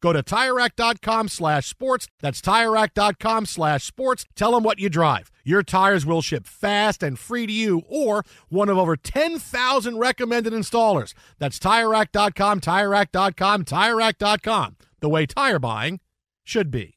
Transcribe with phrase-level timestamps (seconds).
[0.00, 2.08] Go to TireRack.com slash sports.
[2.20, 4.26] That's TireRack.com slash sports.
[4.36, 5.30] Tell them what you drive.
[5.44, 10.52] Your tires will ship fast and free to you or one of over 10,000 recommended
[10.52, 11.14] installers.
[11.38, 14.76] That's TireRack.com, TireRack.com, TireRack.com.
[15.00, 16.00] The way tire buying
[16.44, 16.94] should be.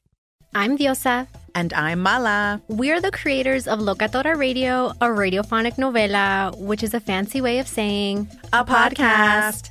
[0.54, 1.28] I'm Diosa.
[1.54, 2.62] And I'm Mala.
[2.68, 7.68] We're the creators of Locatora Radio, a radiophonic novela, which is a fancy way of
[7.68, 9.70] saying A podcast.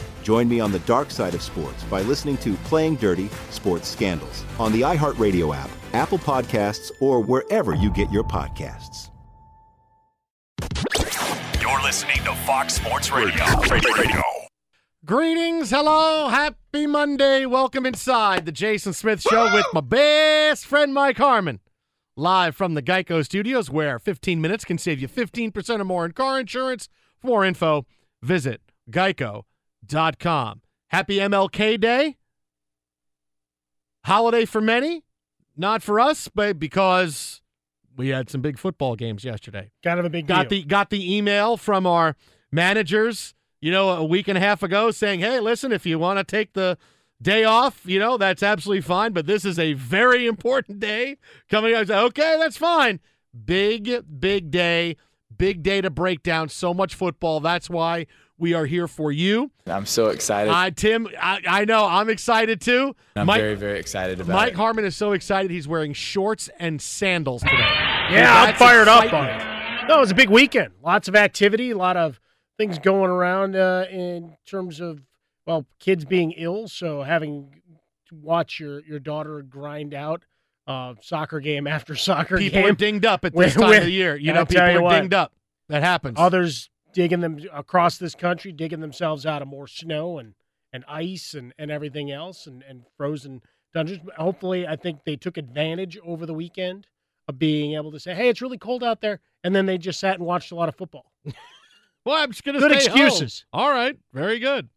[0.23, 4.45] Join me on the dark side of sports by listening to Playing Dirty Sports Scandals
[4.59, 9.09] on the iHeartRadio app, Apple Podcasts, or wherever you get your podcasts.
[11.59, 13.43] You're listening to Fox Sports Radio.
[13.69, 14.21] Radio.
[15.03, 17.47] Greetings, hello, happy Monday.
[17.47, 21.59] Welcome inside the Jason Smith Show with my best friend Mike Harmon.
[22.15, 26.11] Live from the Geico Studios, where 15 minutes can save you 15% or more in
[26.11, 26.87] car insurance.
[27.19, 27.87] For more info,
[28.21, 28.61] visit
[28.91, 29.43] geico.com.
[29.91, 32.17] Happy MLK Day.
[34.05, 35.03] Holiday for many,
[35.55, 37.41] not for us, but because
[37.95, 39.71] we had some big football games yesterday.
[39.83, 40.61] Kind of a big got deal.
[40.61, 42.15] the got the email from our
[42.51, 46.17] managers you know a week and a half ago saying hey listen if you want
[46.17, 46.77] to take the
[47.21, 51.17] day off you know that's absolutely fine but this is a very important day
[51.49, 51.89] coming up.
[51.89, 52.99] Okay that's fine.
[53.45, 54.97] Big big day.
[55.37, 56.49] Big day to break down.
[56.49, 57.39] So much football.
[57.39, 58.05] That's why
[58.41, 60.51] we are here for you I'm so excited.
[60.51, 64.47] uh, tim I, I know i'm excited too I'm Mike, very, very excited about Mike
[64.49, 64.51] it.
[64.51, 67.57] Mike Harmon is so excited he's wearing shorts and sandals today.
[67.57, 69.87] Yeah, I'm That's fired up on it.
[69.87, 70.73] No, it was a big weekend.
[70.81, 72.19] Lots of activity, a lot of
[72.57, 75.01] things going around uh, in terms of
[75.45, 76.67] well, kids being ill.
[76.69, 77.51] So having
[78.09, 80.23] to watch your your daughter grind out
[80.67, 82.63] uh, soccer game after soccer People game.
[82.63, 84.15] People are dinged up at this Where- time where- of the year.
[84.15, 85.33] You know, people you are what, dinged up.
[85.67, 86.15] That happens.
[86.17, 90.33] Others digging them across this country, digging themselves out of more snow and,
[90.73, 93.41] and ice and, and everything else and, and frozen
[93.73, 93.99] dungeons.
[94.03, 96.87] But hopefully, I think they took advantage over the weekend
[97.27, 99.19] of being able to say, hey, it's really cold out there.
[99.43, 101.11] And then they just sat and watched a lot of football.
[102.05, 103.01] well, I'm just going to Good stay home.
[103.01, 103.45] excuses.
[103.53, 104.69] All right, very good.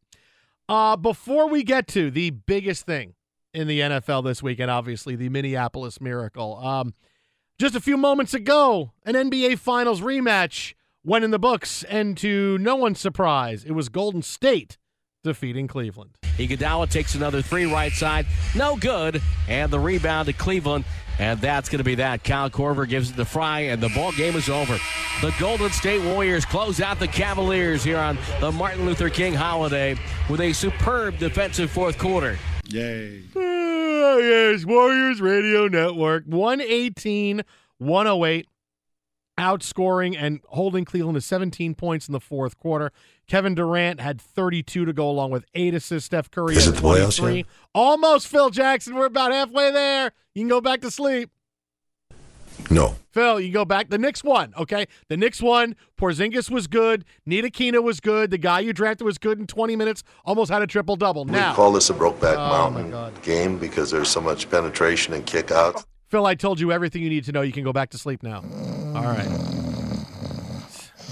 [0.69, 3.15] Uh, before we get to the biggest thing
[3.53, 6.57] in the NFL this weekend, obviously the Minneapolis Miracle.
[6.57, 6.95] Um,
[7.59, 10.75] just a few moments ago, an NBA Finals rematch
[11.05, 14.79] went in the books, and to no one's surprise, it was Golden State
[15.23, 16.17] defeating Cleveland.
[16.37, 18.27] Iguodala takes another three right side.
[18.55, 19.23] No good.
[19.49, 20.85] And the rebound to Cleveland.
[21.19, 22.25] And that's going to be that.
[22.25, 24.77] Kyle Korver gives it to Frye, and the ball game is over.
[25.21, 29.97] The Golden State Warriors close out the Cavaliers here on the Martin Luther King holiday
[30.29, 32.37] with a superb defensive fourth quarter.
[32.67, 33.23] Yay.
[33.37, 36.25] Oh, yes, Warriors Radio Network.
[36.27, 37.43] 118
[37.79, 38.49] 108.
[39.39, 42.93] Outscoring and holding Cleveland to 17 points in the fourth quarter.
[43.27, 46.07] Kevin Durant had 32 to go along with eight assists.
[46.07, 47.47] Steph Curry Is it the playoffs yet?
[47.75, 48.95] Almost, Phil Jackson.
[48.95, 50.13] We're about halfway there.
[50.35, 51.31] You can go back to sleep.
[52.71, 52.95] No.
[53.11, 53.91] Phil, you go back.
[53.91, 54.87] The Knicks won, okay?
[55.09, 55.75] The Knicks won.
[55.99, 57.05] Porzingis was good.
[57.29, 58.31] Ntilikina was good.
[58.31, 60.05] The guy you drafted was good in 20 minutes.
[60.25, 61.25] Almost had a triple double.
[61.25, 65.27] We Now, call this a Brokeback Oh, Mountain game because there's so much penetration and
[65.27, 65.85] kick outs.
[66.14, 67.43] Phil, I told you everything you need to know.
[67.43, 68.37] You can go back to sleep now.
[68.94, 69.26] All right.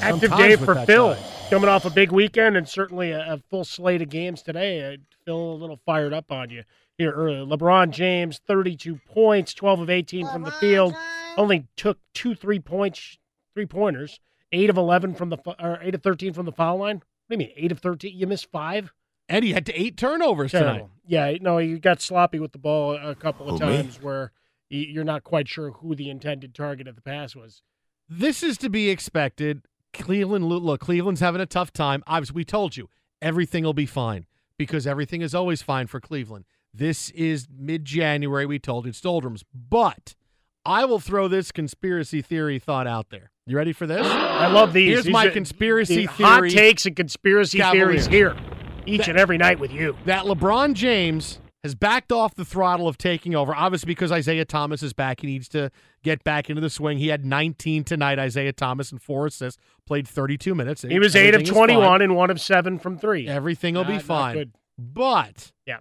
[0.00, 1.14] Active Sometimes day for Phil.
[1.14, 1.20] guy.
[1.50, 4.92] Coming off a big weekend and certainly a, a full slate of games today.
[4.92, 6.62] I feel a little fired up on you
[6.98, 7.44] here earlier.
[7.44, 10.94] LeBron James, 32 points, 12 of 18 from the field.
[11.36, 13.18] Only took two three points,
[13.54, 14.20] three pointers.
[14.52, 16.98] Eight of 11 from the or eight of 13 from the foul line.
[17.26, 17.50] What do you mean?
[17.56, 18.16] Eight of 13?
[18.16, 18.92] You missed five.
[19.28, 20.72] And he had to eight turnovers Terrible.
[20.74, 20.88] tonight.
[21.08, 23.76] Yeah, no, he got sloppy with the ball a couple of Who, me?
[23.78, 24.41] times where y-
[24.76, 27.62] you're not quite sure who the intended target of the pass was.
[28.08, 29.62] This is to be expected.
[29.92, 32.02] Cleveland, look, Cleveland's having a tough time.
[32.06, 32.88] Obviously, we told you
[33.20, 34.26] everything will be fine
[34.58, 36.44] because everything is always fine for Cleveland.
[36.74, 38.46] This is mid January.
[38.46, 39.44] We told you it's doldrums.
[39.54, 40.14] But
[40.64, 43.30] I will throw this conspiracy theory thought out there.
[43.46, 44.06] You ready for this?
[44.06, 44.88] I love these.
[44.88, 48.06] Here's These my are- conspiracy the Hot takes and conspiracy Cavaliers.
[48.06, 48.36] theories here,
[48.86, 49.96] each That- and every night with you.
[50.06, 53.54] that LeBron James has backed off the throttle of taking over.
[53.54, 55.70] Obviously, because Isaiah Thomas is back, he needs to
[56.02, 56.98] get back into the swing.
[56.98, 60.82] He had 19 tonight, Isaiah Thomas, and four assists, played 32 minutes.
[60.82, 62.02] He was eight of 21 fine.
[62.02, 63.28] and one of seven from three.
[63.28, 64.52] Everything will Not- be fine.
[64.76, 65.78] But, Yeah.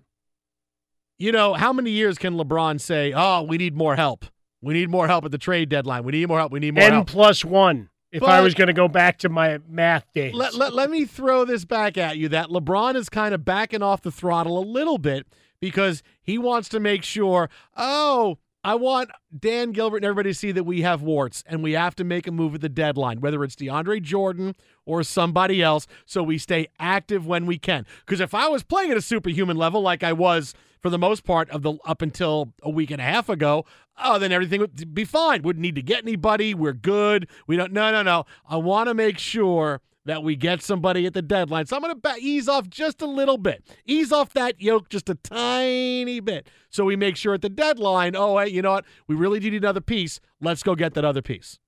[1.18, 4.26] you know, how many years can LeBron say, oh, we need more help?
[4.62, 6.04] We need more help at the trade deadline.
[6.04, 6.52] We need more help.
[6.52, 7.08] We need more N help.
[7.08, 7.90] plus one.
[8.12, 11.06] If I was going to go back to my math days, let, let, let me
[11.06, 14.66] throw this back at you that LeBron is kind of backing off the throttle a
[14.66, 15.26] little bit
[15.62, 20.52] because he wants to make sure, oh, I want Dan Gilbert and everybody to see
[20.52, 23.44] that we have warts and we have to make a move at the deadline, whether
[23.44, 24.56] it's DeAndre Jordan
[24.86, 27.88] or somebody else, so we stay active when we can.
[28.06, 31.24] Because if I was playing at a superhuman level like I was for the most
[31.24, 33.66] part of the up until a week and a half ago,
[34.04, 35.42] oh, then everything would be fine.
[35.42, 36.54] Wouldn't need to get anybody.
[36.54, 37.28] We're good.
[37.48, 37.74] We don't.
[37.74, 38.26] No, no, no.
[38.48, 41.66] I want to make sure that we get somebody at the deadline.
[41.66, 45.10] So I'm going to ease off just a little bit, ease off that yoke just
[45.10, 48.16] a tiny bit, so we make sure at the deadline.
[48.16, 48.86] Oh, hey, you know what?
[49.08, 50.20] We really do need another piece.
[50.42, 51.60] Let's go get that other piece.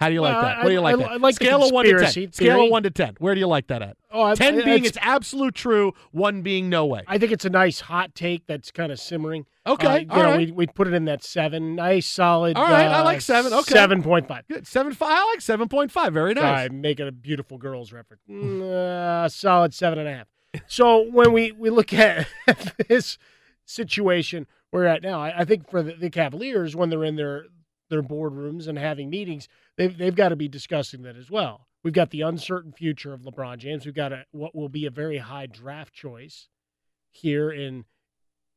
[0.00, 0.58] How do you like that?
[0.58, 1.10] I- What do you like I- that?
[1.10, 1.98] I like Scale of one to ten.
[2.00, 3.16] conspiracy Scale of one to ten.
[3.18, 3.96] Where do you like that at?
[4.12, 7.02] Oh, I- ten I- being it's- absolute true, one being no way.
[7.08, 9.46] I think it's a nice hot take that's kind of simmering.
[9.66, 10.46] Okay, Uh, you all know, right.
[10.46, 12.56] we we put it in that seven, nice solid.
[12.56, 13.52] All right, I uh, like seven.
[13.52, 13.72] Okay.
[13.74, 14.44] seven point five.
[14.48, 14.66] Good.
[14.68, 15.10] Seven five.
[15.10, 16.14] I like seven point five.
[16.14, 16.42] Very nice.
[16.44, 18.22] Sorry, I'm making a beautiful girls reference.
[18.30, 20.26] Mm, uh, solid seven and a half.
[20.68, 22.26] So when we, we look at
[22.88, 23.18] this
[23.66, 27.46] situation we're at now, I, I think for the, the Cavaliers, when they're in their
[27.88, 31.66] their boardrooms and having meetings, they've they've got to be discussing that as well.
[31.82, 33.86] We've got the uncertain future of LeBron James.
[33.86, 36.48] We've got a, what will be a very high draft choice
[37.10, 37.84] here in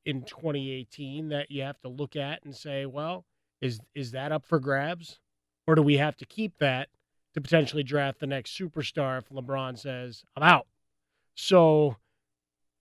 [0.05, 3.25] in 2018 that you have to look at and say, well,
[3.61, 5.19] is is that up for grabs,
[5.67, 6.89] or do we have to keep that
[7.33, 10.67] to potentially draft the next superstar if LeBron says I'm out?
[11.35, 11.97] So,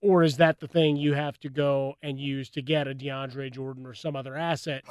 [0.01, 3.51] or is that the thing you have to go and use to get a DeAndre
[3.51, 4.83] Jordan or some other asset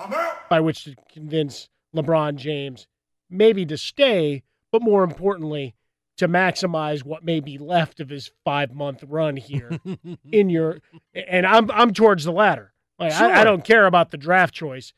[0.49, 2.87] by which to convince LeBron James
[3.29, 5.75] maybe to stay, but more importantly,
[6.17, 9.81] to maximize what may be left of his five month run here
[10.33, 10.81] in your
[11.15, 12.73] and I'm I'm towards the latter.
[12.99, 14.93] Like I, I don't care about the draft choice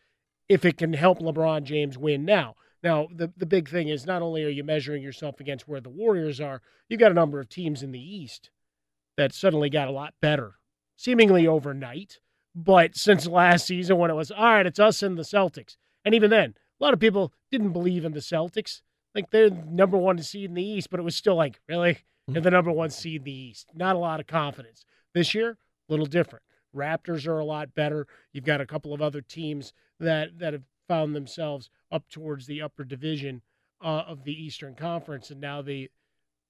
[0.48, 2.56] if it can help LeBron James win now.
[2.82, 5.88] Now the the big thing is not only are you measuring yourself against where the
[5.88, 8.50] Warriors are, you've got a number of teams in the East
[9.16, 10.54] that suddenly got a lot better,
[10.96, 12.18] seemingly overnight.
[12.54, 16.14] But since last season when it was all right, it's us and the Celtics, and
[16.14, 18.82] even then, a lot of people didn't believe in the Celtics.
[19.14, 21.98] Like they're number one seed in the East, but it was still like, really?
[22.28, 23.68] They're the number one seed in the East.
[23.74, 24.84] Not a lot of confidence.
[25.14, 26.44] This year, a little different.
[26.74, 28.06] Raptors are a lot better.
[28.32, 32.62] You've got a couple of other teams that that have found themselves up towards the
[32.62, 33.42] upper division
[33.82, 35.90] uh, of the Eastern Conference, and now the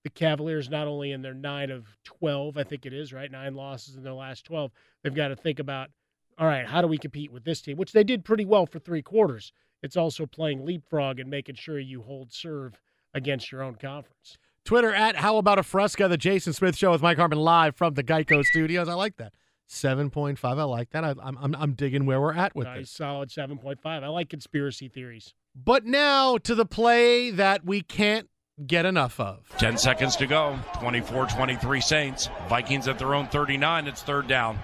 [0.05, 3.55] the Cavaliers not only in their nine of twelve, I think it is right, nine
[3.55, 4.73] losses in their last twelve.
[5.03, 5.91] They've got to think about,
[6.39, 8.79] all right, how do we compete with this team, which they did pretty well for
[8.79, 9.53] three quarters.
[9.83, 12.81] It's also playing leapfrog and making sure you hold serve
[13.15, 14.39] against your own conference.
[14.65, 17.95] Twitter at How About a Fresca, the Jason Smith Show with Mike Harmon live from
[17.95, 18.89] the Geico Studios.
[18.89, 19.33] I like that.
[19.69, 20.39] 7.5.
[20.45, 21.03] I like that.
[21.05, 22.91] I, I'm, I'm, I'm digging where we're at with Nice, this.
[22.93, 24.03] solid seven point five.
[24.05, 25.35] I like conspiracy theories.
[25.57, 28.29] But now to the play that we can't
[28.67, 29.39] get enough of.
[29.59, 30.59] 10 seconds to go.
[30.81, 32.29] 24 23 Saints.
[32.49, 33.87] Vikings at their own 39.
[33.87, 34.59] It's third down.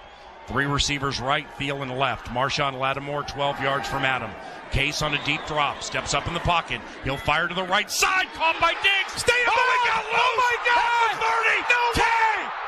[0.47, 2.25] Three receivers right, Thielen left.
[2.29, 4.31] Marshon Lattimore 12 yards from Adam.
[4.71, 5.83] Case on a deep drop.
[5.83, 6.81] Steps up in the pocket.
[7.03, 8.25] He'll fire to the right side.
[8.33, 9.21] Caught by Diggs.
[9.21, 10.17] Stay oh, he got loose.
[10.17, 11.21] Oh, my God.
[11.21, 11.69] 30.
[11.69, 11.81] No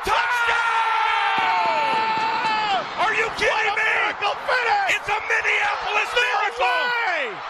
[0.06, 0.62] Touchdown.
[3.02, 3.92] Are you kidding me?
[4.94, 6.86] It's a Minneapolis miracle.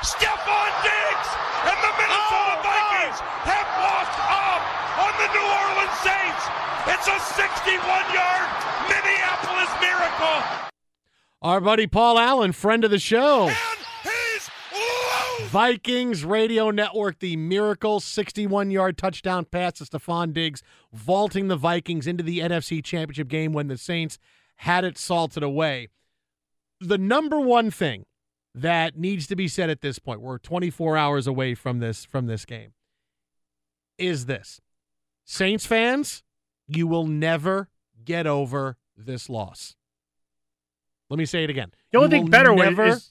[0.00, 1.28] Stefon Diggs
[1.68, 3.61] and the Minnesota oh Vikings have walked off
[5.02, 6.42] on the New Orleans Saints.
[6.86, 8.48] It's a 61-yard
[8.86, 10.70] Minneapolis miracle.
[11.42, 13.50] Our buddy Paul Allen, friend of the show.
[15.52, 22.06] Vikings Radio Network, the miracle 61 yard touchdown pass to Stefon Diggs, vaulting the Vikings
[22.06, 24.18] into the NFC Championship game when the Saints
[24.56, 25.88] had it salted away.
[26.80, 28.06] The number one thing
[28.54, 32.26] that needs to be said at this point, we're 24 hours away from this from
[32.26, 32.72] this game,
[33.98, 34.60] is this.
[35.24, 36.22] Saints fans,
[36.66, 37.68] you will never
[38.04, 39.76] get over this loss.
[41.10, 41.72] Let me say it again.
[41.90, 43.10] The only You thing will better never is-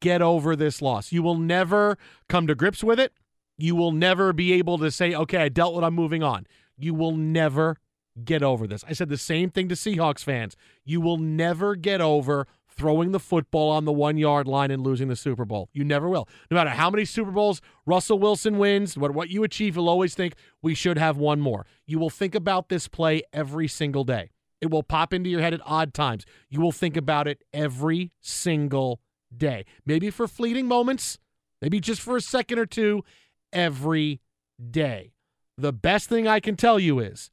[0.00, 1.12] get over this loss.
[1.12, 1.96] You will never
[2.28, 3.12] come to grips with it.
[3.56, 6.46] You will never be able to say, okay, I dealt with it, I'm moving on.
[6.76, 7.76] You will never
[8.24, 8.84] get over this.
[8.88, 10.56] I said the same thing to Seahawks fans.
[10.84, 12.46] You will never get over
[12.76, 15.68] throwing the football on the one yard line and losing the Super Bowl.
[15.72, 16.28] You never will.
[16.50, 20.14] No matter how many Super Bowls Russell Wilson wins, what, what you achieve, you'll always
[20.14, 21.66] think we should have one more.
[21.86, 24.30] You will think about this play every single day.
[24.60, 26.24] It will pop into your head at odd times.
[26.48, 29.00] You will think about it every single
[29.36, 29.66] day.
[29.84, 31.18] Maybe for fleeting moments,
[31.60, 33.04] maybe just for a second or two,
[33.52, 34.20] every
[34.70, 35.12] day.
[35.56, 37.30] The best thing I can tell you is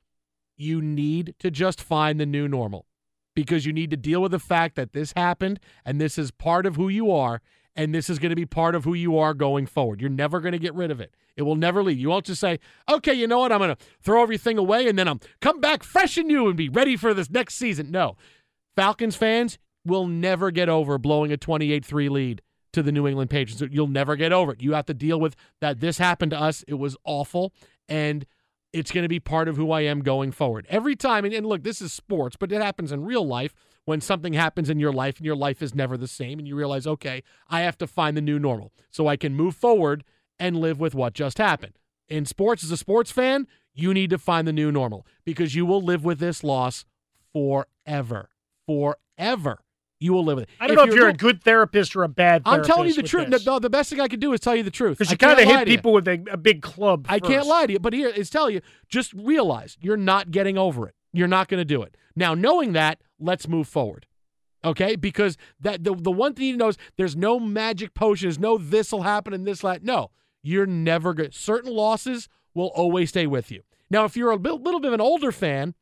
[0.58, 2.86] you need to just find the new normal
[3.36, 6.66] because you need to deal with the fact that this happened and this is part
[6.66, 7.42] of who you are
[7.76, 10.02] and this is going to be part of who you are going forward.
[10.02, 11.14] You're never going to get rid of it.
[11.38, 11.98] It will never leave.
[11.98, 12.60] You won't just say,
[12.90, 13.52] "Okay, you know what?
[13.52, 16.58] I'm going to throw everything away and then I'm come back fresh and new and
[16.58, 18.18] be ready for this next season." No.
[18.76, 22.42] Falcons fans will never get over blowing a 28-3 lead
[22.74, 23.64] to the New England Patriots.
[23.74, 24.62] You'll never get over it.
[24.62, 26.64] You have to deal with that this happened to us.
[26.68, 27.54] It was awful
[27.90, 28.26] and
[28.74, 30.66] it's going to be part of who I am going forward.
[30.70, 33.54] Every time, and, and look, this is sports, but it happens in real life
[33.86, 36.56] when something happens in your life and your life is never the same, and you
[36.56, 40.04] realize, okay, I have to find the new normal so I can move forward
[40.40, 41.78] and live with what just happened.
[42.08, 45.66] In sports, as a sports fan, you need to find the new normal because you
[45.66, 46.86] will live with this loss
[47.34, 48.30] forever.
[48.66, 49.60] Forever.
[50.02, 50.50] You will live with it.
[50.60, 52.70] I don't know if you're a good therapist or a bad therapist.
[52.70, 53.30] I'm telling you the truth.
[53.46, 54.98] No, the best thing I can do is tell you the truth.
[54.98, 55.76] Because you kind of hit you.
[55.76, 57.06] people with a, a big club.
[57.08, 60.58] I can't lie to you, but here is tell you, just realize you're not getting
[60.58, 60.96] over it.
[61.14, 61.96] You're not going to do it.
[62.16, 64.08] Now, knowing that, let's move forward.
[64.66, 64.96] Okay?
[64.96, 68.58] Because that the, the one thing you know is there's no magic potion, there's no
[68.58, 69.84] this will happen and this that.
[69.84, 70.10] No,
[70.42, 71.36] you're never good.
[71.36, 73.62] Certain losses will always stay with you.
[73.92, 75.76] Now, if you're a little bit of an older fan,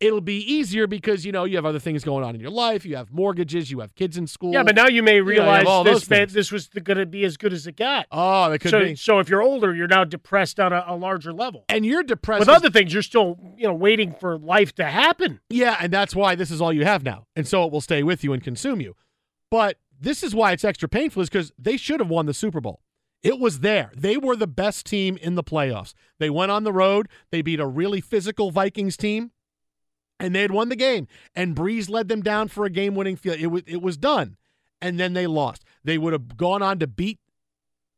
[0.00, 2.84] it'll be easier because you know you have other things going on in your life.
[2.84, 4.52] You have mortgages, you have kids in school.
[4.52, 6.98] Yeah, but now you may you realize have all those this man, this was going
[6.98, 8.06] to be as good as it got.
[8.10, 8.96] Oh, that could so, be.
[8.96, 11.64] So if you're older, you're now depressed on a, a larger level.
[11.68, 15.40] And you're depressed with other things, you're still you know waiting for life to happen.
[15.50, 17.26] Yeah, and that's why this is all you have now.
[17.36, 18.96] And so it will stay with you and consume you.
[19.50, 22.60] But this is why it's extra painful is because they should have won the Super
[22.60, 22.80] Bowl.
[23.22, 23.92] It was there.
[23.94, 25.92] They were the best team in the playoffs.
[26.18, 27.08] They went on the road.
[27.30, 29.32] They beat a really physical Vikings team,
[30.20, 31.08] and they had won the game.
[31.34, 33.38] And Brees led them down for a game-winning field.
[33.38, 34.36] It was it was done,
[34.80, 35.64] and then they lost.
[35.82, 37.18] They would have gone on to beat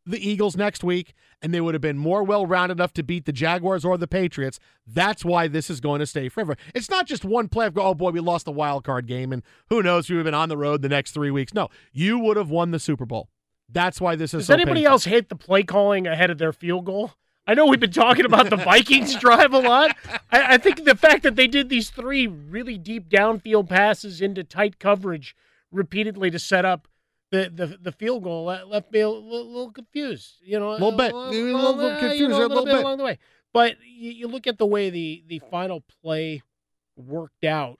[0.04, 3.24] the Eagles next week, and they would have been more well rounded enough to beat
[3.24, 4.58] the Jaguars or the Patriots.
[4.86, 6.56] That's why this is going to stay forever.
[6.74, 9.42] It's not just one play of, oh boy, we lost the wild card game, and
[9.68, 11.54] who knows, we would have been on the road the next three weeks.
[11.54, 13.28] No, you would have won the Super Bowl.
[13.68, 14.92] That's why this is Does so anybody painful.
[14.92, 17.12] else hate the play calling ahead of their field goal?
[17.46, 19.96] I know we've been talking about the Vikings drive a lot.
[20.30, 24.44] I, I think the fact that they did these three really deep downfield passes into
[24.44, 25.34] tight coverage
[25.72, 26.86] repeatedly to set up
[27.32, 30.34] the, the, the field goal left me a little, little confused.
[30.44, 31.12] You know, A little bit.
[31.14, 32.84] a You're a little confused you know, a little little bit bit.
[32.84, 33.18] along the way.
[33.52, 36.42] But you, you look at the way the the final play
[36.96, 37.78] worked out,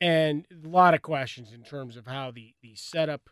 [0.00, 3.28] and a lot of questions in terms of how the the setup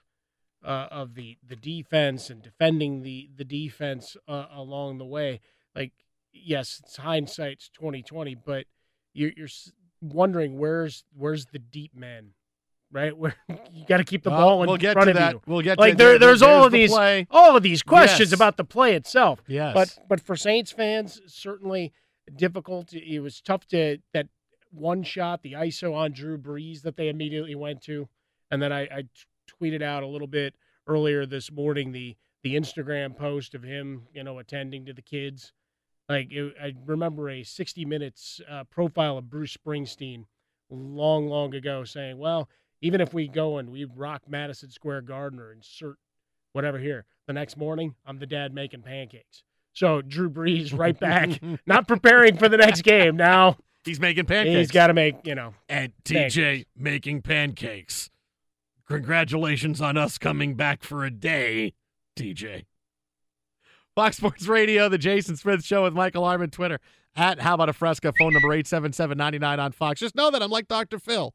[0.65, 5.41] uh, of the the defense and defending the the defense uh, along the way.
[5.77, 5.93] Like,
[6.33, 8.67] yes, it's hindsight's twenty twenty, but
[9.13, 9.49] you're you're
[10.01, 12.31] wondering where's where's the deep men,
[12.91, 13.17] right?
[13.19, 13.35] Where
[13.73, 15.33] you got to keep the ball in we'll get front to of that.
[15.35, 15.41] you.
[15.47, 15.99] We'll get to like it.
[15.99, 17.27] there, There- there's there's all of the these play.
[17.31, 18.33] all of these questions Yes.
[18.39, 19.43] about the play itself.
[19.47, 19.75] Yes.
[19.75, 21.93] but but for Saints fans, certainly
[22.35, 22.93] difficult.
[22.93, 24.29] It was tough to that
[24.73, 28.09] one shot, the ISO on Drew Brees that they immediately went to,
[28.51, 29.09] and then I, I t-
[29.61, 30.55] tweeted out a little bit
[30.87, 35.53] earlier this morning the the Instagram post of him, you know, attending to the kids.
[36.09, 40.25] Like it, I remember a 60 minutes uh, profile of Bruce Springsteen
[40.71, 42.49] long, long ago saying, "Well,
[42.81, 45.97] even if we go and we rock Madison Square Garden or insert
[46.53, 51.41] whatever here, the next morning I'm the dad making pancakes." So Drew Brees right back,
[51.67, 53.17] not preparing for the next game.
[53.17, 54.57] Now he's making pancakes.
[54.57, 56.37] He's got to make, you know, and pancakes.
[56.37, 58.11] TJ making pancakes.
[58.87, 61.75] Congratulations on us coming back for a day,
[62.17, 62.65] TJ.
[63.97, 66.79] Fox Sports Radio, the Jason Smith Show with Michael Harmon, Twitter
[67.17, 70.01] at How About a Fresca, phone number 877-99 on Fox.
[70.01, 70.99] Just know that I'm like Dr.
[70.99, 71.35] Phil.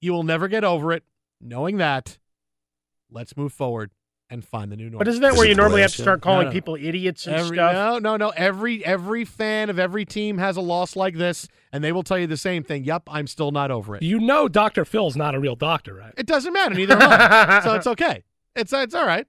[0.00, 1.04] You will never get over it.
[1.38, 2.16] Knowing that,
[3.10, 3.90] let's move forward
[4.30, 5.00] and find the new normal.
[5.00, 6.52] But isn't that where you normally have to start calling No, no.
[6.52, 7.74] people idiots and Every, stuff?
[7.74, 8.30] No, no, no.
[8.30, 12.18] Every every fan of every team has a loss like this, and they will tell
[12.18, 12.84] you the same thing.
[12.84, 14.02] Yep, I'm still not over it.
[14.02, 14.86] You know, Dr.
[14.86, 16.14] Phil's not a real doctor, right?
[16.16, 16.74] It doesn't matter.
[16.74, 17.60] Neither am I.
[17.64, 18.24] so it's okay.
[18.56, 19.26] It's it's all right.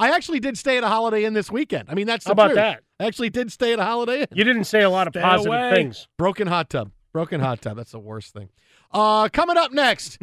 [0.00, 1.88] I actually did stay at a Holiday Inn this weekend.
[1.90, 2.56] I mean, that's the How about truth.
[2.56, 2.82] that?
[2.98, 4.26] I actually did stay at a Holiday Inn.
[4.32, 5.74] You didn't say a lot of Stay positive away.
[5.74, 6.08] things.
[6.18, 6.90] Broken hot tub.
[7.12, 7.76] Broken hot tub.
[7.76, 8.48] That's the worst thing.
[8.92, 10.18] Uh, coming up next,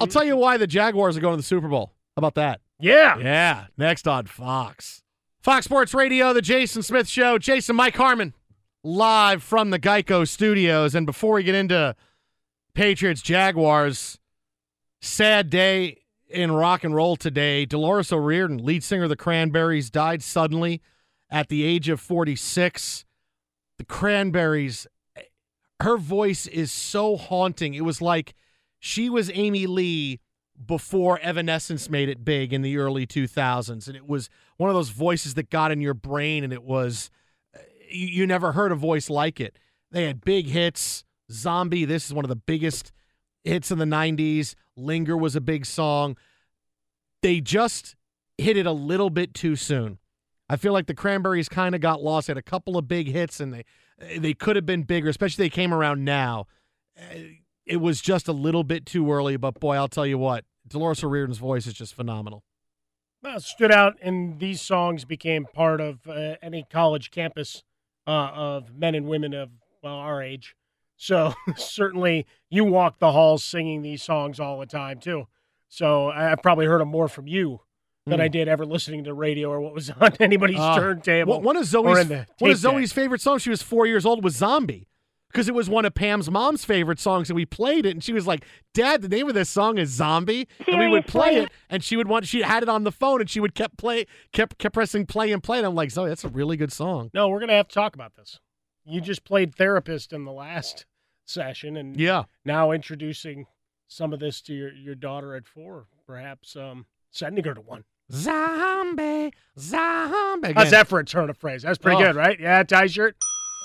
[0.00, 1.92] I'll tell you why the Jaguars are going to the Super Bowl.
[2.16, 2.60] How about that?
[2.80, 3.16] Yeah.
[3.18, 3.66] Yeah.
[3.78, 5.02] Next on Fox.
[5.42, 7.38] Fox Sports Radio, the Jason Smith Show.
[7.38, 8.34] Jason Mike Harmon,
[8.82, 10.94] live from the Geico Studios.
[10.94, 11.94] And before we get into
[12.74, 14.18] Patriots Jaguars,
[15.00, 17.64] sad day in rock and roll today.
[17.64, 20.80] Dolores O'Riordan, lead singer of the Cranberries, died suddenly
[21.30, 23.04] at the age of 46.
[23.78, 24.86] The Cranberries,
[25.80, 27.74] her voice is so haunting.
[27.74, 28.34] It was like
[28.78, 30.20] she was Amy Lee
[30.66, 33.86] before Evanescence made it big in the early 2000s.
[33.86, 37.10] And it was one of those voices that got in your brain, and it was,
[37.54, 39.58] uh, you, you never heard a voice like it.
[39.90, 41.04] They had big hits.
[41.30, 42.92] Zombie, this is one of the biggest
[43.42, 44.54] hits in the 90s.
[44.76, 46.16] Linger was a big song.
[47.22, 47.96] They just
[48.38, 49.98] hit it a little bit too soon.
[50.48, 52.28] I feel like the Cranberries kind of got lost.
[52.28, 53.64] Had a couple of big hits, and they
[54.18, 56.46] they could have been bigger, especially they came around now.
[56.98, 57.18] Uh,
[57.66, 61.02] It was just a little bit too early, but boy, I'll tell you what, Dolores
[61.02, 62.44] O'Riordan's voice is just phenomenal.
[63.22, 67.62] Well, stood out, and these songs became part of uh, any college campus
[68.06, 69.48] uh, of men and women of
[69.82, 70.54] well our age.
[70.96, 75.26] So certainly, you walk the halls singing these songs all the time too.
[75.68, 77.60] So I- I've probably heard them more from you
[78.06, 78.32] than I Hmm.
[78.32, 81.40] did ever listening to radio or what was on anybody's Uh, turntable.
[81.40, 81.84] One of Zoe's
[82.38, 83.42] one of Zoe's favorite songs.
[83.42, 84.22] She was four years old.
[84.22, 84.88] Was "Zombie"
[85.32, 88.12] because it was one of Pam's mom's favorite songs, and we played it, and she
[88.12, 91.50] was like, "Dad, the name of this song is Zombie," and we would play it,
[91.68, 92.26] and she would want.
[92.26, 95.32] She had it on the phone, and she would kept play, kept kept pressing play
[95.32, 95.58] and play.
[95.58, 97.10] And I'm like, Zoe, that's a really good song.
[97.14, 98.38] No, we're gonna have to talk about this.
[98.84, 100.84] You just played therapist in the last
[101.24, 102.24] session, and Yeah.
[102.44, 103.46] now introducing
[103.86, 107.84] some of this to your, your daughter at four, perhaps um, sending her to one.
[108.12, 110.52] Zombie, zombie.
[110.52, 110.70] How's Again.
[110.72, 111.62] that for a turn of phrase?
[111.62, 112.06] That's pretty Oh.
[112.06, 112.38] good, right?
[112.38, 113.16] Yeah, tie shirt.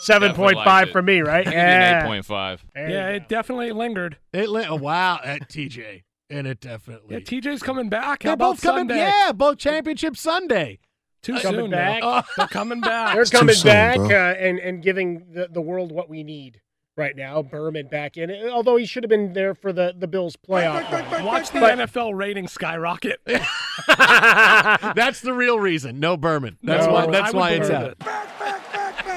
[0.01, 1.43] Seven point Definitely five liked for me, right?
[1.43, 2.05] Give you an Yeah.
[2.07, 2.59] 8.5.
[2.75, 4.17] Yeah, it definitely lingered.
[4.31, 7.15] It li- oh, wow, at TJ, and it definitely.
[7.15, 8.23] Yeah, TJ's coming back.
[8.23, 8.79] How They're about both coming.
[8.87, 8.97] Sunday?
[8.99, 10.79] Yeah, both championship Sunday.
[11.21, 11.71] Too Coming soon.
[11.71, 12.01] back.
[12.01, 12.21] though.
[12.37, 13.13] They're coming back.
[13.15, 16.61] They're coming soon, back uh, and and giving the, the world what we need
[16.99, 17.41] right now.
[17.41, 20.91] Berman back in, although he should have been there for the the Bills playoff.
[21.11, 21.25] run.
[21.25, 23.19] Watch the But- NFL rating skyrocket.
[23.25, 25.99] That's the real reason.
[25.99, 26.57] No Berman.
[26.61, 27.07] That's No, why.
[27.07, 27.95] That's why it's believe out.
[27.99, 29.09] it.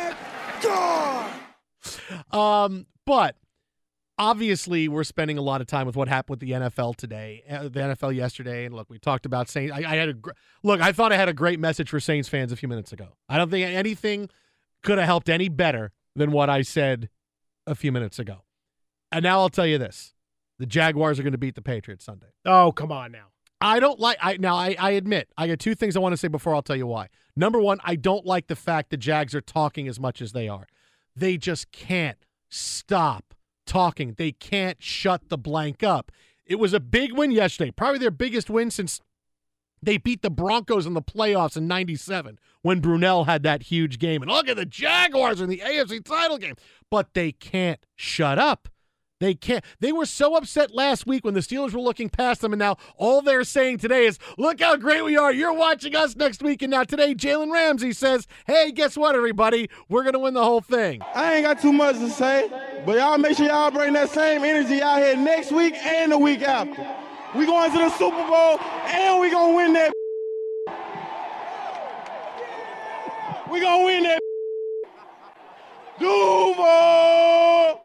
[2.33, 3.37] Um, but
[4.19, 7.65] obviously, we're spending a lot of time with what happened with the NFL today, uh,
[7.65, 9.73] the NFL yesterday, and look, we talked about Saints.
[9.75, 10.31] I, I had a gr-
[10.63, 10.81] look.
[10.81, 13.09] I thought I had a great message for Saints fans a few minutes ago.
[13.29, 14.29] I don't think anything
[14.83, 17.09] could have helped any better than what I said
[17.67, 18.45] a few minutes ago.
[19.11, 20.15] And now I'll tell you this:
[20.59, 22.29] the Jaguars are going to beat the Patriots Sunday.
[22.45, 23.27] Oh, come on now.
[23.61, 26.17] I don't like I now I, I admit I got two things I want to
[26.17, 27.09] say before I'll tell you why.
[27.37, 30.49] Number one, I don't like the fact the Jags are talking as much as they
[30.49, 30.67] are.
[31.15, 33.35] They just can't stop
[33.67, 34.15] talking.
[34.19, 36.11] They can't shut the blank up.
[36.45, 39.01] It was a big win yesterday, probably their biggest win since
[39.83, 44.23] they beat the Broncos in the playoffs in 97 when Brunell had that huge game.
[44.23, 46.55] And look at the Jaguars in the AFC title game.
[46.91, 48.69] But they can't shut up.
[49.23, 49.65] They can't.
[49.79, 52.77] They were so upset last week when the Steelers were looking past them, and now
[52.97, 55.33] all they're saying today is, "Look how great we are!
[55.33, 59.71] You're watching us next week." And now today, Jalen Ramsey says, "Hey, guess what, everybody?
[59.89, 62.51] We're gonna win the whole thing." I ain't got too much to say,
[62.85, 66.19] but y'all make sure y'all bring that same energy out here next week and the
[66.19, 66.85] week after.
[67.35, 69.93] We going to the Super Bowl and we gonna win that.
[73.51, 74.21] We gonna win that.
[75.99, 77.85] Duval.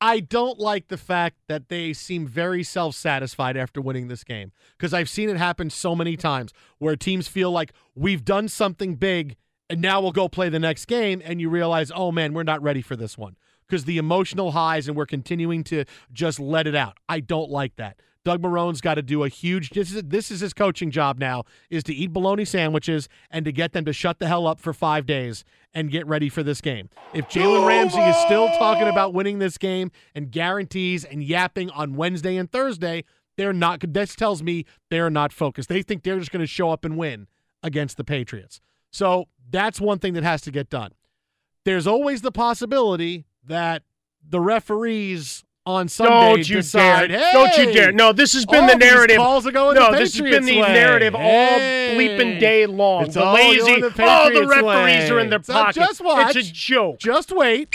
[0.00, 4.52] I don't like the fact that they seem very self satisfied after winning this game
[4.78, 8.94] because I've seen it happen so many times where teams feel like we've done something
[8.94, 9.34] big
[9.68, 12.62] and now we'll go play the next game, and you realize, oh man, we're not
[12.62, 13.36] ready for this one
[13.68, 16.96] because the emotional highs and we're continuing to just let it out.
[17.08, 18.00] I don't like that.
[18.26, 19.70] Doug Marrone's got to do a huge.
[19.70, 23.52] This is, this is his coaching job now: is to eat bologna sandwiches and to
[23.52, 26.60] get them to shut the hell up for five days and get ready for this
[26.60, 26.88] game.
[27.14, 31.94] If Jalen Ramsey is still talking about winning this game and guarantees and yapping on
[31.94, 33.04] Wednesday and Thursday,
[33.36, 33.84] they're not.
[33.92, 35.68] This tells me they're not focused.
[35.68, 37.28] They think they're just going to show up and win
[37.62, 38.60] against the Patriots.
[38.90, 40.90] So that's one thing that has to get done.
[41.64, 43.82] There's always the possibility that
[44.28, 47.32] the referees on Sunday Don't you decide, dare!
[47.32, 47.92] Don't you "Hey, dare!
[47.92, 49.16] No, this has been the narrative.
[49.16, 50.68] calls are going no, the this has been the way.
[50.72, 53.04] narrative all bleeping day long.
[53.06, 53.80] It's the all lazy.
[53.80, 55.74] the oh, the referees are in their So pocket.
[55.80, 56.36] just watch.
[56.36, 56.98] It's a joke.
[57.00, 57.68] Just wait.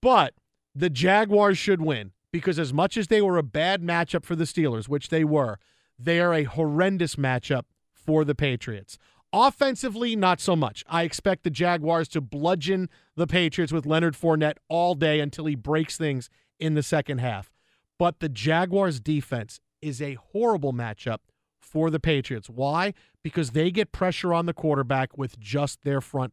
[0.00, 0.32] But
[0.74, 4.44] the Jaguars should win because as much as they were a bad matchup for the
[4.44, 5.58] Steelers, which they were,
[5.98, 8.96] they are a horrendous matchup for the Patriots.
[9.32, 10.84] Offensively, not so much.
[10.88, 15.54] I expect the Jaguars to bludgeon the Patriots with Leonard Fournette all day until he
[15.54, 17.50] breaks things in the second half.
[17.98, 21.18] But the Jaguars' defense is a horrible matchup
[21.60, 22.48] for the Patriots.
[22.48, 22.94] Why?
[23.22, 26.32] Because they get pressure on the quarterback with just their front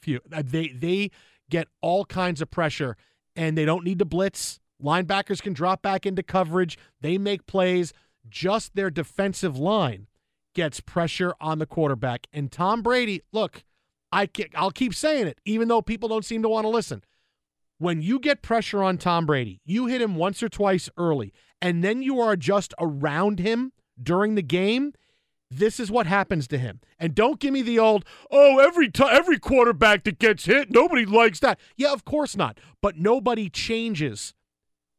[0.00, 0.20] few.
[0.32, 1.10] Uh, They they
[1.48, 2.96] get all kinds of pressure
[3.34, 4.60] and they don't need to blitz.
[4.82, 6.78] Linebackers can drop back into coverage.
[7.00, 7.92] They make plays.
[8.28, 10.06] Just their defensive line
[10.54, 12.26] gets pressure on the quarterback.
[12.32, 13.64] And Tom Brady, look,
[14.12, 17.02] I I'll keep saying it, even though people don't seem to want to listen.
[17.78, 21.32] When you get pressure on Tom Brady, you hit him once or twice early,
[21.62, 24.92] and then you are just around him during the game.
[25.50, 26.80] This is what happens to him.
[26.98, 31.04] And don't give me the old, oh, every time every quarterback that gets hit, nobody
[31.04, 31.58] likes that.
[31.76, 32.58] Yeah, of course not.
[32.82, 34.34] But nobody changes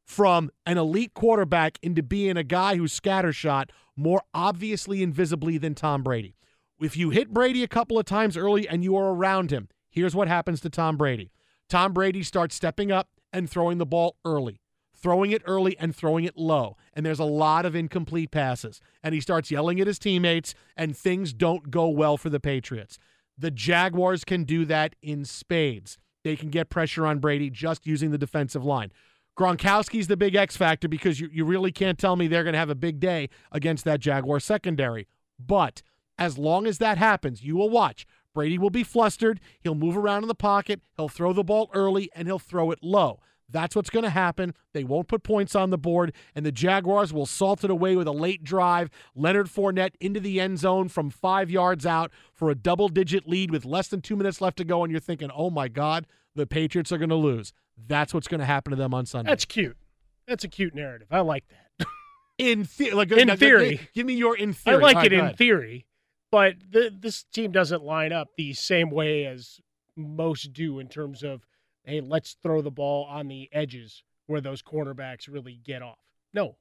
[0.04, 5.76] from an elite quarterback into being a guy who's scattershot more obviously and visibly than
[5.76, 6.36] Tom Brady.
[6.80, 10.16] If you hit Brady a couple of times early and you are around him, here's
[10.16, 11.32] what happens to Tom Brady.
[11.70, 14.60] Tom Brady starts stepping up and throwing the ball early,
[14.96, 16.76] throwing it early and throwing it low.
[16.94, 18.82] And there's a lot of incomplete passes.
[19.04, 22.98] And he starts yelling at his teammates, and things don't go well for the Patriots.
[23.38, 25.98] The Jaguars can do that in spades.
[26.24, 28.92] They can get pressure on Brady just using the defensive line.
[29.38, 32.60] Gronkowski's the big X factor because you, you really can't tell me they're going to
[32.60, 35.08] have a big day against that Jaguar secondary.
[35.40, 35.82] But
[36.18, 38.06] as long as that happens, you will watch.
[38.34, 39.40] Brady will be flustered.
[39.62, 40.82] He'll move around in the pocket.
[40.96, 43.20] He'll throw the ball early and he'll throw it low.
[43.52, 44.54] That's what's going to happen.
[44.74, 48.08] They won't put points on the board, and the Jaguars will salt it away with
[48.08, 48.90] a late drive.
[49.14, 53.52] Leonard Fournette into the end zone from five yards out for a double digit lead
[53.52, 56.46] with less than two minutes left to go, and you're thinking, oh my God, the
[56.48, 57.54] Patriots are going to lose.
[57.88, 59.30] That's what's going to happen to them on Sunday.
[59.32, 59.78] That's cute.
[60.28, 61.08] That's a cute narrative.
[61.12, 61.88] I like that.
[62.38, 63.70] in, the- like, In now, theory.
[63.72, 64.78] Give, give me your in theory.
[64.78, 65.38] I like All it in ahead.
[65.38, 65.86] theory,
[66.32, 69.60] but the, this team doesn't line up the same way as
[69.96, 71.46] most do in terms of,
[71.84, 75.98] hey, let's throw the ball on the edges where those cornerbacks really get off.
[76.34, 76.56] No,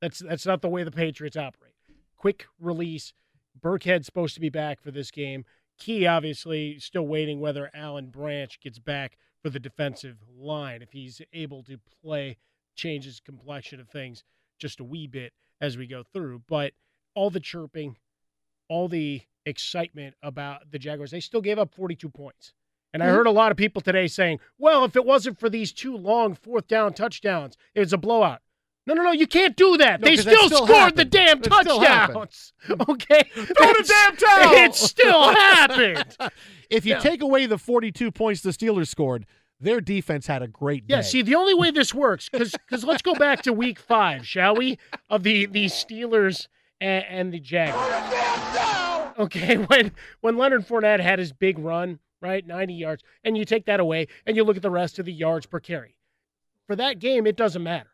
[0.00, 1.72] that's that's not the way the Patriots operate.
[2.16, 3.12] Quick release.
[3.60, 5.44] Burkhead's supposed to be back for this game.
[5.78, 10.82] Key, obviously, still waiting whether Alan Branch gets back for the defensive line.
[10.82, 12.38] If he's able to play,
[12.74, 14.24] changes complexion of things
[14.58, 16.42] just a wee bit as we go through.
[16.48, 16.72] But
[17.14, 17.96] all the chirping,
[18.68, 22.52] all the excitement about the Jaguars, they still gave up 42 points.
[22.92, 23.14] And I Mhm.
[23.14, 26.34] heard a lot of people today saying, well, if it wasn't for these two long
[26.34, 28.42] fourth down touchdowns, it was a blowout.
[28.86, 30.00] No, no, no, you can't do that.
[30.00, 32.52] No, they 'cause that still, still scored the damn It touchdowns.
[32.88, 33.22] Okay?
[33.34, 34.54] Throw the damn towel.
[34.64, 36.16] It still happened.
[36.70, 36.98] If you Yeah.
[36.98, 39.24] take away the 42 points the Steelers scored,
[39.60, 40.96] their defense had a great day.
[40.96, 44.56] Yeah, see, the only way this works, because let's go back to week five, shall
[44.56, 44.76] we?
[45.08, 46.48] Of the, the Steelers
[46.80, 47.92] and, and the Jaguars.
[49.18, 53.64] Okay, when when Leonard Fournette had his big run, right, 90 yards, and you take
[53.66, 55.96] that away and you look at the rest of the yards per carry.
[56.66, 57.90] For that game, it doesn't matter.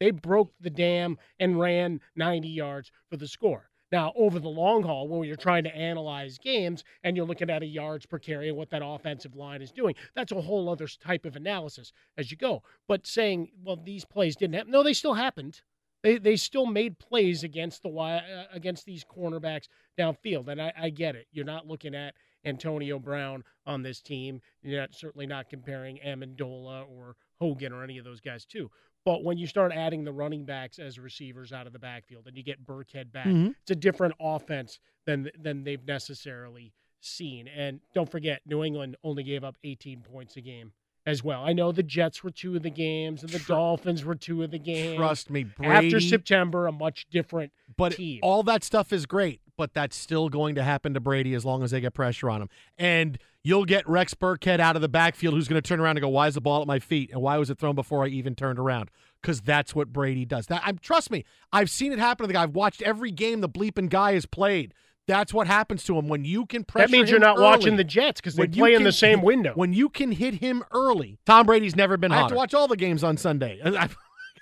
[0.00, 3.68] They broke the dam and ran 90 yards for the score.
[3.90, 7.62] Now, over the long haul, when you're trying to analyze games and you're looking at
[7.62, 10.86] a yards per carry and what that offensive line is doing, that's a whole other
[10.86, 12.62] type of analysis as you go.
[12.86, 15.62] But saying, well, these plays didn't happen, no, they still happened.
[16.02, 19.66] They, they still made plays against the uh, against these cornerbacks
[19.98, 21.26] downfield, and I, I get it.
[21.32, 24.40] You're not looking at Antonio Brown on this team.
[24.62, 28.70] You're not, certainly not comparing Amendola or Hogan or any of those guys too.
[29.04, 32.36] But when you start adding the running backs as receivers out of the backfield and
[32.36, 33.54] you get Burkhead back, Mhm.
[33.62, 37.48] it's a different offense than than they've necessarily seen.
[37.48, 40.72] And don't forget, New England only gave up 18 points a game
[41.06, 41.42] as well.
[41.44, 44.50] I know the Jets were two of the games and the Dolphins were two of
[44.50, 44.96] the games.
[44.96, 48.18] Trust me, After September, a much different But team.
[48.22, 51.62] all that stuff is great, but that's still going to happen to Brady as long
[51.62, 52.48] as they get pressure on him.
[52.78, 56.00] And you'll get Rex Burkhead out of the backfield who's going to turn around and
[56.00, 57.10] go, "Why is the ball at my feet?
[57.12, 58.90] And why was it thrown before I even turned around?"
[59.20, 60.46] Because that's what Brady does.
[60.46, 62.44] That I'm trust me, I've seen it happen to the guy.
[62.44, 64.72] I've watched every game the bleeping guy has played.
[65.08, 66.86] That's what happens to him when you can pressure.
[66.86, 69.52] That means you're not watching the Jets because they play in the same window.
[69.54, 72.12] When you can hit him early, Tom Brady's never been.
[72.12, 73.58] I I have to watch all the games on Sunday.
[73.64, 73.96] I've,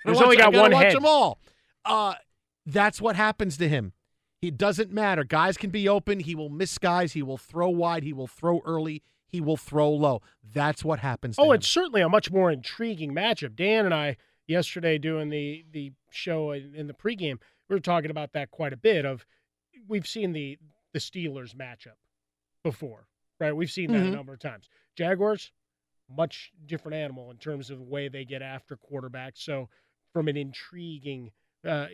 [0.05, 0.95] He's only got I one watch head.
[0.95, 1.39] them all.
[1.85, 2.13] Uh,
[2.65, 3.93] that's what happens to him.
[4.41, 5.23] He doesn't matter.
[5.23, 6.19] Guys can be open.
[6.19, 7.13] He will miss guys.
[7.13, 8.03] He will throw wide.
[8.03, 9.01] He will throw early.
[9.27, 10.21] He will throw low.
[10.53, 11.35] That's what happens.
[11.39, 11.55] Oh, him.
[11.55, 13.55] it's certainly a much more intriguing matchup.
[13.55, 18.33] Dan and I yesterday doing the the show in, the pregame, we were talking about
[18.33, 19.05] that quite a bit.
[19.05, 19.25] Of
[19.87, 20.57] we've seen the
[20.93, 21.97] the Steelers matchup
[22.63, 23.07] before,
[23.39, 23.55] right?
[23.55, 24.07] We've seen that Mhm.
[24.07, 24.69] a number of times.
[24.95, 25.51] Jaguars,
[26.09, 29.39] much different animal in terms of the way they get after quarterbacks.
[29.39, 29.69] So,
[30.13, 31.31] from an intriguing,
[31.65, 31.87] uh,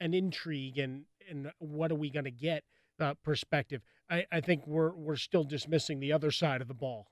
[0.00, 2.64] an intrigue and and what are we going to get
[3.00, 7.06] uh, perspective, I, I think we're we're still dismissing the other side of the ball.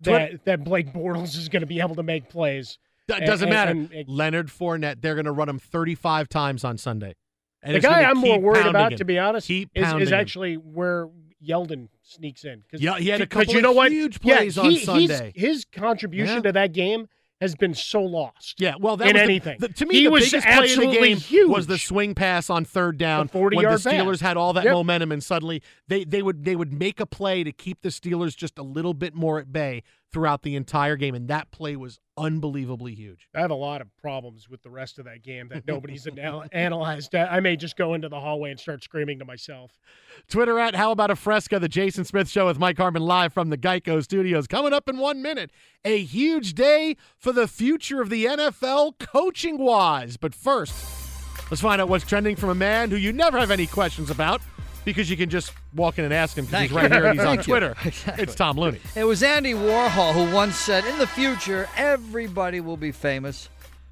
[0.00, 2.78] That that Blake Bortles is going to be able to make plays.
[3.08, 3.70] It And- doesn't and- matter.
[3.70, 7.14] and- and Leonard Fournette, they're going to run him 35 times on Sunday.
[7.62, 8.98] And the guy I'm more worried about, him.
[8.98, 11.08] to be honest, is, is actually where
[11.42, 12.62] Yeldon sneaks in.
[12.70, 13.90] Cause, Yeah, he had a couple you know what?
[13.92, 15.32] huge Yeah, plays on he- he's- Sunday.
[15.34, 16.42] His contribution Yeah.
[16.42, 17.08] to that game
[17.44, 18.60] has been so lost.
[18.60, 19.58] Yeah, well, that in was anything.
[19.60, 21.48] the- to me, he the was biggest play in the game huge.
[21.50, 23.80] was the swing pass on third down The 40 when the yard.
[23.80, 24.72] Steelers had all that Yep.
[24.72, 28.36] momentum, and suddenly they they would they would make a play to keep the Steelers
[28.36, 29.82] just a little bit more at bay
[30.14, 33.28] throughout the entire game, and that play was unbelievably huge.
[33.34, 36.44] I have a lot of problems with the rest of that game that nobody's anal-
[36.52, 37.16] analyzed.
[37.16, 39.72] I may just go into the hallway and start screaming to myself.
[40.28, 43.50] Twitter at How About a Fresca, the Jason Smith Show with Mike Harmon live from
[43.50, 44.46] the Geico Studios.
[44.46, 45.50] Coming up in one minute,
[45.84, 50.16] a huge day for the future of the NFL coaching wise.
[50.16, 50.72] But first,
[51.50, 54.40] let's find out what's trending from a man who you never have any questions about
[54.84, 56.96] because you can just walk in and ask him because he's right you.
[56.96, 57.74] here and he's on Twitter.
[57.84, 58.22] Exactly.
[58.22, 58.80] It's Tom Looney.
[58.96, 63.48] It was Andy Warhol who once said, In the future, everybody will be famous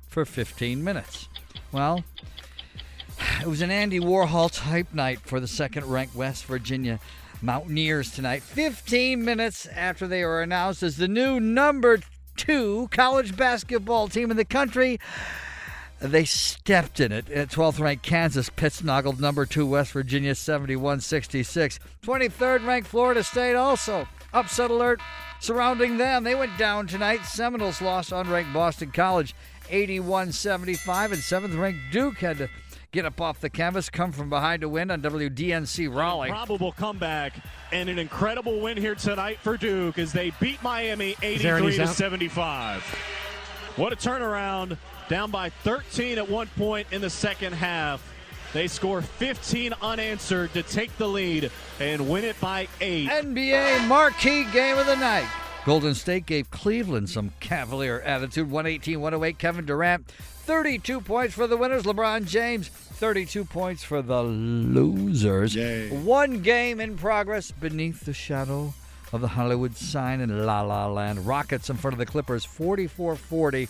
[0.09, 1.29] for 15 minutes.
[1.73, 2.05] Well,
[3.41, 7.01] it was an Andy Warhol type night for the second ranked West Virginia
[7.41, 8.43] Mountaineers tonight.
[8.43, 11.99] 15 minutes after they were announced as the new number
[12.37, 14.99] two college basketball team in the country.
[16.03, 17.31] They stepped in it.
[17.31, 21.79] At 12th ranked Kansas Pittsnoggled number two West Virginia 71 66.
[22.03, 24.09] 23rd ranked Florida State also.
[24.33, 25.01] Upset alert
[25.38, 26.25] surrounding them.
[26.25, 27.25] They went down tonight.
[27.25, 29.35] Seminoles lost unranked Boston College
[29.71, 31.12] 81 75.
[31.12, 32.49] And 7th ranked Duke had to
[32.91, 36.31] get up off the canvas, come from behind to win on WDNC Raleigh.
[36.31, 37.35] Probable comeback
[37.71, 42.83] and an incredible win here tonight for Duke as they beat Miami 83 to 75.
[43.77, 44.77] What a turnaround.
[45.09, 48.03] Down by 13 at one point in the second half.
[48.53, 53.09] They score 15 unanswered to take the lead and win it by eight.
[53.09, 55.27] NBA marquee game of the night.
[55.65, 58.51] Golden State gave Cleveland some cavalier attitude.
[58.51, 59.38] 118 108.
[59.38, 61.85] Kevin Durant, 32 points for the winners.
[61.85, 65.57] LeBron James, 32 points for the losers.
[65.91, 68.75] One game in progress beneath the shadow
[69.12, 71.27] of the Hollywood sign in La La Land.
[71.27, 73.69] Rockets in front of the Clippers, 44 40.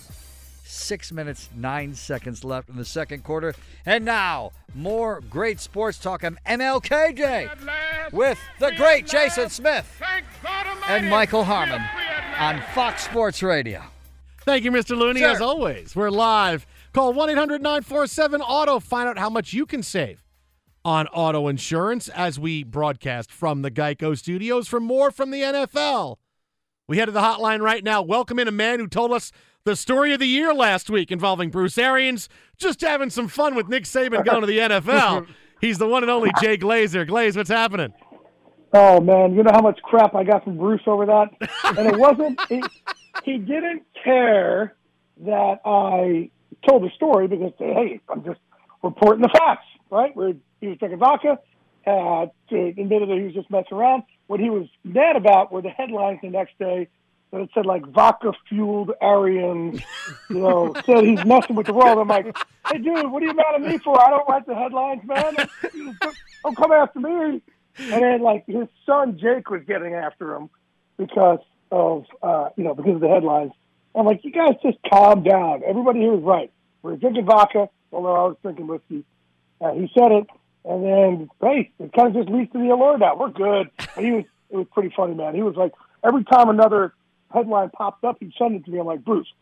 [0.73, 3.55] Six minutes, nine seconds left in the second quarter.
[3.85, 6.25] And now, more great sports talk.
[6.25, 10.01] I'm MLKJ with the great Jason Smith
[10.89, 11.83] and Michael Harmon
[12.39, 13.83] on Fox Sports Radio.
[14.47, 14.97] Thank you, Mr.
[14.97, 15.21] Looney.
[15.21, 15.29] Sure.
[15.29, 16.67] As always, we're live.
[16.95, 18.81] Call 1 800 947 Auto.
[18.81, 20.25] Find out how much you can save
[20.87, 26.17] on auto insurance as we broadcast from the Geico studios for more from the NFL.
[26.89, 28.01] We head to the hotline right now.
[28.03, 29.33] Welcome in a man who told us
[29.64, 33.68] the story of the year last week involving Bruce Arians, just having some fun with
[33.68, 35.27] Nick Saban going to the NFL.
[35.61, 37.07] He's the one and only Jay Glazer.
[37.07, 37.92] Glaze, what's happening?
[38.72, 41.29] Oh man, you know how much crap I got from Bruce over that,
[41.77, 42.40] and it wasn't.
[42.48, 42.62] He,
[43.22, 44.75] he didn't care
[45.18, 46.31] that I
[46.66, 48.40] told the story because hey, I'm just
[48.83, 50.16] reporting the facts, right?
[50.16, 51.38] Where he was drinking vodka,
[51.87, 54.05] uh, admitted that he was just messing around.
[54.27, 56.88] What he was mad about were the headlines the next day
[57.33, 59.81] that it said like vodka fueled Arians,
[60.29, 61.99] you know, said he's messing with the world.
[61.99, 62.37] I'm like,
[62.68, 64.01] hey dude, what are you mad at me for?
[64.01, 65.35] I don't write the headlines, man.
[66.45, 67.40] Don't come after me.
[67.79, 70.51] And then like his son Jake was getting after him
[70.97, 71.38] because
[71.71, 73.53] of uh, you know, because of the headlines.
[73.95, 75.62] I'm like, you guys just calm down.
[75.66, 76.51] Everybody here is right.
[76.83, 79.05] We're drinking vodka, although I was drinking whiskey.
[79.61, 80.27] Uh, he said it,
[80.64, 83.16] and then hey, it kind of just leads to the alert now.
[83.16, 83.71] We're good.
[83.95, 85.35] But he was it was pretty funny, man.
[85.35, 85.73] He was like
[86.05, 86.92] every time another
[87.33, 88.79] headline popped up, he sent it to me.
[88.79, 89.33] I'm like, Bruce,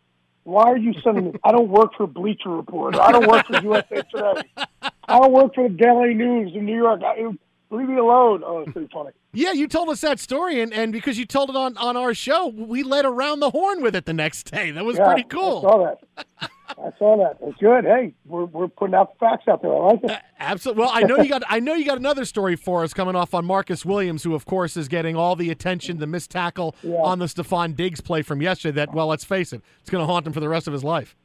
[0.44, 1.40] why are you sending this?
[1.44, 2.96] I don't work for Bleacher Report.
[2.96, 4.42] I don't work for USA Today.
[4.83, 7.03] I don't work for the Daily News in New York.
[7.05, 7.26] I,
[7.70, 8.42] leave me alone.
[8.44, 9.11] Oh, it's pretty funny.
[9.33, 12.14] Yeah, you told us that story, and, and because you told it on, on our
[12.14, 14.70] show, we led around the horn with it the next day.
[14.72, 15.59] That was Yeah, pretty cool.
[15.59, 16.50] I saw that.
[16.70, 17.37] I saw that.
[17.46, 17.85] It's good.
[17.85, 19.72] Hey, we're we're putting out the facts out there.
[19.74, 20.18] I like it.
[20.38, 20.83] Absolutely.
[20.83, 23.35] Well, I know you got I know you got another story for us coming off
[23.35, 26.98] on Marcus Williams, who of course is getting all the attention, the missed tackle Yeah.
[27.02, 28.74] on the Stefon Diggs play from yesterday.
[28.76, 30.85] That well, let's face it, it's going to haunt him for the rest of his
[30.85, 31.16] life.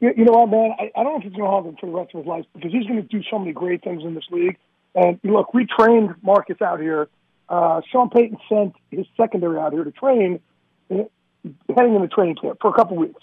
[0.00, 0.70] You, you know what, man?
[0.78, 2.26] I, I don't know if it's going to haunt him for the rest of his
[2.26, 4.56] life because he's going to do so many great things in this league.
[4.94, 7.08] And look, we trained Marcus out here.
[7.48, 10.40] Uh, Sean Payton sent his secondary out here to train,
[10.88, 13.22] heading into training camp for a couple weeks.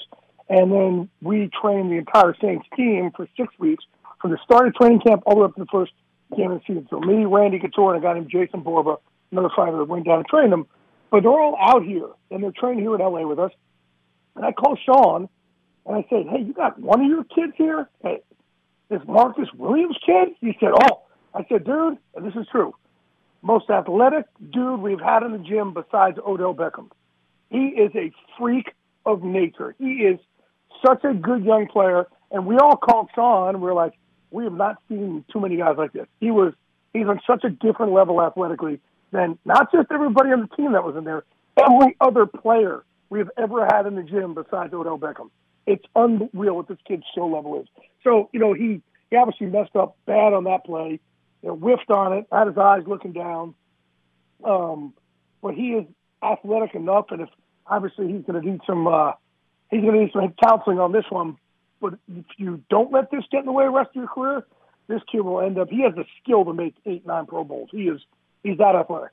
[0.49, 3.83] And then we trained the entire Saints team for six weeks
[4.21, 5.91] from the start of training camp all the way up to the first
[6.35, 6.87] game of the season.
[6.89, 8.97] So me, Randy Couture, and a guy named Jason Borba,
[9.31, 10.67] another fighter, went down and trained them.
[11.11, 13.51] But they're all out here, and they're trained here in LA with us.
[14.35, 15.29] And I called Sean,
[15.85, 17.89] and I said, hey, you got one of your kids here?
[18.03, 18.21] Hey,
[18.89, 20.29] this Marcus Williams kid?
[20.41, 21.03] He said, oh.
[21.35, 22.73] I said, dude, and this is true,
[23.41, 26.89] most athletic dude we've had in the gym besides Odell Beckham.
[27.49, 28.73] He is a freak
[29.05, 29.75] of nature.
[29.77, 30.19] He is
[30.85, 32.07] such a good young player.
[32.31, 33.61] And we all called Sean.
[33.61, 33.93] We are like,
[34.31, 36.07] we have not seen too many guys like this.
[36.19, 36.53] He was
[36.93, 38.79] he's on such a different level athletically
[39.11, 41.23] than not just everybody on the team that was in there,
[41.57, 45.29] every other player we have ever had in the gym besides Odell Beckham.
[45.67, 47.67] It's unreal what this kid's skill level is.
[48.03, 50.99] So, you know, he, he obviously messed up bad on that play,
[51.45, 53.53] you know, whiffed on it, had his eyes looking down.
[54.43, 54.93] Um,
[55.41, 55.85] but he is
[56.23, 57.29] athletic enough, and if
[57.67, 59.11] obviously he's going to need some, uh,
[59.69, 61.37] he's going to need some counseling on this one.
[61.79, 64.07] But if you don't let this get in the way of the rest of your
[64.07, 64.45] career,
[64.87, 65.69] this kid will end up.
[65.69, 67.69] He has the skill to make eight, nine Pro Bowls.
[67.71, 68.01] He is,
[68.43, 69.11] he's that athletic.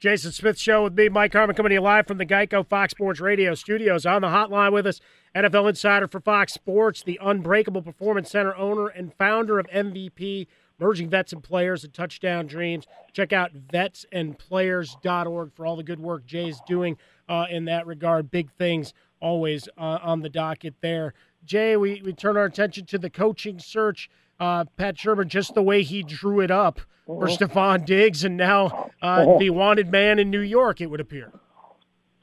[0.00, 2.90] Jason Smith Show with me, Mike Harmon, coming to you live from the Geico Fox
[2.90, 4.04] Sports Radio studios.
[4.04, 5.00] On the hotline with us,
[5.36, 11.08] NFL insider for Fox Sports, the Unbreakable Performance Center owner and founder of MVP, merging
[11.08, 12.86] vets and players and touchdown dreams.
[13.12, 16.96] Check out vetsandplayers.org for all the good work Jay's doing
[17.28, 18.30] uh, in that regard.
[18.30, 21.14] Big things always uh, on the docket there.
[21.44, 24.10] Jay, we, we turn our attention to the coaching search.
[24.40, 27.36] Uh, Pat Shurmur, just the way he drew it up for Mhm.
[27.38, 29.38] Stefon Diggs, and now uh, Mhm.
[29.40, 31.32] the wanted man in New York, it would appear.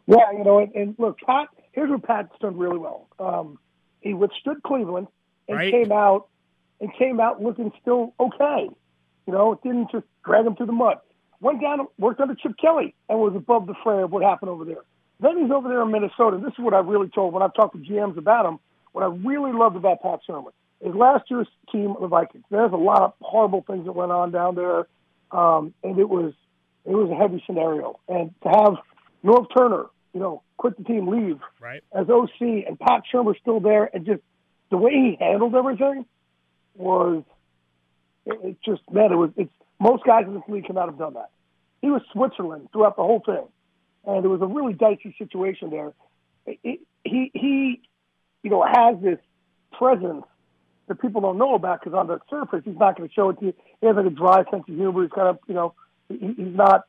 [0.07, 1.47] Yeah, you know, and, and look, Pat.
[1.71, 3.07] Here's what Pat's done really well.
[3.19, 3.59] Um,
[4.01, 5.07] he withstood Cleveland
[5.47, 5.71] and Right.
[5.71, 6.27] came out
[6.82, 8.70] and came out looking still okay.
[9.28, 10.98] You know, it didn't just drag him through the mud.
[11.42, 14.65] Went down, worked under Chip Kelly, and was above the fray of what happened over
[14.65, 14.84] there.
[15.22, 16.38] Then he's over there in Minnesota.
[16.38, 18.60] This is what I really told when I've talked to GMs about him.
[18.92, 22.44] What I really loved about Pat Shurmur is last year's team, the Vikings.
[22.50, 24.88] There's a lot of horrible things that went on down there,
[25.32, 26.34] um, and it was
[26.86, 28.00] it was a heavy scenario.
[28.08, 28.76] And to have
[29.24, 31.84] Norv Turner, you know, quit the team, leave Right.
[31.94, 34.22] as OC, and Pat Shurmur still there, and just
[34.72, 36.06] the way he handled everything
[36.75, 37.23] was
[38.25, 41.13] it, it just man, it was it's most guys in this league cannot have done
[41.13, 41.29] that.
[41.82, 43.45] He was Switzerland throughout the whole thing,
[44.05, 45.93] and it was a really dicey situation there.
[46.45, 47.82] It, it, he he,
[48.43, 49.19] you know, has this
[49.77, 50.25] presence
[50.88, 53.39] that people don't know about because on the surface he's not going to show it
[53.39, 53.53] to you.
[53.79, 55.03] He has like a dry sense of humor.
[55.03, 55.73] He's kind of you know
[56.10, 56.86] he, he's not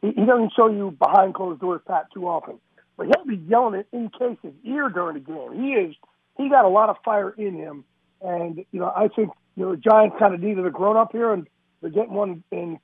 [0.00, 2.58] he, he doesn't show you behind closed doors Pat too often,
[2.96, 5.60] but he'll be yelling it in Case's ear during the game.
[5.60, 5.94] He is
[6.38, 7.84] he got a lot of fire in him,
[8.22, 11.12] and you know I think you know the Giants kind of needed a grown up
[11.12, 11.48] here, and
[11.80, 12.78] they're getting one in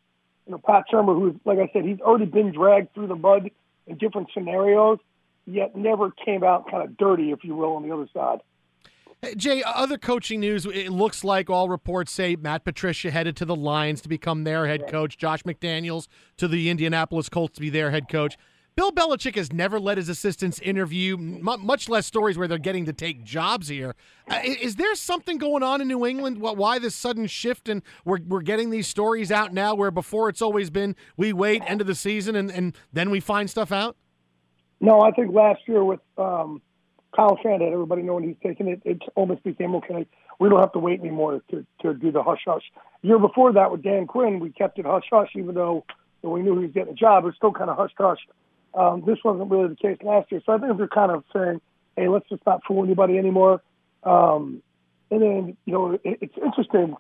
[0.46, 3.50] you know Pat Shurmur, who's like I said, he's already been dragged through the mud
[3.86, 4.98] in different scenarios,
[5.46, 8.40] yet never came out kind of dirty, if you will, on the other side.
[9.20, 10.64] Hey, Jay, other coaching news.
[10.64, 14.68] It looks like all reports say Matt Patricia headed to the Lions to become their
[14.68, 15.18] head coach.
[15.18, 18.36] Josh McDaniels to the Indianapolis Colts to be their head coach.
[18.78, 22.92] Bill Belichick has never let his assistants interview, much less stories where they're getting to
[22.92, 23.96] take jobs here.
[24.30, 26.38] Uh, is there something going on in New England?
[26.40, 30.40] Why this sudden shift and we're, we're getting these stories out now where before it's
[30.40, 33.96] always been we wait end of the season and, and then we find stuff out?
[34.80, 36.62] No, I think last year with um,
[37.16, 40.06] Kyle Shanahan, everybody knowing he's taking it, it almost became okay.
[40.38, 42.62] We don't have to wait anymore to, to do the hush hush.
[43.02, 45.84] Year before that with Dan Quinn, we kept it hush hush, even though
[46.22, 47.24] we knew he was getting a job.
[47.24, 48.20] It was still kind of hush hush.
[48.78, 51.60] Um, this wasn't really the case last year, so I think they're kind of saying,
[51.96, 53.60] "Hey, let's just not fool anybody anymore."
[54.04, 54.62] Um,
[55.10, 56.94] and then you know, it, it's interesting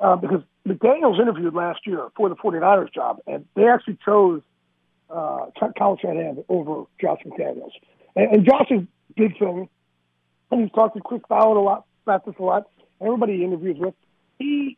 [0.00, 4.42] uh, because McDaniel's interviewed last year for the 49ers job, and they actually chose
[5.08, 5.46] uh,
[5.78, 7.72] Kyle Shanahan over Josh McDaniels.
[8.16, 9.68] And, and Josh's big thing,
[10.50, 12.68] and he's talked to Chris Ballard a lot about this a lot.
[13.00, 13.94] Everybody he interviews with,
[14.40, 14.76] he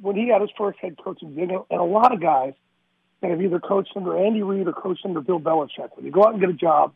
[0.00, 2.54] when he had his first head coaching gig, and a lot of guys
[3.20, 6.24] that have either coached under Andy Reid or coached under Bill Belichick, when you go
[6.24, 6.94] out and get a job,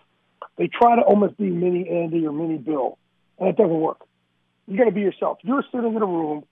[0.57, 2.99] they try to almost be mini Andy or mini Bill,
[3.39, 3.99] and it doesn't work.
[4.67, 5.39] You got to be yourself.
[5.43, 6.45] You're sitting in a room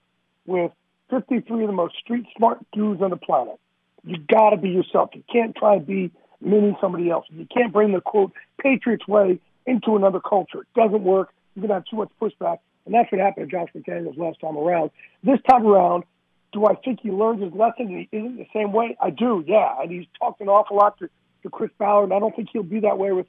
[0.45, 0.71] with
[1.09, 3.59] 53 of the most street smart dudes on the planet.
[4.03, 5.11] You got to be yourself.
[5.13, 6.11] You can't try to be
[6.41, 7.25] mini somebody else.
[7.29, 10.61] You can't bring the quote Patriots way into another culture.
[10.61, 11.29] It doesn't work.
[11.55, 14.57] You're gonna have too much pushback, and that's what happened to Josh McDaniels last time
[14.57, 14.91] around.
[15.23, 16.03] This time around,
[16.51, 18.97] do I think he learned his lesson and he isn't the same way?
[19.01, 19.81] I do, yeah.
[19.81, 21.09] And he's talked an awful lot to,
[21.43, 23.27] to Chris Ballard, and I don't think he'll be that way with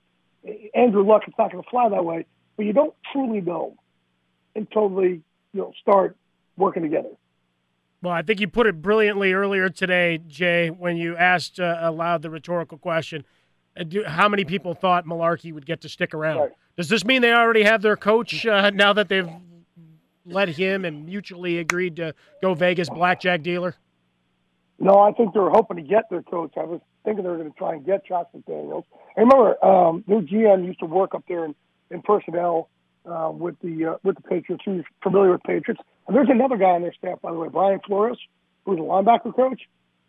[0.75, 1.23] Andrew Luck.
[1.27, 2.27] It's not going to fly that way.
[2.57, 3.77] But you don't truly know
[4.55, 5.23] until they you
[5.55, 6.17] know start
[6.57, 7.11] working together.
[8.03, 12.23] Well, I think you put it brilliantly earlier today, Jay, when you asked uh, aloud
[12.23, 13.25] the rhetorical question:
[13.79, 16.39] uh, do, How many people thought Mularkey would get to stick around?
[16.39, 16.53] Right.
[16.77, 19.29] Does this mean they already have their coach uh, now that they've
[20.27, 23.75] let him and mutually agreed to go Vegas blackjack dealer?
[24.79, 26.53] No, I think they were hoping to get their coach.
[26.57, 28.85] I was thinking they were going to try and get Josh McDaniels.
[29.17, 31.55] I remember um, their GM used to work up there in,
[31.91, 32.71] in personnel
[33.05, 34.63] uh, with the uh, with the Patriots.
[34.65, 35.83] He's familiar with Patriots.
[36.07, 38.19] And there's another guy on their staff, by the way, Brian Flores,
[38.65, 39.63] who's a linebacker coach,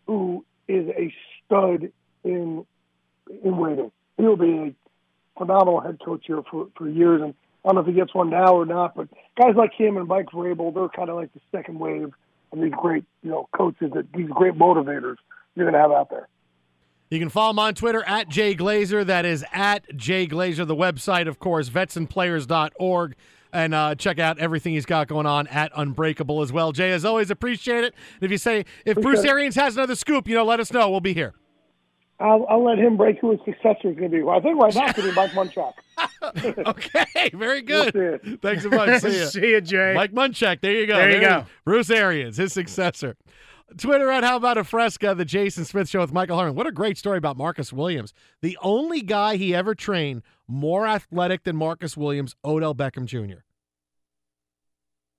[0.08, 1.14] who is a
[1.46, 1.92] stud
[2.24, 2.66] in
[3.44, 3.92] in waiting.
[4.18, 4.76] He'll be a
[5.38, 7.22] phenomenal head coach here for, for years.
[7.22, 7.34] And
[7.64, 9.08] I don't know if he gets one now or not, but
[9.40, 12.12] guys like him and Mike Vrabel, they're kind of like the second wave
[12.52, 15.16] of these great, you know, coaches that these great motivators
[15.56, 16.28] you're going to have out there.
[17.10, 19.06] You can follow him on Twitter at Jay Glazer.
[19.06, 20.66] That is at Jay Glazer.
[20.66, 23.16] The website, of course, vetsandplayers.org.
[23.54, 26.72] And uh, check out everything he's got going on at Unbreakable as well.
[26.72, 27.94] Jay, as always, appreciate it.
[28.16, 29.30] And if you say, if Bruce Appreciate it.
[29.30, 30.90] Arians has another scoop, you know, let us know.
[30.90, 31.34] We'll be here.
[32.18, 34.24] I'll, I'll let him break who his successor is going to be.
[34.24, 35.74] Well, I think right now it's going to be Mike Munchak.
[36.68, 37.94] okay, very good.
[37.94, 38.38] We'll.
[38.42, 39.02] Thanks so much.
[39.02, 39.26] See ya.
[39.28, 39.94] See you, Jay.
[39.96, 40.62] Mike Munchak.
[40.62, 40.96] There you go.
[40.96, 41.46] There you it go.
[41.66, 43.18] Bruce Arians, his successor.
[43.78, 46.56] Twitter at How About a Fresca, the Jason Smith Show with Michael Harmon.
[46.56, 48.14] What a great story about Marcus Williams.
[48.42, 53.44] The only guy he ever trained more athletic than Marcus Williams, Odell Beckham Jr.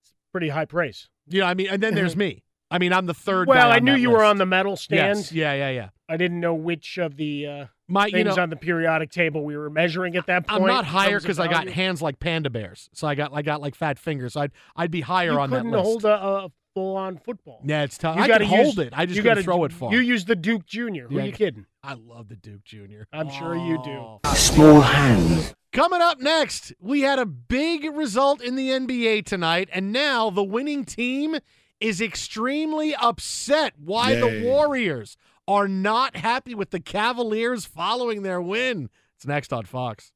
[0.02, 1.08] It's Pretty high praise.
[1.28, 2.44] You know, I mean, and then there's me.
[2.72, 3.48] I mean, I'm the third.
[3.48, 5.18] Well, guy I knew that you were on the medal stand.
[5.18, 5.32] Yes.
[5.32, 5.88] Yeah, yeah, yeah.
[6.08, 9.44] I didn't know which of the uh, My, you things know, on the periodic table
[9.44, 10.62] we were measuring at that point.
[10.62, 12.90] I'm not higher because I got hands like panda bears.
[12.92, 14.32] So I got I got like fat fingers.
[14.34, 15.84] So I'd I'd be higher You on that couldn't list.
[15.84, 17.60] hold a, a full-on football.
[17.64, 18.16] yeah, it's tough.
[18.16, 18.94] You I gotta can hold it.
[18.96, 19.92] I just you gotta- throw it far.
[19.92, 20.80] You use the Duke Jr.
[21.08, 21.66] Who Yeah, are you kidding?
[21.82, 23.02] I love the Duke Jr.
[23.12, 24.20] I'm sure you do.
[24.34, 25.54] Small hands.
[25.72, 30.42] Coming up next, we had a big result in the NBA tonight, and now the
[30.44, 31.36] winning team
[31.82, 35.16] is extremely upset why the Warriors
[35.48, 38.88] are not happy with the Cavaliers following their win.
[39.16, 40.12] It's next on Fox.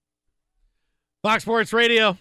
[1.23, 2.19] Fox Sports Radio,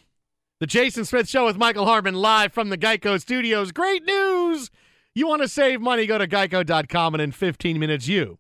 [0.60, 3.72] the Jason Smith Show with Michael Harmon live from the Geico Studios.
[3.72, 4.72] Great news!
[5.14, 8.39] You want to save money, go to geico.com, and in 15 minutes, you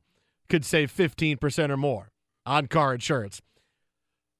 [0.49, 2.11] could save 15% or more
[2.45, 3.41] on car insurance.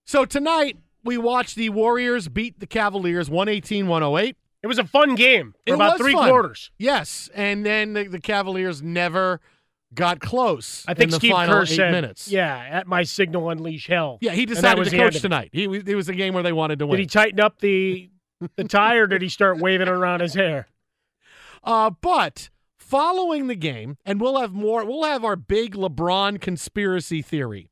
[0.03, 4.35] So tonight, we watched the Warriors beat the Cavaliers 118 108.
[4.65, 6.27] It was a fun game for It about three fun.
[6.27, 6.71] quarters.
[6.79, 7.29] Yes.
[7.35, 9.39] And then the, the Cavaliers never
[9.93, 12.27] got close I think in the Steve final Kerr eight said, minutes.
[12.27, 15.51] "Yeah, at my signal, unleash hell." Yeah, he decided to coach tonight.
[15.53, 16.97] He, it was a game where they wanted to win.
[16.97, 18.09] Did he tighten up the
[18.55, 20.67] the tie, or did he start waving it around his hair?
[21.63, 22.49] Uh, but
[22.79, 24.83] following the game, and we'll have more.
[24.83, 27.69] We'll have our big LeBron conspiracy theory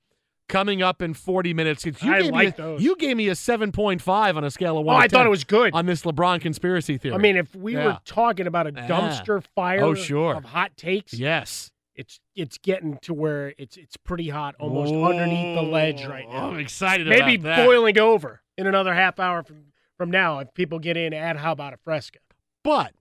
[0.49, 1.85] coming up in 40 minutes.
[1.85, 2.81] You I gave like me a, those.
[2.83, 4.99] You gave me a 7.5 on a scale of Oh, one.
[4.99, 5.73] to I thought it was good.
[5.73, 7.15] on this LeBron conspiracy theory.
[7.15, 7.85] I mean, if we Yeah.
[7.85, 10.35] were talking about a dumpster oh, fire Oh, sure.
[10.35, 15.55] of hot takes, yes, it's it's getting to where it's it's pretty hot, almost underneath
[15.55, 16.49] the ledge right now.
[16.49, 17.65] I'm excited Maybe about that.
[17.65, 19.65] boiling over in another half hour from
[19.97, 22.19] from now if people get in at how about a fresca.
[22.63, 22.93] But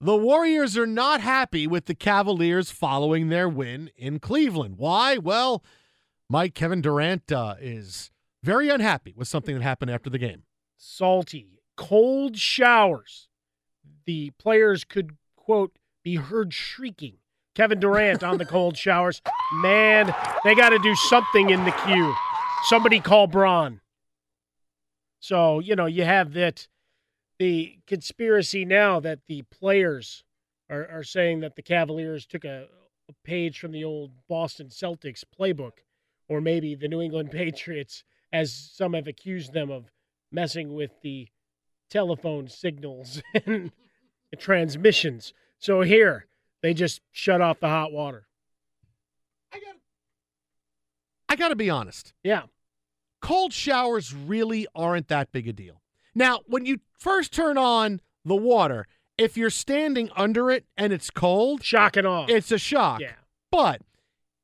[0.00, 4.76] the Warriors are not happy with the Cavaliers following their win in Cleveland.
[4.78, 5.18] Why?
[5.18, 5.64] Well,
[6.30, 8.10] Mike Kevin Durant uh, is
[8.42, 10.42] very unhappy with something that happened after the game.
[10.76, 13.28] Salty, cold showers.
[14.04, 17.14] The players could quote be heard shrieking.
[17.54, 19.22] Kevin Durant on the cold showers.
[19.54, 20.14] Man,
[20.44, 22.14] they got to do something in the queue.
[22.64, 23.80] Somebody call Braun.
[25.20, 26.68] So, you know, you have that
[27.38, 30.24] the conspiracy now that the players
[30.68, 32.66] are, are saying that the Cavaliers took a,
[33.08, 35.78] a page from the old Boston Celtics playbook,
[36.28, 39.90] or maybe the New England Patriots, as some have accused them of
[40.30, 41.28] messing with the
[41.90, 43.72] telephone signals and
[44.38, 45.32] transmissions.
[45.58, 46.26] So here,
[46.62, 48.28] they just shut off the hot water.
[51.28, 52.14] I got to be honest.
[52.22, 52.42] Yeah.
[53.20, 55.82] Cold showers really aren't that big a deal.
[56.14, 58.86] Now, when you first turn on the water,
[59.18, 62.26] if you're standing under it and it's cold, shock and awe.
[62.28, 63.00] It's a shock.
[63.00, 63.12] Yeah.
[63.50, 63.82] But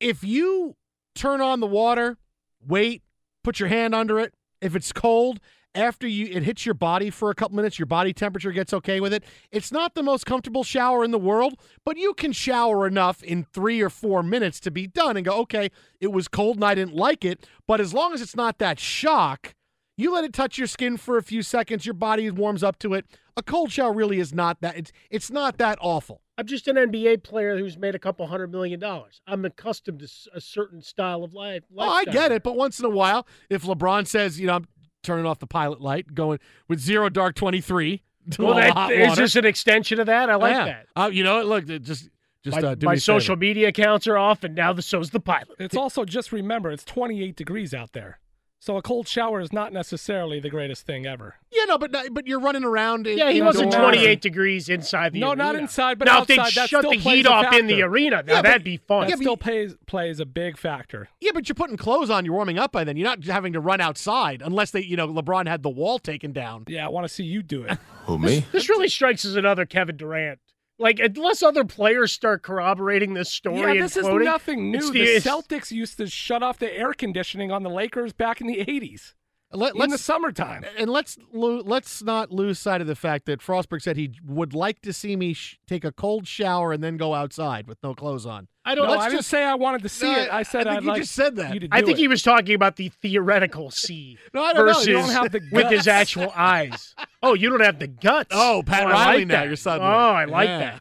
[0.01, 0.77] if you
[1.15, 2.19] turn on the water,
[2.67, 3.03] wait,
[3.43, 5.41] put your hand under it, if it's cold,
[5.75, 9.01] after you it hits your body for a couple minutes, your body temperature gets okay
[9.01, 9.25] with it.
[9.51, 11.55] It's not the most comfortable shower in the world,
[11.85, 15.37] but you can shower enough in 3 or 4 minutes to be done and go,
[15.41, 18.59] "Okay, it was cold and I didn't like it, but as long as it's not
[18.59, 19.55] that shock,
[19.97, 22.95] you let it touch your skin for a few seconds, your body warms up to
[22.95, 23.07] it.
[23.37, 26.23] A cold shower really is not that it's it's not that awful.
[26.37, 29.21] I'm just an NBA player who's made a couple hundred million dollars.
[29.27, 31.63] I'm accustomed to a certain style of life.
[31.77, 34.67] Oh, I get it, but once in a while, if LeBron says, you know, I'm
[35.03, 38.03] turning off the pilot light, going with zero dark 23,
[38.39, 40.29] Well, a that, is this an extension of that?
[40.31, 40.65] I like Yeah.
[40.65, 40.87] that.
[40.97, 42.09] Uh, you know, look, just
[42.43, 43.01] just my uh, do my me favor.
[43.01, 45.49] social media accounts are off, and now the so's the pilot.
[45.59, 48.19] It's also just remember it's 28 degrees out there,
[48.65, 51.35] so a cold shower is not necessarily the greatest thing ever.
[51.53, 53.07] Yeah, no, but no- but you're running around.
[53.07, 55.45] in- Yeah, he wasn't 28 degrees inside the No, arena.
[55.45, 56.39] not inside, but now outside.
[56.49, 58.79] if they shut still the heat a off in the arena, now Yeah, that'd be
[58.79, 59.09] fun.
[59.09, 61.11] That still plays plays a big factor.
[61.21, 62.25] Yeah, but you're putting clothes on.
[62.25, 62.97] You're warming up by then.
[62.97, 66.33] You're not having to run outside unless they, you know, LeBron had the wall taken
[66.33, 66.65] down.
[66.67, 67.79] Yeah, I want to see you do it.
[68.07, 68.47] Who me?
[68.53, 70.39] This really strikes as another Kevin Durant.
[70.79, 74.91] Like unless other players start corroborating this story yeah, this is nothing new.
[74.93, 78.47] the- The Celtics used to shut off the air conditioning on the Lakers back in
[78.49, 79.15] the 80s.
[79.55, 80.65] Let, in the summertime.
[80.77, 84.55] and let's lo- let's not lose sight of the fact that Frostberg said he would
[84.55, 87.95] like to see me sh- take a cold shower and then go outside with no
[87.95, 88.49] clothes on.
[88.65, 88.87] I don't.
[88.87, 90.33] No, let's I didn't just say I wanted to see No, it.
[90.33, 91.53] I said I think would you like just said that.
[91.71, 91.99] I think it.
[91.99, 94.73] he was talking about the theoretical C No, I don't know.
[94.73, 96.95] versus You don't have the with his actual eyes.
[97.23, 98.31] Oh, you don't have the guts.
[98.33, 99.47] Oh, Pat I Riley like now, that.
[99.47, 99.93] you're suddenly.
[99.93, 100.59] Oh, I like Yeah.
[100.59, 100.81] that.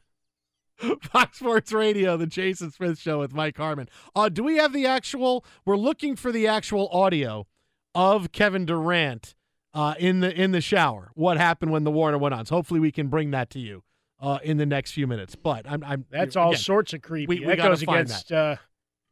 [1.03, 3.87] Fox Sports Radio, the Jason Smith Show with Mike Harmon.
[4.15, 5.45] Uh, do we have the actual?
[5.65, 7.47] We're looking for the actual audio
[7.95, 9.35] of Kevin Durant
[9.73, 11.11] uh, in the in the shower.
[11.15, 12.45] What happened when the Warner went on?
[12.45, 13.83] So hopefully we can bring that to you
[14.19, 15.35] uh, in the next few minutes.
[15.35, 17.27] But I'm, I'm That's all again, sorts of creepy.
[17.27, 18.55] we- we that goes find against uh,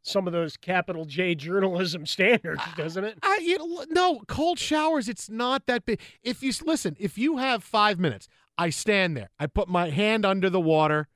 [0.03, 3.17] some of those capital J journalism standards, doesn't it?
[3.23, 5.07] I, you know, no, cold showers.
[5.09, 5.99] It's not that big.
[6.23, 8.27] If you listen, if you have five minutes,
[8.57, 9.29] I stand there.
[9.39, 11.07] I put my hand under the water.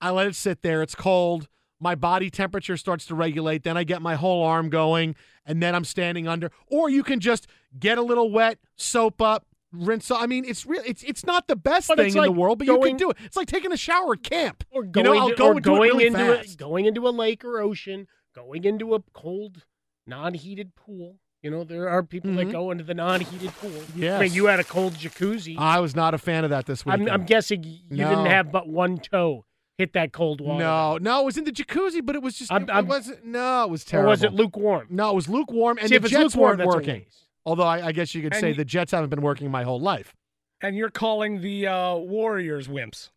[0.00, 0.82] I let it sit there.
[0.82, 1.48] It's cold.
[1.80, 3.62] My body temperature starts to regulate.
[3.62, 5.14] Then I get my whole arm going,
[5.44, 6.50] and then I'm standing under.
[6.68, 7.46] Or you can just
[7.78, 10.10] get a little wet, soap up, rinse.
[10.10, 10.22] off.
[10.22, 10.82] I mean, it's real.
[10.86, 13.10] It's it's not the best But thing it's in the world, but you can do
[13.10, 13.18] it.
[13.24, 14.64] It's like taking a shower at camp.
[14.70, 16.54] Or You going, know, I'll to- go or going really into fast.
[16.54, 19.64] a, going into a lake or ocean, going into a cold,
[20.06, 21.16] non-heated pool.
[21.42, 22.36] You know, there are people Mhm.
[22.36, 23.82] that go into the non-heated pool.
[24.02, 25.56] I mean, you had a cold jacuzzi.
[25.58, 27.08] I was not a fan of that this I'm.
[27.08, 28.08] I'm guessing you No.
[28.08, 29.44] didn't have but one toe
[29.78, 30.62] hit that cold water.
[30.64, 33.24] No, no, it was in the jacuzzi, but it was just I'm- it, I'm- wasn't.
[33.24, 34.10] No, it was Or terrible.
[34.10, 34.86] was it lukewarm?
[34.90, 37.06] No, it was lukewarm, and See, the if it's jets lukewarm, weren't working.
[37.44, 39.62] Although I, I guess you could And say you- the Jets haven't been working my
[39.62, 40.14] whole life.
[40.62, 43.10] and you're calling the uh, Warriors wimps.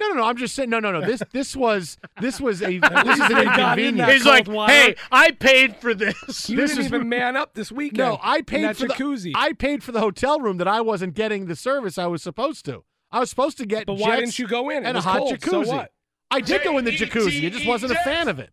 [0.00, 0.24] No, no, no.
[0.24, 0.70] I'm just saying.
[0.70, 1.02] No, no, no.
[1.02, 4.12] This this was this was a this is an they got in inconvenience.
[4.12, 4.72] He's like, water.
[4.72, 6.48] hey, I paid for this.
[6.48, 7.98] You This didn't is- even man up this weekend.
[7.98, 9.24] No, I paid for jacuzzi.
[9.24, 12.22] the I paid for the hotel room that I wasn't getting the service I was
[12.22, 12.82] supposed to.
[13.12, 13.84] I was supposed to get.
[13.86, 14.84] But why Jets didn't you go in?
[14.84, 15.64] It And a was hot cold, jacuzzi.
[15.66, 15.92] so what?
[16.30, 17.46] I did go in the jacuzzi.
[17.46, 18.50] I just wasn't a fan of it.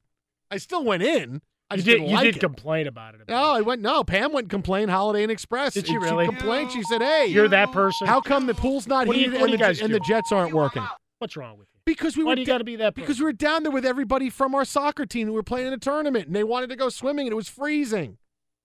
[0.52, 1.42] I still went in.
[1.70, 1.92] I You just did.
[1.96, 2.40] didn't You like did it.
[2.40, 3.22] complain about it.
[3.28, 3.82] No, I went.
[3.82, 4.90] No, Pam went and complained.
[4.90, 5.74] Holiday Inn Express.
[5.74, 6.26] Did she And really?
[6.26, 6.72] She complained.
[6.72, 8.08] She said, "Hey, You're that person.
[8.08, 10.00] How come the pool's not What do you- heated and, the, and the?
[10.00, 10.84] Jets aren't working?"
[11.20, 11.80] What's wrong with you?
[11.86, 13.04] Because we Why were do you da- got to be that person?
[13.06, 15.74] because we were down there with everybody from our soccer team who were playing in
[15.74, 18.18] a tournament, and they wanted to go swimming, and it was freezing.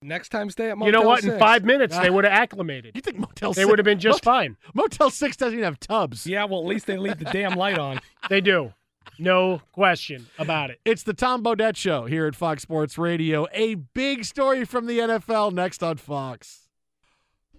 [0.05, 1.25] Next time, stay at Motel you know what?
[1.25, 2.95] In five minutes, they would have acclimated.
[2.95, 4.57] You think Motel They Six- would have been just Motel- fine.
[4.75, 6.27] Motel Six doesn't even have tubs.
[6.27, 8.01] Yeah, well, at least they leave the damn light on.
[8.29, 8.73] They do.
[9.19, 10.81] No question about it.
[10.85, 13.47] It's the Tom Bodett Show here at Fox Sports Radio.
[13.53, 16.69] A big story from the NFL next on Fox.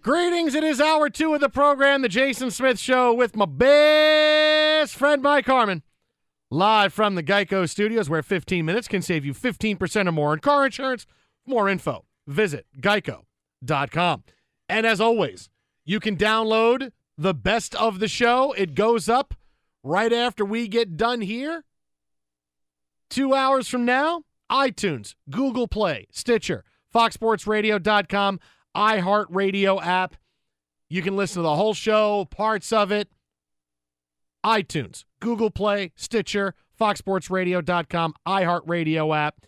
[0.02, 0.56] Greetings.
[0.56, 5.22] It is hour two of the program, The Jason Smith Show, with my best friend,
[5.22, 5.84] Mike Harmon.
[6.52, 10.39] Live from the Geico Studios, where 15 minutes can save you 15% or more in
[10.39, 11.06] car insurance.
[11.46, 14.24] More info, visit geico.com.
[14.70, 15.50] And as always,
[15.86, 18.54] you can download the best of the show.
[18.54, 19.34] It goes up
[19.84, 21.64] right after we get done here.
[23.10, 26.64] Two hours from now, iTunes, Google Play, Stitcher,
[26.94, 28.40] FoxSportsRadio.com,
[28.76, 30.16] iHeartRadio app.
[30.90, 33.10] You can listen to the whole show, parts of it.
[34.46, 39.46] iTunes, Google Play, Stitcher, FoxSportsRadio.com, iHeartRadio app.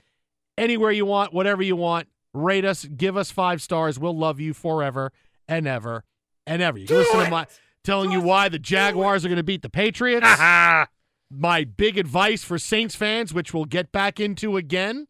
[0.57, 3.99] Anywhere you want, whatever you want, rate us, give us five stars.
[3.99, 5.11] We'll love you forever
[5.47, 6.03] and ever
[6.47, 6.77] and ever.
[6.77, 7.47] You can listen to my
[7.85, 10.27] telling you why the Jaguars are going to beat the Patriots.
[11.31, 15.07] my big advice for Saints fans, which we'll get back into again.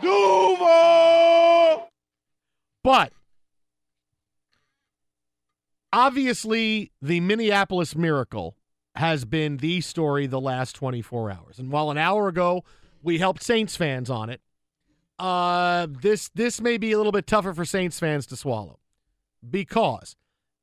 [0.00, 1.88] Duval!
[2.82, 3.12] But
[5.92, 8.56] obviously, the Minneapolis Miracle
[8.96, 11.58] has been the story the last 24 hours.
[11.58, 12.64] And while an hour ago
[13.02, 14.40] we helped Saints fans on it,
[15.18, 18.80] uh, this this may be a little bit tougher for Saints fans to swallow
[19.48, 20.16] because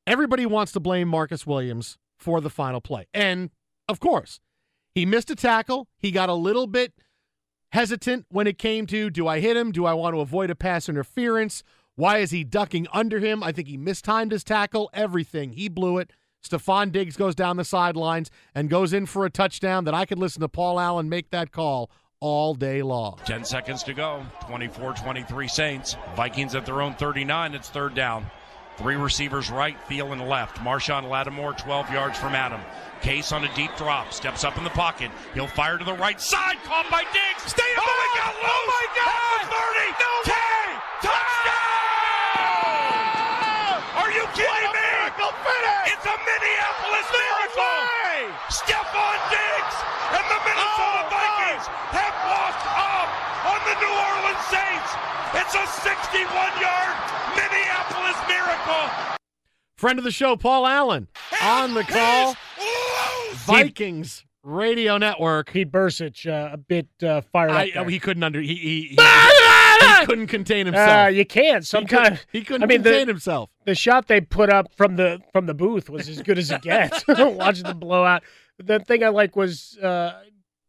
[0.06, 3.06] everybody wants to blame Marcus Williams for the final play.
[3.14, 3.50] And
[3.88, 4.40] of course,
[4.94, 5.88] he missed a tackle.
[5.98, 6.92] He got a little bit
[7.72, 9.72] hesitant when it came to do I hit him?
[9.72, 11.62] Do I want to avoid a pass interference?
[11.96, 13.42] Why is he ducking under him?
[13.42, 15.52] I think he mistimed his tackle, everything.
[15.52, 16.12] He blew it.
[16.42, 20.18] Stefon Diggs goes down the sidelines and goes in for a touchdown that I could
[20.18, 21.90] listen to Paul Allen make that call
[22.20, 23.18] all day long.
[23.26, 24.24] 10 seconds to go.
[24.46, 25.96] 24 23 Saints.
[26.16, 27.54] Vikings at their own 39.
[27.54, 28.26] It's third down.
[28.80, 30.56] Three receivers right, Thielen left.
[30.64, 32.62] Marshon Lattimore 12 yards from Adam.
[33.04, 35.10] Case on a deep drop, steps up in the pocket.
[35.34, 37.44] He'll fire to the right side, caught by Diggs.
[37.44, 38.48] Stay oh, he got oh, loose!
[38.48, 39.36] Oh my God!
[39.36, 40.00] At the 30!
[40.00, 40.08] No!
[40.32, 41.12] 10!
[41.12, 41.60] Touchdown!
[44.00, 44.80] Are you kidding me?
[44.80, 45.92] Miracle finish!
[45.92, 47.84] It's a Minneapolis miracle!
[48.48, 49.76] Stefon Diggs
[50.16, 52.49] and the Minnesota Oh, Vikings have up
[53.60, 54.90] on the New Orleans Saints.
[55.34, 56.96] It's a 61-yard
[57.36, 59.16] Minneapolis miracle.
[59.76, 61.08] Friend of the show, Paul Allen,
[61.42, 62.36] on the call.
[63.34, 65.52] Vikings Radio Network.
[65.52, 67.74] Pete Bercich, uh, a bit uh, fired I, up.
[67.74, 67.88] there.
[67.88, 71.06] he couldn't under he he, he, he couldn't contain himself.
[71.06, 71.64] Uh, you can't.
[71.64, 73.50] He couldn't- Sometimes he couldn't I mean, contain the, himself.
[73.64, 76.62] The shot they put up from the from the booth was as good as it
[76.62, 77.04] gets.
[77.08, 78.22] Watching the blowout.
[78.58, 80.20] The thing I like was uh,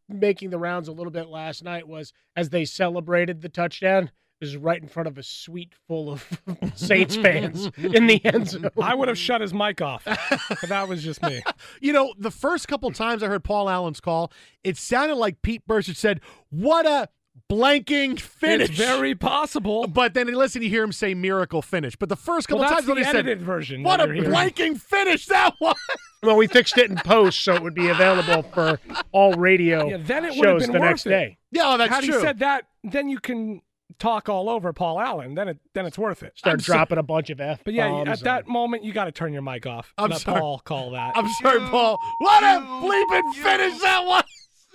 [0.08, 4.10] making the rounds a little bit last night was as they celebrated the touchdown.
[4.40, 6.26] It was right in front of a suite full of
[6.74, 8.68] Saints fans in the end zone.
[8.82, 10.02] I would have shut his mic off.
[10.04, 11.42] but that was just me.
[11.80, 14.32] You know, the first couple times I heard Paul Allen's call,
[14.64, 17.08] it sounded like Pete Bercich said, "What a
[17.50, 19.86] blanking finish!" It's very possible.
[19.86, 22.80] But then, listen, you hear him say "miracle finish." But the first couple Well, that's
[22.82, 24.30] times when the he said, edited version "What a you're hearing.
[24.30, 25.76] blanking finish that was!"
[26.22, 28.78] Well, we fixed it in post, so it would be available for
[29.10, 31.10] all radio Yeah, then it would have shows been the next it.
[31.10, 31.38] day.
[31.50, 32.14] Yeah, oh, that's Had true.
[32.14, 33.60] he said that, then you can
[33.98, 35.34] talk all over Paul Allen.
[35.34, 36.38] Then it then it's worth it.
[36.38, 37.62] Start dropping a bunch of f.
[37.64, 39.92] But yeah, at that moment, you got to turn your mic off.
[39.98, 40.40] I'm Let sorry.
[40.40, 41.12] Paul call that.
[41.16, 41.98] I'm sorry, Paul.
[42.18, 44.22] What a bleeping finish that was!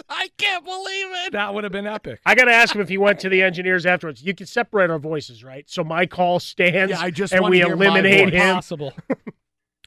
[0.10, 1.34] I can't believe it.
[1.34, 2.22] That would have been epic.
[2.26, 4.22] I got to ask him if he went to the engineers afterwards.
[4.24, 5.70] You can separate our voices, right?
[5.70, 8.42] So my call stands, Yeah, I just and we hear eliminate voice.
[8.42, 8.56] him.
[8.56, 8.94] Possible.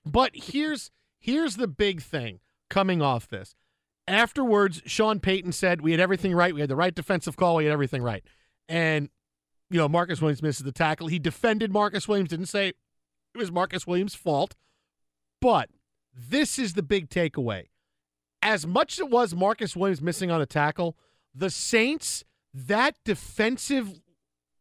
[0.04, 2.40] But here's here's the big thing
[2.70, 3.54] coming off this.
[4.08, 6.54] Afterwards, Sean Payton said we had everything right.
[6.54, 7.56] We had the right defensive call.
[7.56, 8.24] We had everything right.
[8.68, 9.10] And
[9.68, 11.06] you know, Marcus Williams misses the tackle.
[11.08, 12.30] He defended Marcus Williams.
[12.30, 12.76] Didn't say it
[13.36, 14.56] was Marcus Williams' fault.
[15.40, 15.68] But
[16.14, 17.66] this is the big takeaway.
[18.42, 20.96] As much as it was Marcus Williams missing on a tackle,
[21.34, 22.24] the Saints,
[22.54, 24.00] that defensive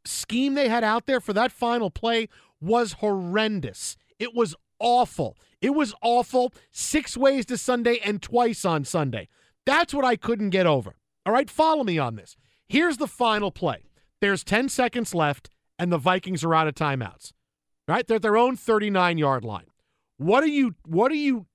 [0.06, 2.28] scheme they had out there for that final play
[2.60, 3.98] was horrendous.
[4.18, 5.38] It was awful.
[5.62, 9.28] It was awful six ways to Sunday and twice on Sunday.
[9.66, 10.96] That's what I couldn't get over.
[11.26, 12.36] All right, follow me on this.
[12.68, 13.84] Here's the final play.
[14.22, 17.34] There's 10 seconds left, and the Vikings are out of timeouts.
[17.88, 19.66] Right, they're at their own 39 yard line.
[20.18, 21.48] What are you what are you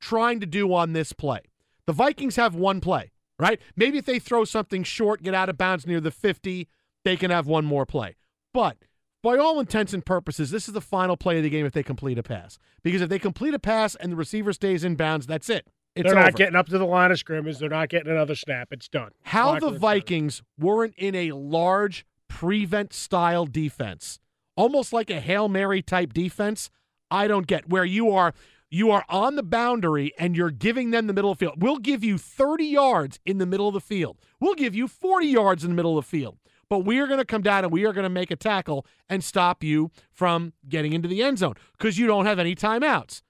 [0.00, 1.40] trying to do on this play?
[1.86, 3.60] The Vikings have one play, right?
[3.76, 6.68] Maybe if they throw something short, get out of bounds near the 50,
[7.04, 8.16] they can have one more play.
[8.52, 8.76] But
[9.22, 11.82] by all intents and purposes, this is the final play of the game if they
[11.82, 12.58] complete a pass.
[12.82, 15.68] Because if they complete a pass and the receiver stays in bounds, that's it.
[15.94, 16.36] It's They're not over.
[16.36, 17.58] getting up to the line of scrimmage.
[17.58, 18.68] They're not getting another snap.
[18.70, 19.12] It's done.
[19.22, 24.18] How the Vikings weren't in a large prevent style defense,
[24.56, 26.70] almost like a Hail Mary type defense,
[27.10, 27.68] I don't get.
[27.68, 28.34] Where you are
[28.70, 31.62] you are on the boundary and you're giving them the middle of the field.
[31.62, 34.18] We'll give you 30 yards in the middle of the field.
[34.40, 36.36] We'll give you 40 yards in the middle of the field.
[36.68, 38.84] But we are going to come down and we are going to make a tackle
[39.08, 43.22] and stop you from getting into the end zone because you don't have any timeouts.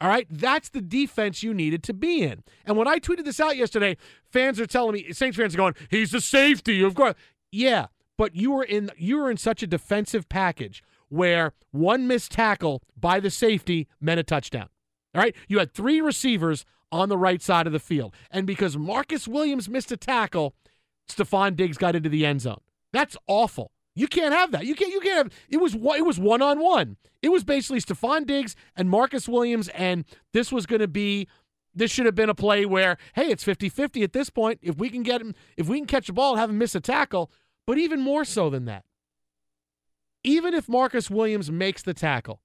[0.00, 2.42] All right, that's the defense you needed to be in.
[2.64, 5.74] And when I tweeted this out yesterday, fans are telling me, Saints fans are going,
[5.90, 7.14] "He's the safety, of course."
[7.52, 12.32] Yeah, but you were in you were in such a defensive package where one missed
[12.32, 14.70] tackle by the safety meant a touchdown.
[15.14, 18.76] All right, you had three receivers on the right side of the field, and because
[18.76, 20.54] Marcus Williams missed a tackle,
[21.08, 22.60] Stefon Diggs got into the end zone.
[22.92, 23.72] That's awful.
[23.94, 24.64] You can't have that.
[24.66, 24.92] You can't.
[24.92, 25.32] You can't have.
[25.48, 26.96] It was it was one on one.
[27.22, 31.28] It was basically Stefon Diggs and Marcus Williams, and this was going to be.
[31.72, 34.58] This should have been a play where, hey, it's 50-50 at this point.
[34.60, 36.80] If we can get him, if we can catch the ball have him miss a
[36.80, 37.30] tackle,
[37.64, 38.84] but even more so than that,
[40.24, 42.40] even if Marcus Williams makes the tackle,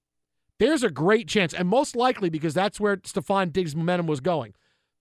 [0.58, 4.54] there's a great chance, and most likely because that's where Stefon Diggs' momentum was going.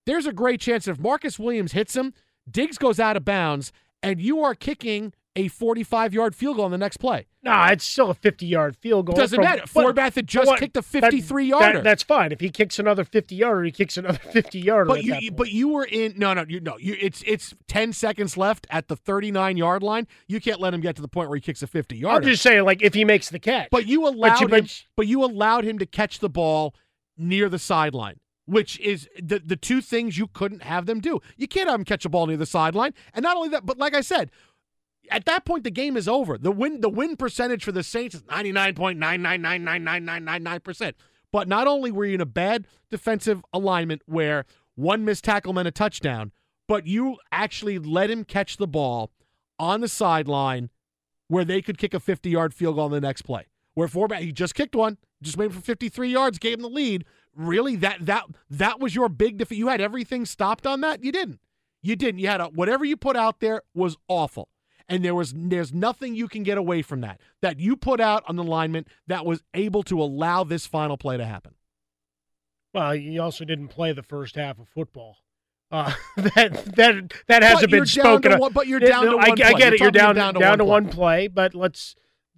[0.06, 2.14] There's a great chance if Marcus Williams hits him,
[2.50, 3.72] Diggs goes out of bounds,
[4.04, 7.28] and you are kicking a 45 yard field goal on the next play.
[7.44, 9.16] No, it's still a 50 yard field goal.
[9.16, 9.64] Doesn't from- matter.
[9.74, 11.74] but- Forbath had just what- kicked a that- 53 yarder.
[11.80, 12.32] that- that's fine.
[12.32, 14.86] If he kicks another 50 yarder, he kicks another 50 yarder.
[14.88, 15.38] But you, that you- point.
[15.38, 18.88] but you were in no no you no you it's it's ten seconds left at
[18.88, 20.08] the thirty nine yard line.
[20.28, 22.18] You can't let him get to the point where he kicks a 50 yarder.
[22.26, 23.70] I'm just saying, like, if he makes the catch.
[23.72, 24.68] But you allowed you- him.
[24.96, 26.74] But you allowed him to catch the ball
[27.18, 31.20] near the sideline, which is the the two things you couldn't have them do.
[31.38, 33.78] You can't have him catch a ball near the sideline, and not only that, but
[33.78, 34.32] like I said
[35.10, 36.38] at that point the game is over.
[36.38, 40.94] The win the win percentage for the Saints is 99.9999999%.
[41.32, 44.46] But not only were you in a bad defensive alignment where
[44.76, 46.32] one missed tackle meant a touchdown,
[46.68, 49.12] but you actually let him catch the ball
[49.60, 50.70] on the sideline
[51.28, 53.48] where they could kick a 50-yard field goal on the next play.
[53.74, 56.70] Where Forbath, he just kicked one, just made it for 53 yards, gave him the
[56.70, 57.06] lead.
[57.36, 59.58] Really, that that that was your big defeat.
[59.58, 61.04] You had everything stopped on that.
[61.04, 61.42] You didn't.
[61.82, 62.20] You didn't.
[62.20, 64.48] You had a, whatever you put out there was awful
[64.88, 67.20] and there was there's nothing you can get away from that.
[67.42, 71.18] That you put out on the lineman that was able to allow this final play
[71.18, 71.56] to happen.
[72.74, 75.18] Well, you also didn't play the first half of football.
[75.72, 78.34] Uh, that that that hasn't been you're spoken.
[78.34, 78.40] of.
[78.40, 79.54] one- but you're down to I, one I play.
[79.54, 79.80] get You're it.
[79.82, 80.70] You're down down to down one to play.
[80.72, 81.96] one play, but let's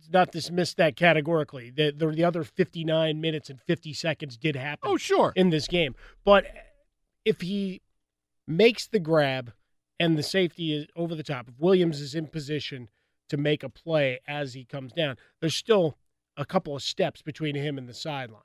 [0.10, 1.70] not dismiss that categorically.
[1.70, 4.89] The, the the other 59 minutes and 50 seconds did happen.
[4.89, 5.34] Oh, sure.
[5.36, 6.45] in this game, but
[7.26, 7.82] if he
[8.48, 9.52] makes the grab
[10.00, 12.89] and the safety is over the top, if Williams is in position
[13.30, 15.98] to make a play as he comes down, there's still
[16.36, 18.41] a couple of steps between him and the sideline.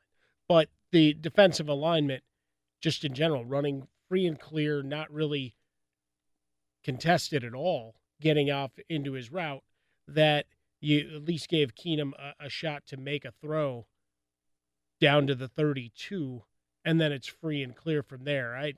[0.49, 2.23] But the defensive alignment,
[2.81, 5.57] just in general, running free and clear, not really
[6.83, 9.63] contested at all, getting off into his route,
[10.09, 10.47] that
[10.81, 13.87] you at least gave Keenum a, a shot to make a throw
[15.01, 16.43] down to the 32,
[16.85, 18.57] and then it's free and clear from there.
[18.57, 18.75] I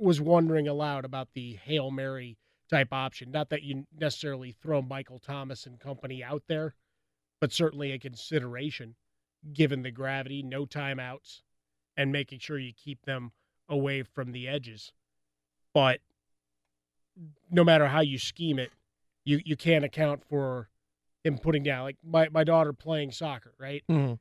[0.00, 2.38] was wondering aloud about the Hail Mary
[2.70, 3.30] type option.
[3.30, 6.74] Not that you necessarily throw Michael Thomas and company out there,
[7.40, 8.94] but certainly a consideration
[9.52, 11.42] given the gravity, no timeouts,
[11.96, 13.32] and making sure you keep them
[13.68, 14.92] away from the edges.
[15.72, 16.00] But
[17.50, 18.70] no matter how you scheme it,
[19.24, 20.68] you, you can't account for
[21.24, 23.82] him putting down like my, my daughter playing soccer, right?
[23.90, 24.14] Mm-hmm.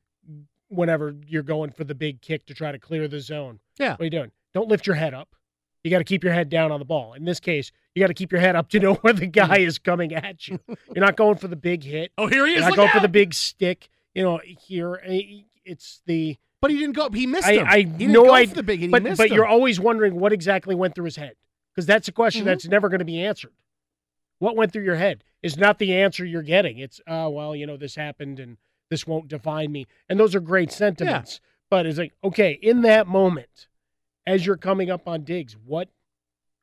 [0.68, 3.60] Whenever you're going for the big kick to try to clear the zone.
[3.80, 3.92] Yeah.
[3.92, 4.32] What are you doing?
[4.54, 5.36] Don't lift your head up.
[5.84, 7.14] You got to keep your head down on the ball.
[7.14, 9.60] In this case, you got to keep your head up to know where the guy
[9.60, 10.60] is coming at you.
[10.68, 12.12] You're not going for the big hit.
[12.18, 12.62] Oh, here he You're is.
[12.64, 13.90] not Look going for the big stick.
[14.14, 15.00] You know, here
[15.66, 16.38] it's the.
[16.62, 17.10] But he didn't go.
[17.10, 17.68] He missed I, him.
[17.70, 18.46] I he didn't know I.
[18.46, 18.92] the big hit.
[18.92, 21.36] But but you're always wondering what exactly went through his head
[21.74, 22.46] because that's a question Mhm.
[22.46, 23.54] that's never going to be answered.
[24.40, 26.78] What went through your head is not the answer you're getting.
[26.80, 28.58] It's uh well, you know, this happened and
[28.90, 29.88] this won't define me.
[30.10, 31.40] And those are great sentiments.
[31.70, 33.68] But it's like, okay, in that moment,
[34.30, 35.90] as you're coming up on Diggs, what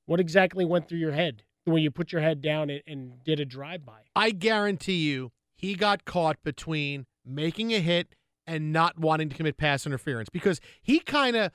[0.06, 3.40] what exactly went through your head when you put your head down and, and did
[3.40, 4.02] a drive by?
[4.14, 8.14] I guarantee you, he got caught between making a hit
[8.46, 11.50] and not wanting to commit pass interference because he kind of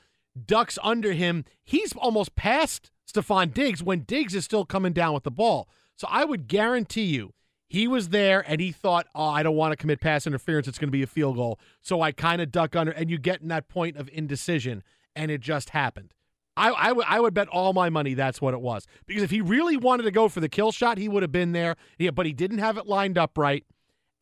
[0.46, 1.46] ducks under him.
[1.64, 5.70] He's almost past Stefon Diggs when Diggs is still coming down with the ball.
[5.96, 7.34] So I would guarantee you
[7.70, 10.68] he was there and he thought, oh, I don't want to commit pass interference.
[10.68, 11.58] It's going to be a field goal.
[11.82, 14.84] So I kind of duck under, and you get in that point of indecision,
[15.16, 16.14] and it just happened.
[16.58, 18.86] I, I, would, bet all my money that's what it was.
[19.08, 21.54] Because if he really wanted to go for the kill shot, he would have been
[21.54, 21.76] there.
[21.98, 23.66] Yeah, but he didn't have it lined up right.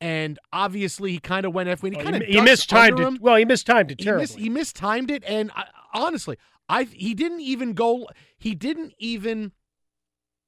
[0.00, 1.82] And obviously, he kind of went F.
[1.82, 3.20] When he Oh, kind of he, he mistimed it.
[3.20, 4.22] Well, he mistimed it he, terribly.
[4.22, 6.38] mis- he mistimed it, and I, honestly,
[6.70, 8.08] I he didn't even go.
[8.38, 9.52] He didn't even.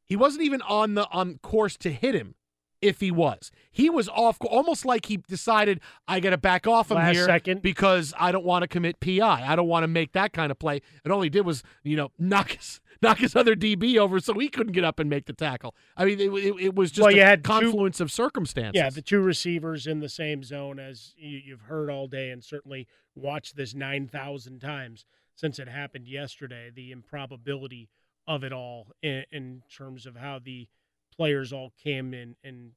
[0.07, 2.35] He wasn't even on the on course to hit him.
[2.83, 6.91] If he was, he was off, almost like he decided I got to back off
[6.91, 7.63] him Last here second.
[7.63, 9.21] because I don't want to commit PI.
[9.47, 10.83] I don't want to make that kind of play.
[11.05, 14.33] And all he did was, you know, knock his knock his other DB over so
[14.35, 15.75] he couldn't get up and make the tackle.
[15.97, 18.75] I mean, it, it, it was just Well, a you had two- confluence of circumstances.
[18.81, 22.45] Yeah, the two receivers in the same zone, as you, you've heard all day, and
[22.45, 25.05] certainly watched this 9,000 times
[25.35, 26.71] since it happened yesterday.
[26.75, 27.89] The improbability
[28.27, 30.69] of it all in, in terms of how the
[31.17, 32.73] players all came in and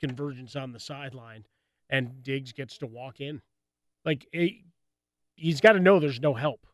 [0.00, 1.44] convergence on the sideline,
[1.90, 3.40] and Diggs gets to walk in.
[4.04, 4.52] Like, it,
[5.36, 6.66] he's got to know there's no help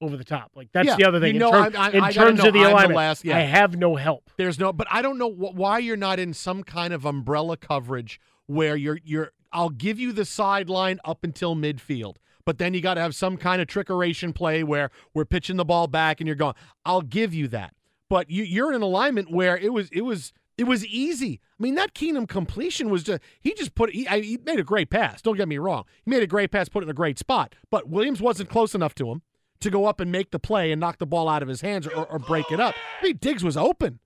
[0.00, 0.52] over the top.
[0.54, 1.34] Like, that's Yeah, the other thing.
[1.34, 3.24] you in, know, term- I- I- in I terms of the I'm the alignment, last-
[3.24, 3.36] yeah.
[3.36, 4.30] I have no help.
[4.36, 7.56] There's no, but I don't know wh- why you're not in some kind of umbrella
[7.56, 9.32] coverage where you're you're.
[9.50, 13.38] I'll give you the sideline up until midfield, but then you got to have some
[13.38, 16.54] kind of trickeration play where we're pitching the ball back and you're going.
[16.84, 17.74] I'll give you that,
[18.08, 21.40] but you, you're in an alignment where it was it was it was easy.
[21.58, 24.64] I mean, that Keenum completion was just he just put he, I, he made a
[24.64, 25.22] great pass.
[25.22, 27.54] Don't get me wrong, he made a great pass, put it in a great spot,
[27.70, 29.22] but Williams wasn't close enough to him
[29.60, 31.86] to go up and make the play and knock the ball out of his hands
[31.86, 32.74] or, or break it up.
[33.00, 33.98] I mean, Diggs was open.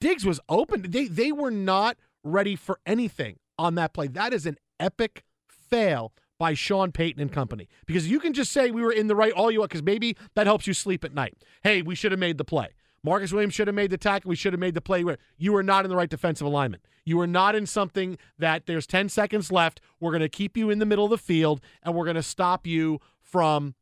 [0.00, 0.86] Diggs was open.
[0.88, 4.08] They they were not ready for anything on that play.
[4.08, 7.68] That is an epic fail by Sean Payton and company.
[7.86, 10.16] Because you can just say we were in the right all you want, because maybe
[10.34, 11.36] that helps you sleep at night.
[11.62, 12.70] Hey, we should have made the play.
[13.04, 14.28] Marcus Williams should have made the tackle.
[14.28, 16.84] We should have made the play where you were not in the right defensive alignment.
[17.04, 19.80] You were not in something that there's 10 seconds left.
[19.98, 22.22] We're going to keep you in the middle of the field and we're going to
[22.22, 23.74] stop you from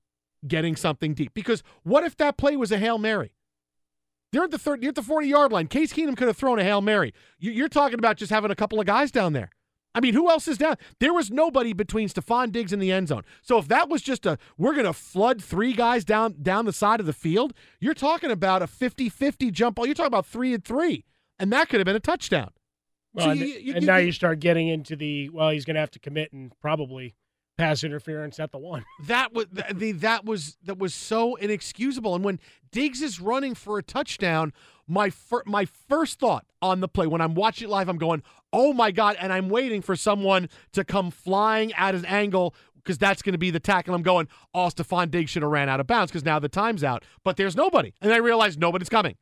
[0.47, 1.35] getting something deep.
[1.35, 3.35] Because what if that play was a Hail Mary?
[4.33, 5.66] They're at the third, you're at the 40 yard line.
[5.66, 7.12] Case Keenum could have thrown a Hail Mary.
[7.39, 9.51] You're talking about just having a couple of guys down there.
[9.95, 10.76] I mean, who else is down?
[11.01, 13.22] There was nobody between Stefon Diggs and the end zone.
[13.43, 16.72] So if that was just a we're going to flood three guys down down the
[16.72, 19.86] side of the field, you're talking about a 50-50 jump ball.
[19.86, 21.05] You're talking about 3 and 3.
[21.38, 22.51] And that could have been a touchdown.
[23.14, 25.64] Well, So and, you- you- and you- now you- start getting into the well, he's
[25.64, 27.14] going to have to commit and probably
[27.59, 28.84] pass interference at the one.
[29.07, 32.14] That was the that was that was so inexcusable.
[32.14, 32.38] And when
[32.70, 34.53] Diggs is running for a touchdown,
[34.86, 38.22] my fir- my first thought on the play when I'm watching it live, I'm going,
[38.53, 42.98] "Oh my god!" And I'm waiting for someone to come flying at an angle because
[42.98, 43.94] that's going to be the tackle.
[43.94, 46.84] I'm going, "Oh, Stefon Diggs should have ran out of bounds because now the time's
[46.84, 49.16] out." But there's nobody, and I realize nobody's coming.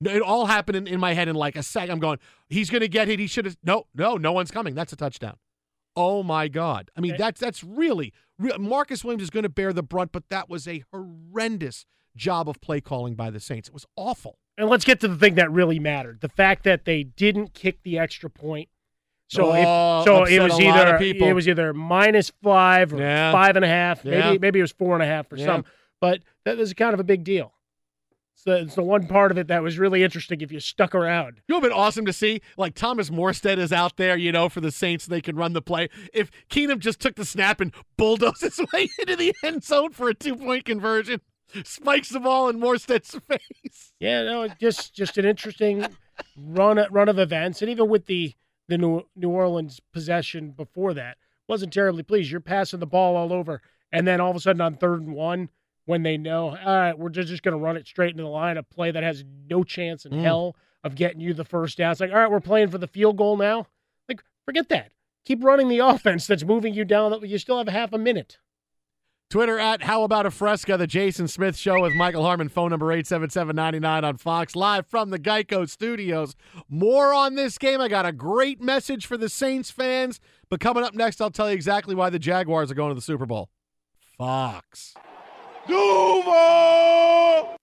[0.00, 1.90] It all happened in, in my head in like a second.
[1.90, 2.18] I'm going,
[2.48, 3.18] "He's going to get hit.
[3.18, 4.74] He should have." No, no, no one's coming.
[4.74, 5.36] That's a touchdown.
[5.96, 6.90] Oh my God!
[6.96, 10.28] I mean, that's that's really re- Marcus Williams is going to bear the brunt, but
[10.30, 11.84] that was a horrendous
[12.16, 13.68] job of play calling by the Saints.
[13.68, 14.38] It was awful.
[14.58, 17.82] And let's get to the thing that really mattered: the fact that they didn't kick
[17.82, 18.68] the extra point.
[19.30, 22.92] So, Oh, if, so it was a lot of either it was either minus five
[22.92, 23.30] or Yeah.
[23.30, 24.04] five and a half.
[24.04, 24.30] Yeah.
[24.30, 25.46] Maybe maybe it was four and a half for Yeah.
[25.46, 25.64] some.
[26.00, 27.52] But that was kind of a big deal.
[28.34, 31.40] So it's the one part of it that was really interesting if you stuck around.
[31.48, 32.40] You know, been awesome to see.
[32.56, 35.60] Like Thomas Morstead is out there, you know, for the Saints, they can run the
[35.60, 35.88] play.
[36.14, 40.08] If Keenum just took the snap and bulldozed his way into the end zone for
[40.08, 41.20] a two point conversion,
[41.64, 43.92] spikes the ball in Morstead's face.
[44.00, 45.86] Yeah, no, just just an interesting
[46.36, 48.34] run run of events, and even with the
[48.68, 51.16] the New New Orleans possession before that,
[51.48, 52.30] wasn't terribly pleased.
[52.30, 55.14] You're passing the ball all over, and then all of a sudden on third and
[55.14, 55.48] one,
[55.86, 58.28] when they know, all right, we're just, just going to run it straight into the
[58.28, 60.22] line, a play that has no chance in Mm.
[60.22, 61.90] hell of getting you the first down.
[61.92, 63.66] It's like, all right, we're playing for the field goal now.
[64.08, 64.92] Like, forget that.
[65.24, 67.18] Keep running the offense that's moving you down.
[67.24, 68.38] You still have half a minute.
[69.30, 72.86] Twitter at How About a Fresca, the Jason Smith Show with Michael Harmon, phone number
[72.86, 76.34] 877-99 on Fox, live from the Geico Studios.
[76.70, 77.78] More on this game.
[77.78, 80.18] I got a great message for the Saints fans,
[80.48, 83.02] but coming up next, I'll tell you exactly why the Jaguars are going to the
[83.02, 83.50] Super Bowl.
[84.16, 84.94] Fox.
[85.66, 87.56] Duval!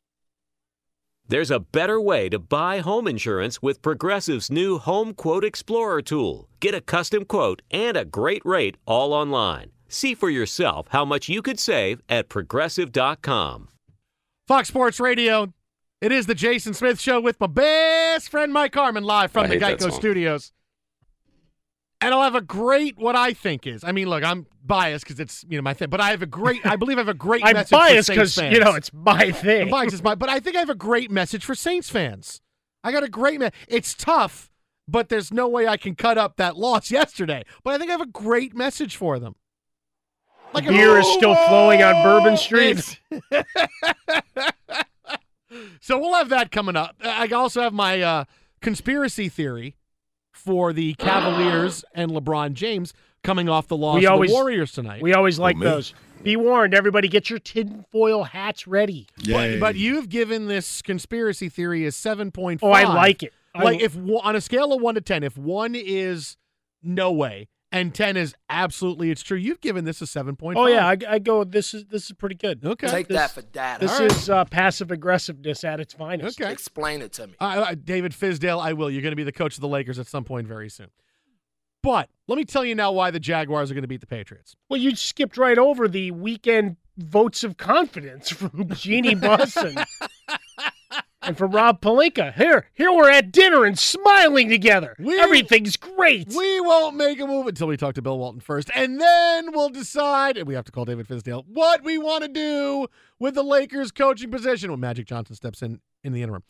[1.28, 6.48] There's a better way to buy home insurance with Progressive's new Home Quote Explorer tool.
[6.60, 9.72] Get a custom quote and a great rate all online.
[9.96, 13.70] See for yourself how much you could save at progressive.com.
[14.46, 15.54] Fox Sports Radio.
[16.02, 19.48] It is the Jason Smith Show with my best friend Mike Harmon live from I
[19.48, 19.94] the Geico.
[19.94, 20.52] Studios.
[22.02, 23.86] And I'll have a great what I think is.
[23.86, 26.26] I mean, look, I'm biased because it's you know my thing, but I have a
[26.28, 26.66] great.
[26.66, 27.70] I believe I have a great I'm message.
[27.70, 28.54] for biased Saints 'cause, fans.
[28.54, 29.62] you know, it's my thing.
[29.64, 32.42] I'm biased, it's my, but I think I have a great message for Saints fans.
[32.84, 34.52] I got a great me- It's tough,
[34.90, 37.44] but there's no way I can cut up that loss yesterday.
[37.64, 39.36] But I think I have a great message for them.
[40.54, 43.00] The beer is still flowing on Bourbon Street.
[45.82, 46.96] so we'll have that coming up.
[47.04, 48.24] I also have my uh,
[48.62, 49.76] conspiracy theory
[50.32, 52.94] for the Cavaliers and LeBron James
[53.24, 55.02] coming off the loss we of always the Warriors tonight.
[55.02, 55.66] We always like me?
[55.66, 55.94] those.
[56.24, 59.08] Be warned, everybody, get your tinfoil hats ready.
[59.28, 61.92] But, but you've given this conspiracy theory a
[62.64, 63.34] oh I like it.
[63.54, 66.38] I- Like if on a scale of one to ten, if one is
[66.82, 70.58] no way and ten is absolutely it's true, you've given this a seven point.
[70.58, 71.44] Oh yeah, I, I go.
[71.44, 72.64] This is this is pretty good.
[72.66, 72.88] Okay.
[72.88, 73.82] Take This- that for data.
[73.82, 74.12] This All right.
[74.12, 76.40] is uh, passive aggressiveness at its finest.
[76.40, 76.52] Okay.
[76.52, 77.34] Explain it to me.
[77.40, 78.90] Uh, uh, David Fizdale, I will.
[78.90, 80.88] You're going to be the coach of the Lakers at some point very soon.
[81.84, 84.56] But let me tell you now why the Jaguars are going to beat the Patriots.
[84.70, 89.56] Well, you skipped right over the weekend votes of confidence from Jeannie Buss
[91.26, 92.34] and, from Rob Pelinka.
[92.34, 94.96] Here, here we're at dinner and smiling together.
[95.00, 96.30] Everything's great.
[96.30, 99.70] We won't make a move until we talk to Bill Walton first, and then we'll
[99.70, 100.38] decide.
[100.38, 102.88] And we have to call David Fizdale what we want to do
[103.20, 106.44] with the Lakers coaching position when Magic Johnson steps in in the interim.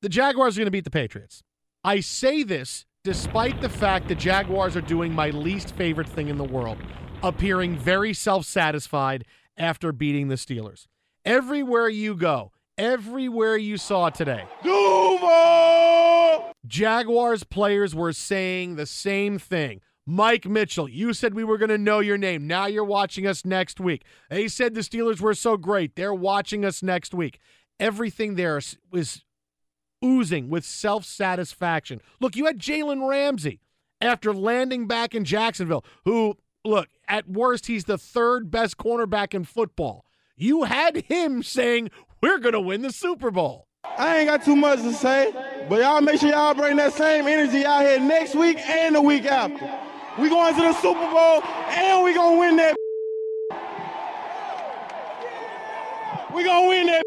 [0.00, 1.42] The Jaguars are going to beat the Patriots.
[1.84, 6.36] I say this despite the fact the Jaguars are doing my least favorite thing in
[6.36, 6.78] the world,
[7.22, 9.24] appearing very self-satisfied
[9.56, 10.86] after beating the Steelers.
[11.24, 16.52] Everywhere you go, everywhere you saw today, Duval!
[16.66, 19.80] Jaguars players were saying the same thing.
[20.06, 22.46] Mike Mitchell, you said we were going to know your name.
[22.46, 24.04] Now you're watching us next week.
[24.30, 25.96] They said the Steelers were so great.
[25.96, 27.38] They're watching us next week.
[27.78, 28.58] Everything there
[28.90, 29.22] was
[30.02, 32.00] oozing with self satisfaction.
[32.20, 33.60] Look, you had Jalen Ramsey
[34.00, 39.44] after landing back in Jacksonville, who, look, at worst, he's the third best cornerback in
[39.44, 40.04] football.
[40.36, 41.90] You had him saying,
[42.20, 43.66] We're going to win the Super Bowl.
[43.84, 45.32] I ain't got too much to say,
[45.68, 49.02] but y'all make sure y'all bring that same energy out here next week and the
[49.02, 49.70] week after.
[50.20, 52.76] We going to the Super Bowl and we gonna win that.
[56.34, 57.02] We gonna win that.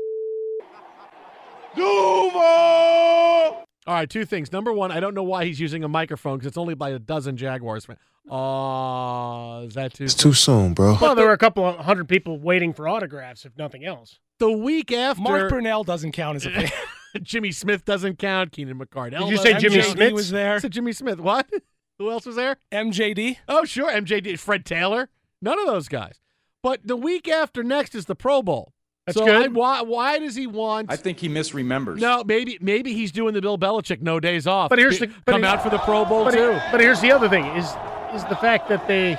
[1.75, 3.65] Duval!
[3.87, 4.51] All right, two things.
[4.51, 6.99] Number one, I don't know why he's using a microphone because it's only by a
[6.99, 7.99] dozen Jaguars fans.
[8.29, 10.03] Uh, is that too?
[10.05, 10.97] It's too soon, bro.
[11.01, 14.19] Well, there were a couple of hundred people waiting for autographs, if nothing else.
[14.39, 16.69] The week after, Mark Brunell doesn't count as a fan.
[17.23, 18.51] Jimmy Smith doesn't count.
[18.53, 19.19] Keenan McCardell.
[19.19, 19.97] Did you say doesn't Jimmy count.
[19.97, 20.13] Smith?
[20.13, 20.55] Was there.
[20.55, 21.19] I said Jimmy Smith.
[21.19, 21.49] What?
[21.99, 22.57] Who else was there?
[22.71, 23.37] MJD.
[23.47, 23.91] Oh, sure.
[23.91, 24.39] MJD.
[24.39, 25.09] Fred Taylor.
[25.41, 26.19] None of those guys.
[26.63, 28.73] But the week after next is the Pro Bowl.
[29.05, 29.43] That's so good.
[29.43, 30.91] I- why, why does he want?
[30.91, 31.97] I think he misremembers.
[31.99, 34.69] no, maybe maybe he's doing the Bill Belichick no days off.
[34.69, 36.59] But here's the but come he- out for the Pro Bowl but he- too.
[36.71, 37.65] but here's the other thing: is
[38.13, 39.17] is the fact that they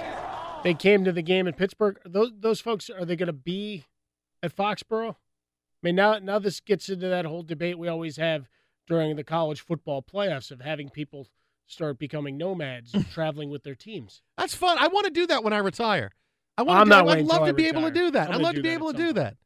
[0.63, 1.99] they came to the game in Pittsburgh.
[2.05, 3.85] Those those folks are they going to be
[4.43, 5.13] at Foxborough?
[5.13, 5.17] I
[5.83, 8.49] mean, now now this gets into that whole debate we always have
[8.87, 11.29] during the college football playoffs of having people
[11.67, 14.23] start becoming nomads, traveling with their teams.
[14.39, 14.77] That's fun.
[14.79, 16.13] I want to do that when I retire.
[16.59, 16.91] I want I'm to.
[16.91, 18.31] not I'd love to I be able to do that.
[18.31, 19.37] I'd love to do be able to do that.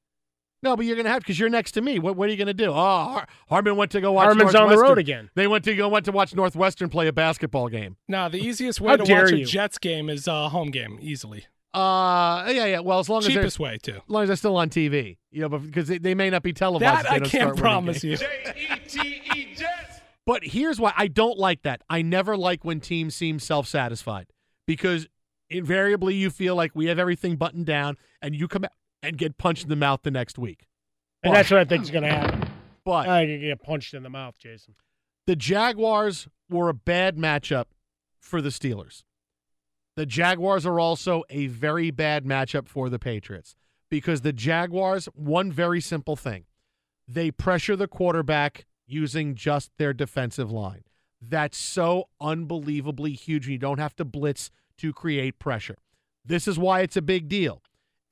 [0.62, 1.98] No, but you're gonna have because you're next to me.
[1.98, 2.70] What, what are you gonna do?
[2.70, 4.26] Oh, Har- Harmon went to go watch.
[4.26, 5.30] Harmon's on the road again.
[5.34, 7.96] They went to go went to watch Northwestern play a basketball game.
[8.08, 9.44] Nah, the easiest way How to dare watch a.
[9.44, 11.44] Jets game is a home game, easily.
[11.74, 12.80] Uh, yeah, yeah.
[12.80, 13.96] Well, as long as they're, Cheapest way, too.
[13.96, 16.54] as long as they're still on TV, you know, because they, they may not be
[16.54, 17.04] televised.
[17.04, 18.22] That I can't start winning promise games.
[18.22, 19.06] you.
[20.26, 21.82] But here's why I don't like that.
[21.88, 24.26] I never like when teams seem self satisfied
[24.66, 25.06] because
[25.48, 28.72] invariably you feel like we have everything buttoned down and you come out
[29.06, 30.66] and get punched in the mouth the next week.
[31.22, 32.48] And that's what I think is going to happen.
[32.84, 34.74] But I could get punched in the mouth, Jason.
[35.26, 37.66] the Jaguars were a bad matchup
[38.20, 39.02] for the Steelers.
[39.96, 43.56] The Jaguars are also a very bad matchup for the Patriots
[43.88, 46.44] because the Jaguars, one very simple thing,
[47.08, 50.82] they pressure the quarterback using just their defensive line.
[51.20, 53.48] That's so unbelievably huge.
[53.48, 55.78] You don't have to blitz to create pressure.
[56.24, 57.62] This is why it's a big deal.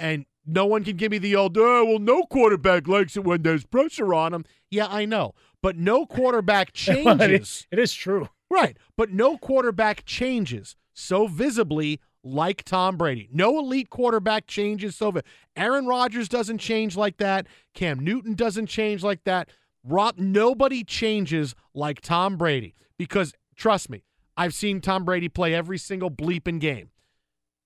[0.00, 3.42] And no one can give me the old, oh, well, no quarterback likes it when
[3.42, 4.44] there's pressure on him.
[4.70, 5.34] Yeah, I know.
[5.62, 7.40] But no quarterback Well, it changes.
[7.40, 8.28] is- it is true.
[8.50, 8.76] Right.
[8.96, 13.28] But no quarterback changes so visibly like Tom Brady.
[13.32, 15.22] No elite quarterback changes so vi-
[15.56, 17.46] Aaron Rodgers doesn't change like that.
[17.74, 19.48] Cam Newton doesn't change like that.
[19.82, 24.04] Rob nobody changes like Tom Brady because trust me,
[24.36, 26.90] I've seen Tom Brady play every single bleeping game.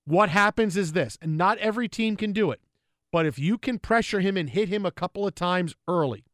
[0.05, 2.61] What happens is this, and not every team can do it,
[3.11, 6.25] but if you can pressure him and hit him a couple of times early,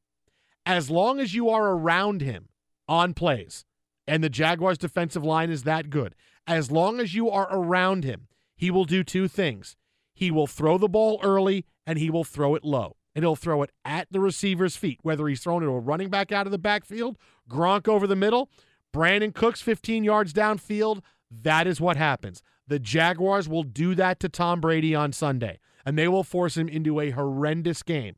[0.66, 2.48] as long as you are around him
[2.88, 3.64] on plays,
[4.06, 6.14] and the Jaguars' defensive line is that good,
[6.46, 9.76] as long as you are around him, he will do two things.
[10.14, 12.96] He will throw the ball early and he will throw it low.
[13.14, 16.08] And he'll throw it at the receiver's feet, whether he's throwing it to a running
[16.08, 17.16] back out of the backfield,
[17.48, 18.50] Gronk over the middle,
[18.92, 21.00] Brandin Cooks 15 yards downfield.
[21.30, 22.42] That is what happens.
[22.66, 26.68] The Jaguars will do that to Tom Brady on Sunday, and they will force him
[26.68, 28.16] into a horrendous game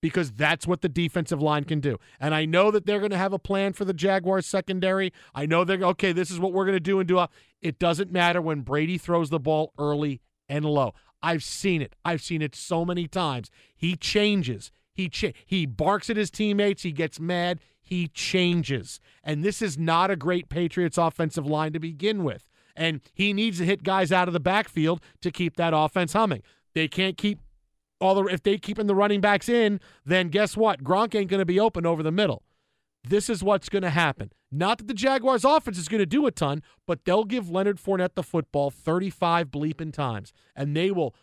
[0.00, 1.98] because that's what the defensive line can do.
[2.20, 5.12] And I know that they're going to have a plan for the Jaguars secondary.
[5.34, 7.26] I know they're okay, this is what we're going to do and do.
[7.60, 10.94] It doesn't matter when Brady throws the ball early and low.
[11.22, 11.96] I've seen it.
[12.04, 13.50] I've seen it so many times.
[13.74, 14.70] He changes.
[14.94, 15.10] He
[15.44, 18.98] he barks at his teammates, he gets mad, he changes.
[19.22, 22.48] And this is not a great Patriots offensive line to begin with.
[22.74, 26.42] And he needs to hit guys out of the backfield to keep that offense humming.
[26.76, 27.38] They can't keep
[28.02, 30.84] all the if they keeping the running backs in, then guess what?
[30.84, 32.42] Gronk ain't going to be open over the middle.
[33.02, 34.30] This is what's going to happen.
[34.52, 37.78] Not that the Jaguars' offense is going to do a ton, but they'll give Leonard
[37.78, 41.14] Fournette the football 35 bleeping times, and they will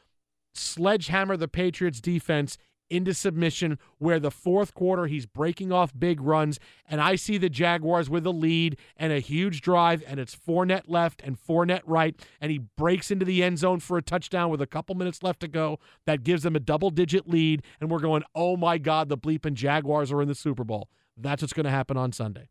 [0.56, 2.58] sledgehammer the Patriots' defense
[2.90, 6.60] into submission where the fourth quarter he's breaking off big runs.
[6.88, 10.84] And I see the Jaguars with a lead and a huge drive and it's Fournette
[10.88, 12.16] left and Fournette right.
[12.40, 15.40] And he breaks into the end zone for a touchdown with a couple minutes left
[15.42, 15.80] to go.
[16.06, 17.64] That gives them a double digit lead.
[17.80, 20.90] And we're going oh my god the bleeping Jaguars are in the Super Bowl.
[21.18, 22.50] That's what's going to happen on Sunday.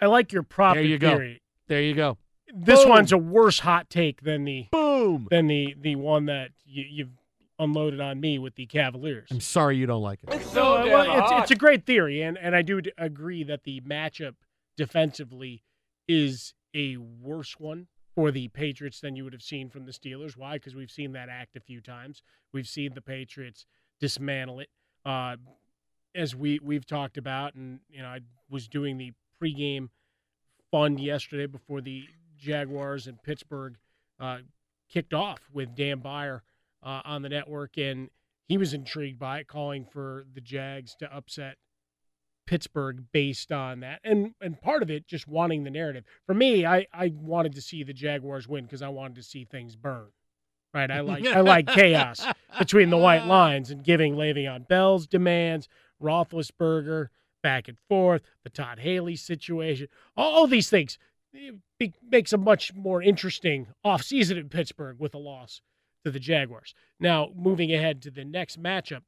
[0.00, 1.34] I like your prop there you go.
[1.66, 2.18] there you go.
[2.54, 2.90] This Boom.
[2.90, 5.28] one's a worse hot take than the boom.
[5.30, 7.10] than the the one that you, you've
[7.58, 9.28] unloaded on me with the Cavaliers.
[9.30, 12.22] I'm sorry you don't like it It's So uh, well, it's, it's a great theory,
[12.22, 14.34] and, and I do agree that the matchup
[14.76, 15.62] defensively
[16.06, 20.36] is a worse one for the Patriots than you would have seen from the Steelers.
[20.36, 20.54] Why?
[20.54, 22.22] Because we've seen that act a few times.
[22.52, 23.66] We've seen the Patriots
[24.00, 24.68] dismantle it,
[25.04, 25.36] uh,
[26.14, 29.88] as we we've talked about, and you know I was doing the pregame
[30.70, 32.04] fund yesterday before the
[32.36, 33.76] Jaguars and Pittsburgh
[34.20, 34.38] uh,
[34.88, 36.42] kicked off with Dan Beyer
[36.82, 38.10] uh, on the network, and
[38.46, 41.56] he was intrigued by it, calling for the Jags to upset
[42.46, 46.04] Pittsburgh based on that, and and part of it just wanting the narrative.
[46.26, 49.44] For me, I I wanted to see the Jaguars win because I wanted to see
[49.44, 50.08] things burn.
[50.72, 52.26] Right, I like I like chaos
[52.58, 55.68] between the white lines and giving Le'Veon Bell's demands,
[56.02, 57.08] Roethlisberger
[57.42, 60.98] back and forth, the Todd Haley situation, all, all these things.
[61.34, 65.60] It makes a much more interesting offseason in Pittsburgh with a loss
[66.04, 66.74] to the Jaguars.
[67.00, 69.02] Now, moving ahead to the next matchup,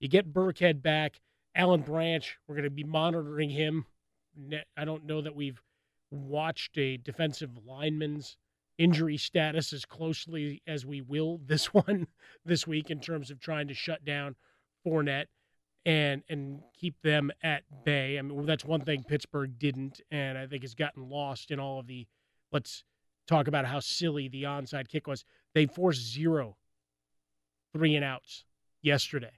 [0.00, 1.20] you get Burkhead back.
[1.54, 3.86] Alan Branch, we're going to be monitoring him.
[4.76, 5.60] I don't know that we've
[6.10, 8.36] watched a defensive lineman's
[8.78, 12.06] injury status as closely as we will this one
[12.44, 14.36] this week in terms of trying to shut down
[14.86, 15.26] Fournette
[15.84, 18.18] and and keep them at bay.
[18.18, 21.80] I mean, that's one thing Pittsburgh didn't, and I think has gotten lost in all
[21.80, 22.06] of the.
[22.52, 22.84] Let's
[23.26, 25.24] talk about how silly the onside kick was.
[25.56, 26.58] They forced zero
[27.72, 28.44] three and outs
[28.82, 29.32] yesterday.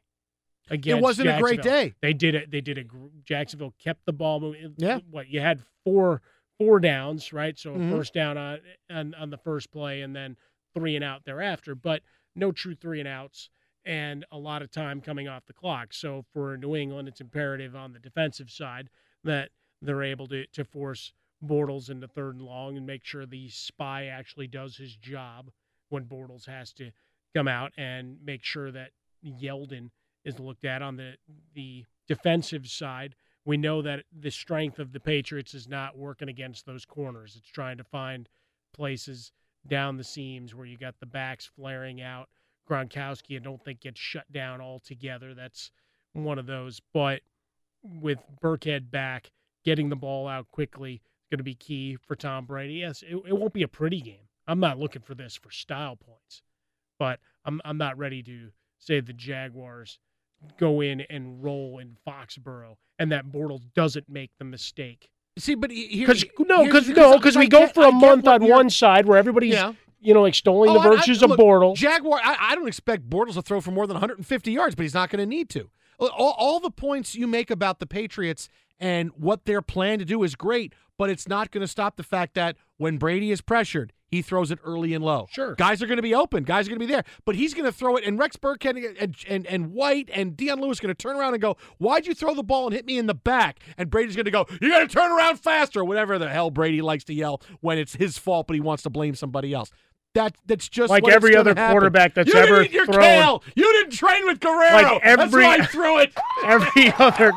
[0.68, 1.94] Against It wasn't a great day.
[2.02, 2.50] They did it.
[2.50, 2.88] They did it.
[3.24, 4.74] Jacksonville kept the ball moving.
[4.78, 4.98] Yeah.
[5.12, 6.20] What you had four
[6.58, 7.56] four downs, right?
[7.56, 7.88] So a Mhm.
[7.88, 8.60] first down on,
[8.90, 10.36] on on the first play, and then
[10.74, 11.76] three and out thereafter.
[11.76, 12.02] But
[12.34, 13.48] no true three and outs,
[13.84, 15.94] and a lot of time coming off the clock.
[15.94, 18.90] So for New England, it's imperative on the defensive side
[19.22, 21.12] that they're able to to force
[21.44, 25.52] Bortles into third and long and make sure the spy actually does his job
[25.88, 26.90] when Bortles has to
[27.34, 28.90] come out and make sure that
[29.24, 29.90] Yeldon
[30.24, 31.14] is looked at on the
[31.54, 33.14] the defensive side.
[33.44, 37.34] We know that the strength of the Patriots is not working against those corners.
[37.36, 38.28] It's trying to find
[38.74, 39.32] places
[39.66, 42.28] down the seams where you got the backs flaring out.
[42.68, 45.34] Gronkowski, I don't think gets shut down altogether.
[45.34, 45.70] That's
[46.12, 46.80] one of those.
[46.92, 47.22] But
[47.82, 49.30] with Burkhead back,
[49.64, 52.74] getting the ball out quickly is going to be key for Tom Brady.
[52.74, 54.27] Yes, it, it won't be a pretty game.
[54.48, 56.42] I'm not looking for this for style points,
[56.98, 59.98] but I'm I'm not ready to say the Jaguars
[60.58, 65.10] go in and roll in Foxborough and that Bortles doesn't make the mistake.
[65.38, 68.46] See, but here, Because no, because no, because we go get- for a month on
[68.48, 69.74] one side where everybody's Yeah.
[70.00, 71.74] you know extolling the Oh, I- I- virtues look, of Bortles.
[71.76, 74.94] Jaguar, I, I don't expect Bortles to throw for more than 150 yards, but he's
[74.94, 75.70] not going to need to.
[76.00, 78.48] All, all the points you make about the Patriots
[78.80, 82.04] and what their plan to do is great, but it's not going to stop the
[82.04, 85.28] fact that when Brady is pressured, he throws it early and low.
[85.30, 85.54] Sure.
[85.54, 86.44] Guys are going to be open.
[86.44, 87.04] Guys are going to be there.
[87.24, 90.60] But he's going to throw it, and Rex Burkhead and, and, and White and Dion
[90.60, 92.86] Lewis are going to turn around and go, Why'd you throw the ball and hit
[92.86, 93.60] me in the back?
[93.76, 96.80] And Brady's going to go, You got to turn around faster, whatever the hell Brady
[96.80, 99.70] likes to yell when it's his fault, but he wants to blame somebody else.
[100.18, 101.70] That That's just Like what every other happen.
[101.72, 103.42] quarterback that's you ever didn't eat your thrown- kale.
[103.54, 104.72] You didn't train with Guerrero.
[104.94, 106.12] Like every- That's why I threw it.
[106.44, 107.32] every other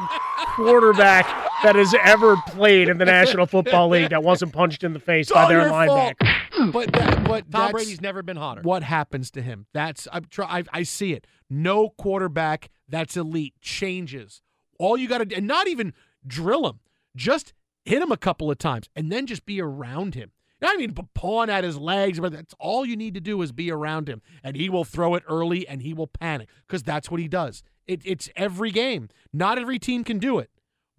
[0.55, 1.25] quarterback
[1.63, 5.27] that has ever played in the National Football League that wasn't punched in the face
[5.27, 6.15] It's by their your fault.
[6.19, 6.71] linebacker.
[6.71, 8.61] But that, but Tom that's Brady's never been hotter.
[8.61, 9.67] What happens to him?
[9.73, 11.25] That's I'm try, I, I see it.
[11.49, 14.41] No quarterback that's elite changes.
[14.79, 15.93] All you got to do, and not even
[16.25, 16.79] drill him,
[17.15, 17.53] just
[17.85, 20.31] hit him a couple of times, and then just be around him.
[20.63, 23.71] I mean, pawing at his legs, but that's all you need to do is be
[23.71, 27.19] around him, and he will throw it early, and he will panic because that's what
[27.19, 27.63] he does.
[27.87, 29.09] It, it's every game.
[29.33, 30.49] Not every team can do it,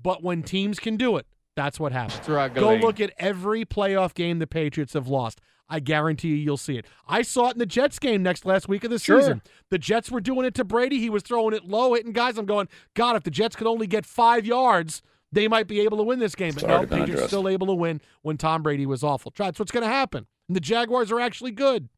[0.02, 2.26] but when teams can do it, that's what happens.
[2.60, 5.40] Go look at every playoff game the Patriots have lost.
[5.68, 6.84] I guarantee you, you'll see it.
[7.08, 9.20] I saw it in the Jets game next last week of the Sure.
[9.20, 9.42] season.
[9.70, 10.98] The Jets were doing it to Brady.
[10.98, 12.36] He was throwing it low, hitting guys.
[12.36, 15.02] I'm going, God, if the Jets could only get five yards,
[15.32, 16.52] they might be able to win this game.
[16.54, 17.26] But Sorry no, Patriots undressed.
[17.28, 19.32] still able to win when Tom Brady was awful.
[19.36, 20.26] That's what's going to happen.
[20.48, 21.88] And the Jaguars are actually good.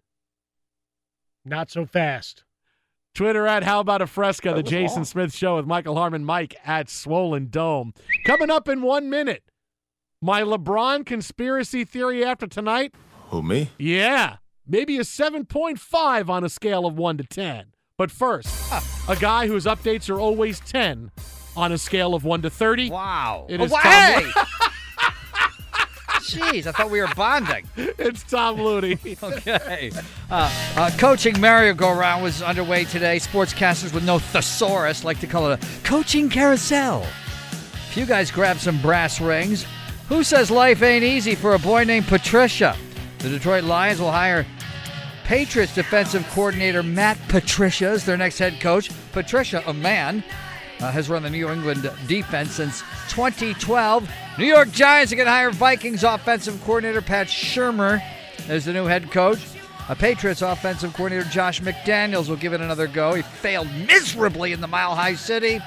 [1.45, 2.45] Not so fast.
[3.14, 5.05] Twitter at How About a Fresca, the Jason long.
[5.05, 7.93] Smith Show with Michael Harmon, Mike at Swollen Dome.
[8.24, 9.45] Coming up in one minute,
[10.20, 12.95] my LeBron conspiracy theory after tonight.
[13.28, 13.70] Who, me?
[13.78, 17.66] Yeah, maybe a 7.5 on a scale of 1 to 10.
[17.97, 18.49] But first,
[19.09, 21.12] a guy whose updates are always 10
[21.57, 22.91] on a scale of 1 to 30.
[22.91, 23.47] Wow.
[23.49, 24.45] It Oh, is wow, Tom-
[26.25, 27.69] Jeez, I thought we were bonding.
[27.77, 28.99] it's Tom Looney.
[29.23, 29.91] okay.
[30.31, 33.19] Uh, uh, coaching merry-go-round was underway today.
[33.19, 37.03] Sportscasters with no thesaurus like to call it a coaching carousel.
[37.91, 39.67] If you guys grab some brass rings.
[40.09, 42.76] Who says life ain't easy for a boy named Patricia?
[43.21, 44.45] The Detroit Lions will hire
[45.25, 48.91] Patriots defensive coordinator Matt Patricia as their next head coach.
[49.13, 50.22] Patricia, a man,
[50.80, 52.80] uh, has run the New England defense since
[53.11, 54.09] 2012.
[54.38, 58.03] New York Giants are going to hire Vikings offensive coordinator Pat Shurmur
[58.49, 59.41] as the new head coach.
[59.88, 63.14] A Patriots offensive coordinator Josh McDaniels will give it another go.
[63.14, 65.61] He failed miserably in the Mile High City.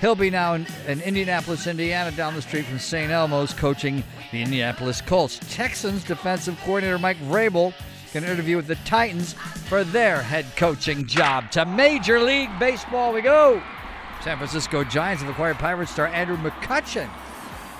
[0.00, 3.10] He'll be now in, in Indianapolis, Indiana, down the street from St.
[3.10, 4.02] Elmo's, coaching
[4.32, 5.38] the Indianapolis Colts.
[5.50, 7.74] Texans defensive coordinator Mike Vrabel
[8.12, 11.50] can interview with the Titans for their head coaching job.
[11.52, 13.62] To Major League Baseball we go.
[14.22, 17.08] San Francisco Giants have acquired Pirates star Andrew McCutchen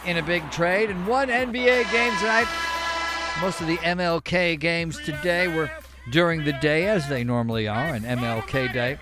[0.07, 2.47] in a big trade and one NBA game tonight.
[3.43, 5.71] Most of the MLK games today were
[6.11, 8.99] during the day, as they normally are, an MLK day.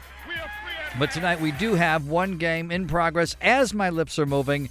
[0.98, 4.68] But tonight we do have one game in progress as my lips are moving,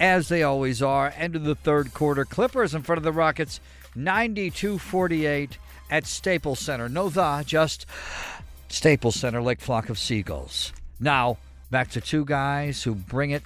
[0.00, 1.12] as they always are.
[1.16, 2.24] End of the third quarter.
[2.24, 3.60] Clippers in front of the Rockets,
[3.94, 5.58] 92 48
[5.90, 6.88] at Staples Center.
[6.88, 7.84] No the, just
[8.68, 10.72] Staples Center, like flock of seagulls.
[10.98, 11.36] Now,
[11.70, 13.42] back to two guys who bring it,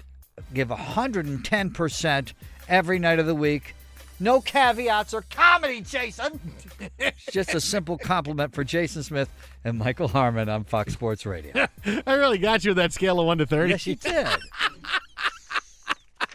[0.54, 2.32] give 110%
[2.68, 3.74] every night of the week.
[4.22, 6.38] No caveats or comedy, Jason.
[6.98, 9.30] It's just a simple compliment for Jason Smith
[9.64, 11.52] and Michael Harmon on Fox Sports Radio.
[12.06, 13.70] I really got you with that scale of 1 to 30.
[13.70, 14.26] Yes, you did.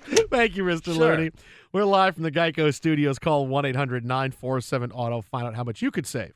[0.32, 0.86] Thank you, Mr.
[0.86, 1.16] Sure.
[1.16, 1.32] Looney.
[1.72, 3.20] We're live from the Geico Studios.
[3.20, 5.22] Call 1 800 947 Auto.
[5.22, 6.34] Find out how much you could save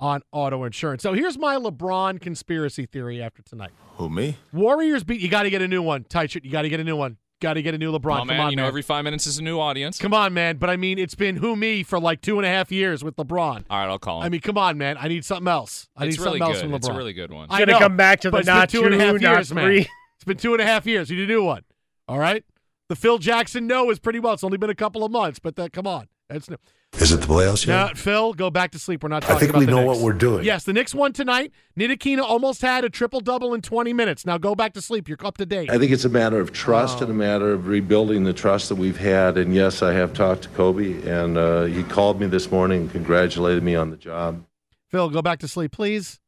[0.00, 1.02] on auto insurance.
[1.02, 3.70] So here's my LeBron conspiracy theory after tonight.
[3.96, 4.36] Who, me?
[4.52, 5.20] Warriors beat.
[5.20, 6.04] You got to get a new one.
[6.04, 6.44] Tight shirt.
[6.44, 7.18] You got to get a new one.
[7.40, 8.00] Got to get a new LeBron.
[8.02, 8.40] Come on, Come man.
[8.40, 9.98] on, you know, every five minutes is a new audience.
[9.98, 10.56] Come on, man.
[10.58, 13.16] But I mean, it's been who me for like two and a half years with
[13.16, 13.64] LeBron.
[13.70, 14.26] All right, I'll call him.
[14.26, 14.96] I mean, come on, man.
[15.00, 15.88] I need something else.
[15.96, 16.76] I It's need really something else from LeBron.
[16.76, 17.46] It's a really good one.
[17.48, 19.36] I'm Gonna know, come back to the but not two and a half two, not
[19.36, 19.64] years, man.
[19.64, 19.88] three.
[20.16, 21.08] It's been two and a half years.
[21.08, 21.62] You need a new one.
[22.06, 22.44] All right.
[22.90, 24.34] The Phil Jackson no is pretty well.
[24.34, 26.08] It's only been a couple of months, but that come on.
[26.28, 26.56] That's no.
[26.94, 27.74] Is it the playoffs yet?
[27.74, 29.02] Now, Phil, go back to sleep.
[29.02, 29.96] We're not talking I think about we the know Knicks.
[29.98, 30.44] what we're doing.
[30.44, 31.52] Yes, the Knicks won tonight.
[31.78, 34.26] Ntilikina almost had a triple double in 20 minutes.
[34.26, 35.08] Now go back to sleep.
[35.08, 35.70] You're up to date.
[35.70, 38.74] I think it's a matter of trust and a matter of rebuilding the trust that
[38.74, 39.38] we've had.
[39.38, 42.90] And yes, I have talked to Kobe, and uh, he called me this morning and
[42.92, 44.44] congratulated me on the job.
[44.88, 46.18] Phil, go back to sleep, please.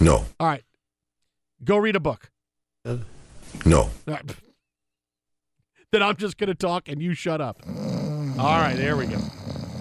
[0.00, 0.24] No.
[0.40, 0.64] All right.
[1.62, 2.30] Go read a book.
[3.64, 3.78] No.
[3.82, 4.22] All right.
[5.92, 7.60] Then I'm just going to talk and you shut up.
[7.66, 9.18] All right, there we go.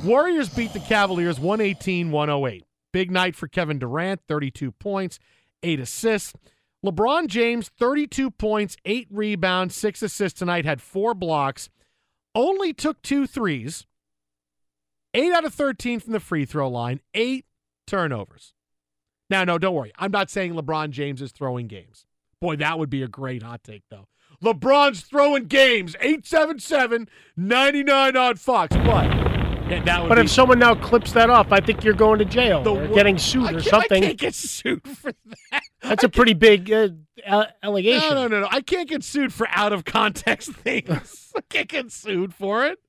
[0.04, 2.66] Warriors beat the Cavaliers 118 108.
[2.92, 5.20] Big night for Kevin Durant, 32 points,
[5.62, 6.34] 8 assists.
[6.84, 11.70] LeBron James, 32 points, 8 rebounds, 6 assists tonight, had 4 blocks,
[12.34, 13.86] only took two threes,
[15.14, 17.46] 8 out of 13 from the free throw line, 8
[17.86, 18.54] turnovers.
[19.30, 19.92] Now, no, don't worry.
[20.00, 22.06] I'm not saying LeBron James is throwing games.
[22.42, 24.08] Boy, that would be a great hot take, though.
[24.44, 25.96] LeBron's throwing games.
[26.02, 27.08] 877
[27.38, 28.76] 99 on Fox.
[28.76, 29.31] But
[29.72, 32.68] that But be, if someone now clips that off, I think you're going to jail
[32.68, 34.04] or wo- getting sued or something.
[34.04, 35.12] I can't get sued for
[35.52, 35.62] that.
[35.82, 38.10] That's a pretty big uh, allegation.
[38.10, 38.48] No, no, no, no.
[38.52, 41.32] I can't get sued for out of context things.
[41.36, 42.80] I can't get sued for it.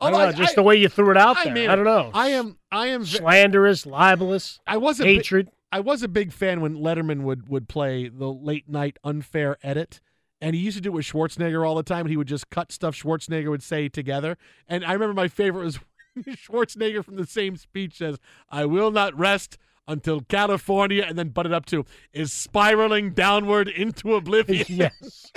[0.00, 1.54] I don't know, just the way you threw it out I there.
[1.54, 2.10] mean I don't know.
[2.12, 2.58] I am.
[2.70, 3.06] I am.
[3.06, 4.60] Slanderous, libelous.
[4.66, 5.48] I was a bi- hatred.
[5.72, 10.00] I was a big fan when Letterman would would play the late night unfair edit.
[10.40, 12.00] And he used to do it with Schwarzenegger all the time.
[12.00, 14.36] And he would just cut stuff Schwarzenegger would say together.
[14.68, 15.78] And I remember my favorite was
[16.26, 18.18] Schwarzenegger from the same speech says,
[18.50, 24.14] I will not rest until California, and then butted up to, is spiraling downward into
[24.14, 24.64] oblivion.
[24.68, 25.32] yes.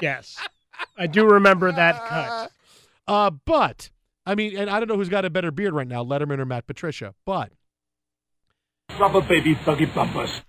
[0.00, 0.38] Yes.
[0.96, 2.50] I do remember that cut.
[3.06, 3.90] Uh, but,
[4.24, 6.46] I mean, and I don't know who's got a better beard right now, Letterman or
[6.46, 7.52] Matt Patricia, but
[8.98, 10.42] Rubber baby doggy bumpers.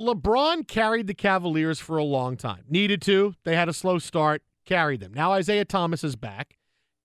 [0.00, 2.64] LeBron carried the Cavaliers for a long time.
[2.68, 3.34] Needed to.
[3.44, 5.12] They had a slow start, carried them.
[5.12, 6.56] Now Isaiah Thomas is back.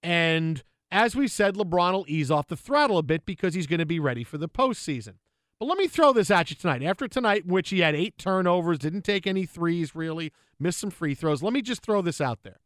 [0.01, 3.79] And as we said, LeBron will ease off the throttle a bit because he's going
[3.79, 5.15] to be ready for the postseason.
[5.59, 6.83] But let me throw this at you tonight.
[6.83, 10.89] After tonight, in which he had eight turnovers, didn't take any threes really, missed some
[10.89, 12.59] free throws, let me just throw this out there.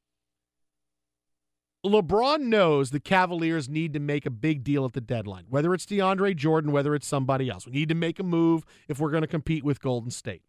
[1.86, 5.86] LeBron knows the Cavaliers need to make a big deal at the deadline, whether it's
[5.86, 7.66] DeAndre Jordan, whether it's somebody else.
[7.66, 10.44] We need to make a move if we're going to compete with Golden State.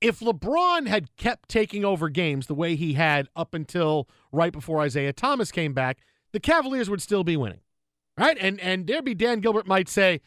[0.00, 4.80] If LeBron had kept taking over games the way he had up until right before
[4.80, 5.98] Isaiah Thomas came back,
[6.32, 7.60] the Cavaliers would still be winning.
[8.18, 8.36] Right?
[8.40, 10.20] And and there be Dan Gilbert might say,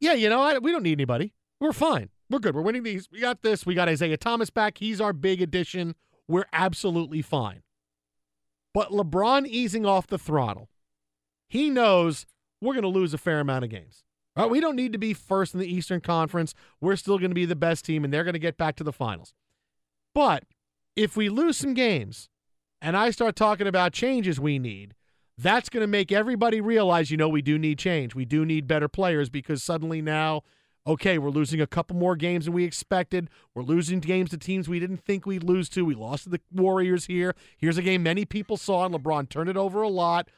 [0.00, 1.32] "Yeah, you know, I, we don't need anybody.
[1.60, 2.10] We're fine.
[2.28, 2.54] We're good.
[2.54, 3.08] We're winning these.
[3.10, 3.64] We got this.
[3.64, 4.78] We got Isaiah Thomas back.
[4.78, 5.94] He's our big addition.
[6.26, 7.62] We're absolutely fine."
[8.74, 10.68] But LeBron easing off the throttle,
[11.48, 12.26] he knows
[12.60, 14.02] we're going to lose a fair amount of games.
[14.36, 16.54] Right, we don't need to be first in the Eastern Conference.
[16.80, 18.84] We're still going to be the best team, and they're going to get back to
[18.84, 19.32] the finals.
[20.14, 20.44] But
[20.94, 22.28] if we lose some games
[22.82, 24.94] and I start talking about changes we need,
[25.38, 28.14] that's going to make everybody realize, you know, we do need change.
[28.14, 30.42] We do need better players because suddenly now,
[30.86, 33.28] okay, we're losing a couple more games than we expected.
[33.54, 35.84] We're losing games to teams we didn't think we'd lose to.
[35.84, 37.34] We lost to the Warriors here.
[37.58, 40.30] Here's a game many people saw, and LeBron turned it over a lot.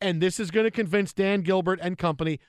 [0.00, 2.40] And this is going to convince Dan Gilbert and company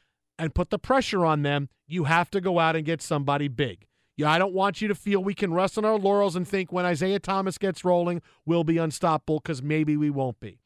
[0.43, 1.69] and put the pressure on them.
[1.87, 3.87] You have to go out and get somebody big.
[4.17, 6.71] Yeah, I don't want you to feel we can rest on our laurels and think
[6.71, 10.59] when Isaiah Thomas gets rolling, we'll be unstoppable because maybe we won't be.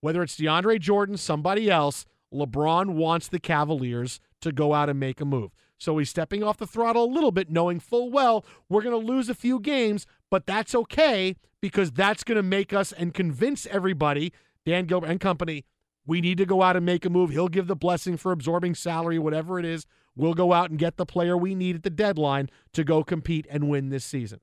[0.00, 5.20] Whether it's DeAndre Jordan, somebody else, LeBron wants the Cavaliers to go out and make
[5.20, 5.52] a move.
[5.78, 9.12] So he's stepping off the throttle a little bit, knowing full well we're going to
[9.12, 13.66] lose a few games, but that's okay because that's going to make us and convince
[13.66, 14.32] everybody,
[14.66, 15.64] Dan Gilbert and company,
[16.06, 17.30] we need to go out and make a move.
[17.30, 19.86] He'll give the blessing for absorbing salary, whatever it is.
[20.16, 23.46] We'll go out and get the player we need at the deadline to go compete
[23.50, 24.40] and win this season.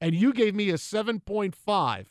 [0.00, 2.06] And you gave me a 7.5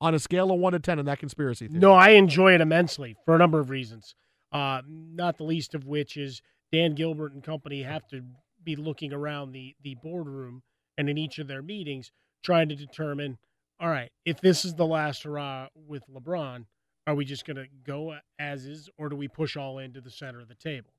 [0.00, 1.80] on a scale of 1 to 10 in that conspiracy theory.
[1.80, 4.14] No, I enjoy it immensely for a number of reasons.
[4.52, 6.40] Uh, not the least of which is
[6.72, 8.22] Dan Gilbert and company have to
[8.62, 10.62] be looking around the the boardroom
[10.96, 12.10] and in each of their meetings
[12.42, 13.38] trying to determine,
[13.80, 16.66] all right, if this is the last hurrah with LeBron,
[17.06, 20.10] are we just going to go as is, or do we push all into the
[20.10, 20.90] center of the table,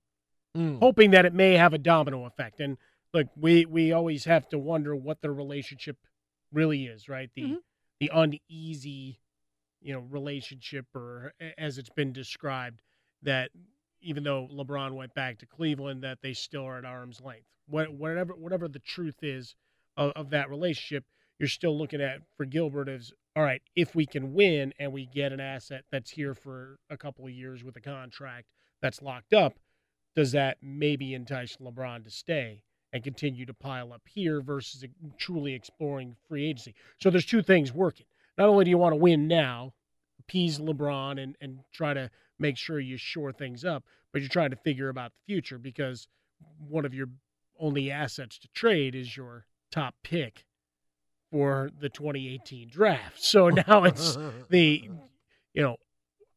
[0.56, 0.80] Mm.
[0.80, 2.60] hoping that it may have a domino effect?
[2.60, 2.78] And
[3.14, 5.98] look, we we always have to wonder what the relationship
[6.52, 7.30] really is, right?
[7.36, 7.44] The
[8.00, 9.20] the uneasy,
[9.82, 12.82] you know, relationship, or as it's been described,
[13.22, 13.52] that
[14.02, 17.48] even though LeBron went back to Cleveland, that they still are at arm's length.
[17.68, 19.56] What, whatever whatever the truth is
[19.98, 21.04] of, of that relationship,
[21.40, 23.62] you're still looking at for Gilbert as all right.
[23.76, 27.32] If we can win and we get an asset that's here for a couple of
[27.32, 28.48] years with a contract
[28.82, 29.56] that's locked up,
[30.16, 32.64] does that maybe entice LeBron to stay
[32.94, 34.86] and continue to pile up here versus
[35.18, 36.76] truly exploring free agency?
[37.02, 38.06] So there's two things working.
[38.38, 39.74] Not only do you want to win now,
[40.20, 42.10] appease LeBron and, and try to
[42.40, 43.84] make sure you shore things up,
[44.14, 46.08] but you're trying to figure about the future because
[46.70, 47.10] one of your
[47.60, 50.46] only assets to trade is your top pick
[51.32, 53.24] for the 2018 draft.
[53.24, 54.18] So now it's
[54.50, 54.90] the,
[55.54, 55.78] you know,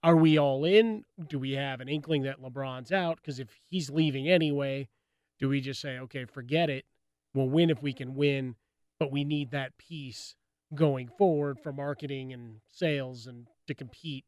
[0.03, 1.05] are we all in?
[1.29, 3.17] Do we have an inkling that LeBron's out?
[3.17, 4.89] Because if he's leaving anyway,
[5.39, 6.85] do we just say, okay, forget it?
[7.35, 8.55] We'll win if we can win,
[8.99, 10.35] but we need that piece
[10.75, 14.25] going forward for marketing and sales and to compete,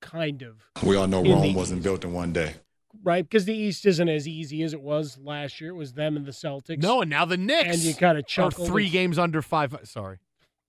[0.00, 0.56] kind of.
[0.82, 2.54] We all know Rome wasn't built in one day.
[3.02, 3.24] Right?
[3.28, 5.70] Because the East isn't as easy as it was last year.
[5.70, 6.82] It was them and the Celtics.
[6.82, 7.74] No, and now the Knicks.
[7.74, 8.66] And you kind of chuckle.
[8.66, 9.76] three games under five.
[9.84, 10.18] Sorry.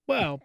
[0.08, 0.42] Well,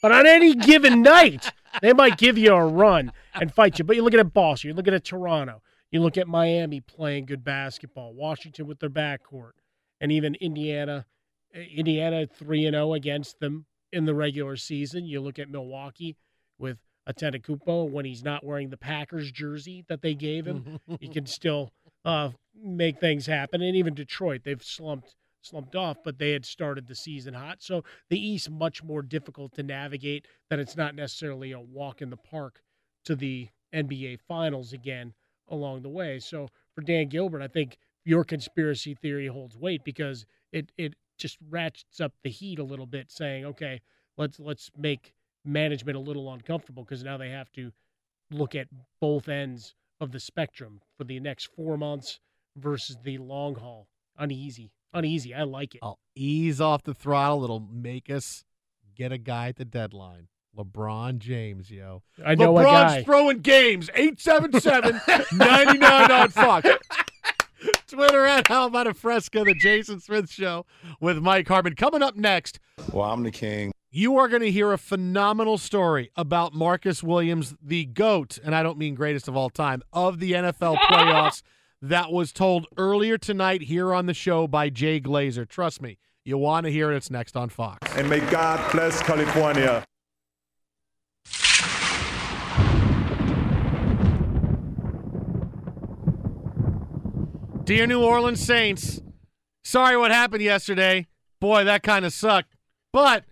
[0.00, 1.50] but on any given night,
[1.80, 3.84] they might give you a run and fight you.
[3.84, 7.44] But you look at Boston, You look at Toronto, you look at Miami playing good
[7.44, 9.52] basketball, Washington with their backcourt,
[10.00, 11.06] and even Indiana.
[11.54, 15.04] uh, Indiana three and zero against them in the regular season.
[15.04, 16.16] You look at Milwaukee
[16.58, 16.78] with
[17.08, 20.78] Antetokounmpo when he's not wearing the Packers jersey that they gave him.
[21.00, 21.72] he can still
[22.04, 23.62] uh, make things happen.
[23.62, 25.14] And even Detroit, they've slumped
[25.44, 27.62] slumped off, but they had started the season hot.
[27.62, 30.26] So the East much more difficult to navigate.
[30.50, 32.62] That it's not necessarily a walk in the park
[33.04, 35.14] to the NBA Finals again
[35.48, 36.18] along the way.
[36.20, 41.38] So for Dan Gilbert, I think your conspiracy theory holds weight because it it just
[41.50, 43.80] ratchets up the heat a little bit, saying, okay,
[44.16, 45.12] let's let's make
[45.44, 47.72] management a little uncomfortable because now they have to
[48.30, 48.68] look at
[49.00, 52.20] both ends of the spectrum for the next four months
[52.56, 53.88] versus the long haul.
[54.18, 54.72] Uneasy.
[54.94, 55.34] Uneasy.
[55.34, 55.80] I like it.
[55.82, 57.44] I'll ease off the throttle.
[57.44, 58.44] It'll make us
[58.94, 60.28] get a guy at the deadline.
[60.56, 62.02] LeBron James, yo.
[62.24, 63.02] I know a LeBron's guy.
[63.04, 63.88] throwing games.
[63.94, 65.00] 877
[65.38, 66.68] 99 on Fox.
[67.86, 70.66] Twitter at How About a Fresca, the Jason Smith Show
[71.00, 71.74] with Mike Harmon.
[71.74, 72.58] Coming up next,
[72.92, 73.72] Well, I'm the king.
[73.94, 78.62] You are going to hear a phenomenal story about Marcus Williams, the GOAT, and I
[78.62, 81.42] don't mean greatest of all time, of the NFL playoffs
[81.82, 85.46] that was told earlier tonight here on the show by Jay Glazer.
[85.46, 86.96] Trust me, you want to hear it.
[86.96, 87.86] It's next on Fox.
[87.94, 89.84] And may God bless California.
[97.64, 99.02] Dear New Orleans Saints,
[99.62, 101.08] sorry what happened yesterday.
[101.40, 102.56] Boy, that kind of sucked.
[102.92, 103.24] But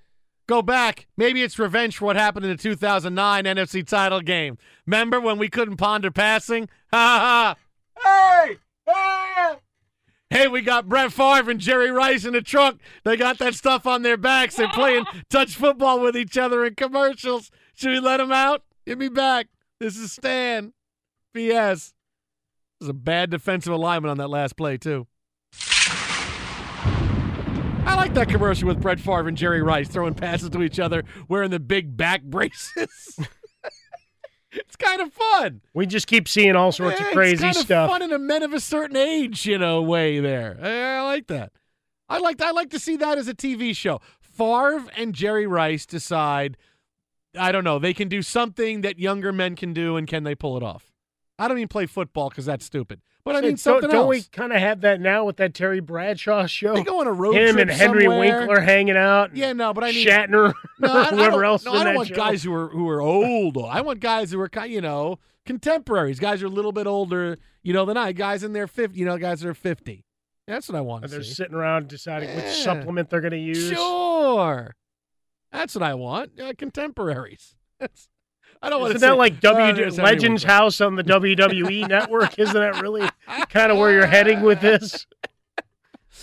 [0.51, 1.07] go back.
[1.17, 4.59] Maybe it's revenge for what happened in the 2009 NFC title game.
[4.85, 6.69] Remember when we couldn't ponder passing?
[6.93, 7.55] Ha
[7.97, 8.45] ha.
[8.45, 8.57] Hey!
[8.85, 9.55] Hey!
[10.29, 12.81] Hey, we got Brett Favre and Jerry Rice in the trunk.
[13.05, 14.57] They got that stuff on their backs.
[14.57, 17.53] They're playing touch football with each other in commercials.
[17.75, 18.65] Should we let them out?
[18.87, 19.47] Give me back.
[19.79, 20.73] This is Stan.
[21.35, 21.93] BS.
[22.81, 25.07] There's a bad defensive alignment on that last play, too.
[27.91, 31.03] I like that commercial with Brett Favre and Jerry Rice throwing passes to each other,
[31.29, 33.19] wearing the big back braces.
[34.53, 35.61] it's kind of fun.
[35.75, 37.91] We just keep seeing all sorts Yeah, of crazy it's kind stuff.
[37.91, 40.57] Of fun in a men of a certain age, you know, way there.
[40.63, 41.51] I, I like that.
[42.09, 42.41] I like.
[42.41, 44.01] I like to see that as a TV show.
[44.21, 46.57] Favre and Jerry Rice decide.
[47.37, 47.81] I don't know.
[47.81, 50.93] They can do something that younger men can do, and can they pull it off?
[51.41, 53.01] I don't even play football because that's stupid.
[53.25, 54.09] But I mean Don't- something don't, else.
[54.09, 56.75] we kind of have that now with that Terry Bradshaw show?
[56.75, 58.39] They go on a road Him trip and Henry somewhere.
[58.39, 59.37] Winkler hanging out.
[59.37, 61.65] Yeah, no, but I need Shatner, No, I, I whoever don't, else.
[61.65, 62.15] no, in I don't want show.
[62.15, 63.59] guys who are who are old.
[63.59, 66.19] I want guys who are you know contemporaries.
[66.19, 68.13] Guys who are a little bit older, you know, than I.
[68.13, 70.05] Guys in their fifty, you know, guys that are fifty.
[70.47, 71.35] That's what I want they're see.
[71.35, 73.69] sitting around deciding which supplement they're going to use.
[73.71, 74.75] Sure,
[75.53, 76.41] that's what I want.
[76.41, 77.55] Uh, contemporaries.
[77.81, 78.09] That's,
[78.63, 79.13] I don't want Isn't to.
[79.13, 80.43] that like Uh, W it's Legends.
[80.45, 82.39] House on the WWE network?
[82.39, 83.09] Isn't that really
[83.49, 85.07] kind of where you're heading with this?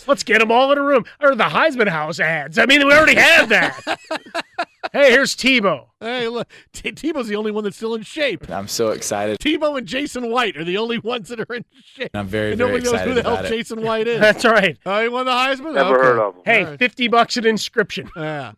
[0.05, 1.03] Let's get them all in a room.
[1.19, 2.57] Or the Heisman House ads.
[2.59, 3.75] I mean, we already have that.
[4.93, 5.87] hey, here's Tebow.
[5.99, 8.49] Hey, look, T- Tebow's the only one that's still in shape.
[8.49, 9.39] I'm so excited.
[9.39, 12.11] Tebow and Jason White are the only ones that are in shape.
[12.13, 13.49] I'm very, and very nobody knows who the hell it.
[13.49, 14.19] Jason White is.
[14.21, 14.77] That's right.
[14.85, 15.73] Oh, he won the Heisman.
[15.73, 16.05] Never Okay.
[16.07, 16.41] heard of him.
[16.45, 16.79] Hey, All right.
[16.79, 18.09] 50 bucks an inscription.
[18.15, 18.51] Yeah.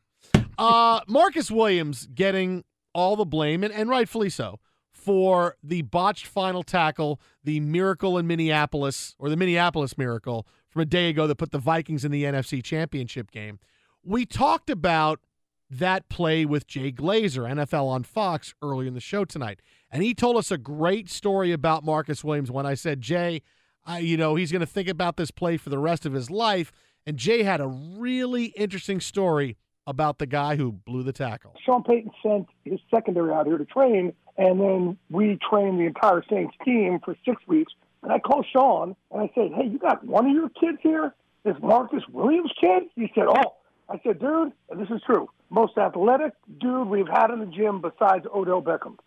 [0.58, 2.64] Uh, Marcus Williams getting
[3.00, 4.60] all the blame, and, and rightfully so,
[4.92, 10.86] for the botched final tackle, the miracle in Minneapolis, or the Minneapolis miracle from a
[10.86, 13.60] day ago that put the Vikings in the NFC Championship game.
[14.04, 15.22] We talked about
[15.70, 19.62] that play with Jay Glazer, NFL on Fox, earlier in the show tonight.
[19.90, 23.42] And he told us a great story about Marcus Williams when I said, Jay,
[23.86, 26.30] I, you know, he's going to think about this play for the rest of his
[26.30, 26.72] life.
[27.06, 29.58] And Jay had a really interesting story
[29.90, 31.56] about the guy who blew the tackle.
[31.66, 36.24] Sean Payton sent his secondary out here to train, and then we trained the entire
[36.30, 37.74] Saints team for six weeks.
[38.04, 41.14] And I called Sean and I said, Hey, you got one of your kids here?
[41.44, 42.84] This Marcus Williams kid?
[42.96, 43.56] He said, Oh,
[43.90, 47.82] I said, dude, and this is true, most athletic dude we've had in the gym
[47.82, 48.98] besides Odell Beckham.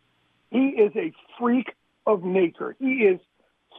[0.50, 1.74] He is a freak
[2.06, 2.74] of nature.
[2.80, 3.20] He is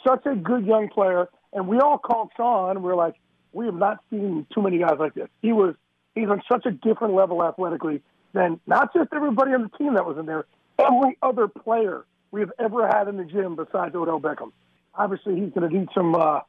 [0.08, 1.28] such a good young player.
[1.52, 2.82] And we all called Sean.
[2.82, 3.16] We are like,
[3.52, 5.28] we have not seen too many guys like this.
[5.42, 5.76] He was
[6.16, 8.02] he's on such a different level athletically
[8.34, 10.46] than not just everybody on the team that was in there,
[10.80, 14.52] every other player we have ever had in the gym besides Odell Beckham.
[14.96, 16.40] Obviously, he's going to need some uh,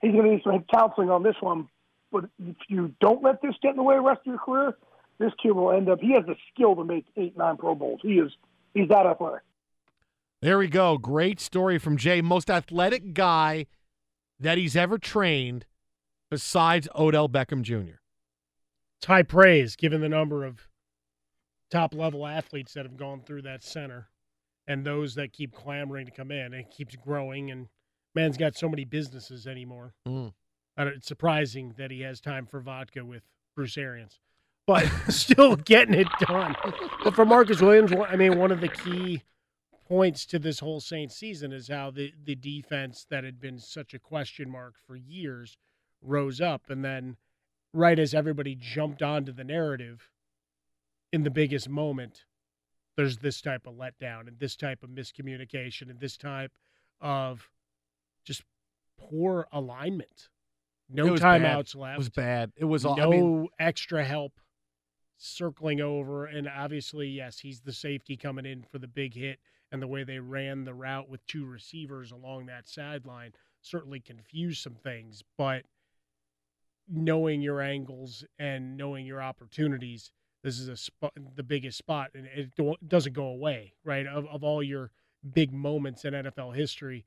[0.00, 1.68] he's going to need some counseling on this one.
[2.12, 4.38] But if you don't let this get in the way of the rest of your
[4.38, 4.76] career,
[5.18, 6.00] this kid will end up.
[6.00, 8.00] He has the skill to make eight, nine Pro Bowls.
[8.02, 8.32] He is
[8.74, 9.42] he's that athletic.
[10.42, 10.98] There we go.
[10.98, 12.20] Great story from Jay.
[12.20, 13.66] Most athletic guy
[14.38, 15.64] that he's ever trained
[16.30, 17.96] besides Odell Beckham Jr.
[18.98, 20.68] It's high praise given the number of
[21.70, 24.08] top level athletes that have gone through that center
[24.66, 26.52] and those that keep clamoring to come in.
[26.52, 27.68] It keeps growing, and
[28.14, 29.94] man's got so many businesses anymore.
[30.06, 30.32] Mm.
[30.78, 33.22] It's surprising that he has time for vodka with
[33.54, 34.20] Bruce Arians,
[34.66, 36.54] but still getting it done.
[37.04, 39.22] But for Marcus Williams, I mean, one of the key
[39.88, 43.94] points to this whole Saints season is how the, the defense that had been such
[43.94, 45.56] a question mark for years
[46.02, 46.68] rose up.
[46.68, 47.16] And then,
[47.72, 50.10] right as everybody jumped onto the narrative
[51.12, 52.24] in the biggest moment,
[52.96, 56.52] there's this type of letdown and this type of miscommunication and this type
[57.00, 57.48] of
[58.24, 58.42] just
[58.98, 60.28] poor alignment.
[60.88, 61.80] No timeouts bad.
[61.80, 61.94] left.
[61.94, 62.52] It was bad.
[62.56, 64.32] It was all, no I mean, extra help
[65.18, 66.26] circling over.
[66.26, 69.38] And obviously, yes, he's the safety coming in for the big hit.
[69.72, 73.32] And the way they ran the route with two receivers along that sideline
[73.62, 75.24] certainly confused some things.
[75.36, 75.64] But
[76.88, 82.26] knowing your angles and knowing your opportunities, this is a spot, the biggest spot, and
[82.26, 82.50] it
[82.88, 84.06] doesn't go away, right?
[84.06, 84.90] Of, of all your
[85.34, 87.04] big moments in NFL history,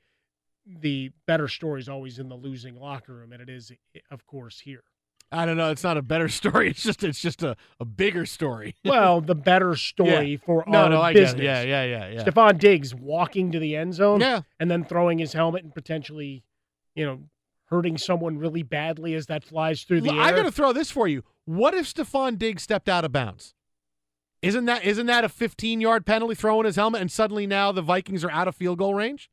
[0.66, 3.72] the better story is always in the losing locker room, and it is,
[4.12, 4.84] of course, here.
[5.32, 5.70] I don't know.
[5.70, 6.70] It's not a better story.
[6.72, 8.76] It's just it's just a, a bigger story.
[8.84, 10.38] well, the better story Yeah.
[10.46, 11.26] for No, our no, I get it.
[11.26, 11.44] business.
[11.44, 12.24] Yeah, yeah, yeah, yeah.
[12.24, 14.42] Stefon Diggs walking to the end zone, Yeah.
[14.60, 16.44] and then throwing his helmet and potentially,
[16.96, 17.20] you know,
[17.70, 20.22] hurting someone really badly as that flies through the air.
[20.22, 21.24] I got to throw this for you.
[21.46, 23.54] What if Stefon Diggs stepped out of bounds?
[24.42, 27.82] Isn't that isn't that a 15 yard penalty throwing his helmet and suddenly now the
[27.82, 29.30] Vikings are out of field goal range?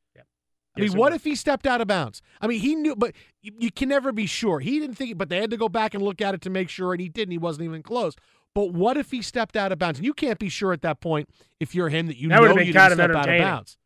[0.77, 2.21] I mean, it what if he stepped out of bounds?
[2.41, 4.61] I mean, he knew, but you, you can never be sure.
[4.61, 6.69] He didn't think, but they had to go back and look at it to make
[6.69, 7.33] sure, and he didn't.
[7.33, 8.15] He wasn't even close.
[8.55, 9.99] But what if he stepped out of bounds?
[9.99, 11.29] And you can't be sure at that point
[11.61, 13.79] if you're him that you That know you didn't step out of bounds.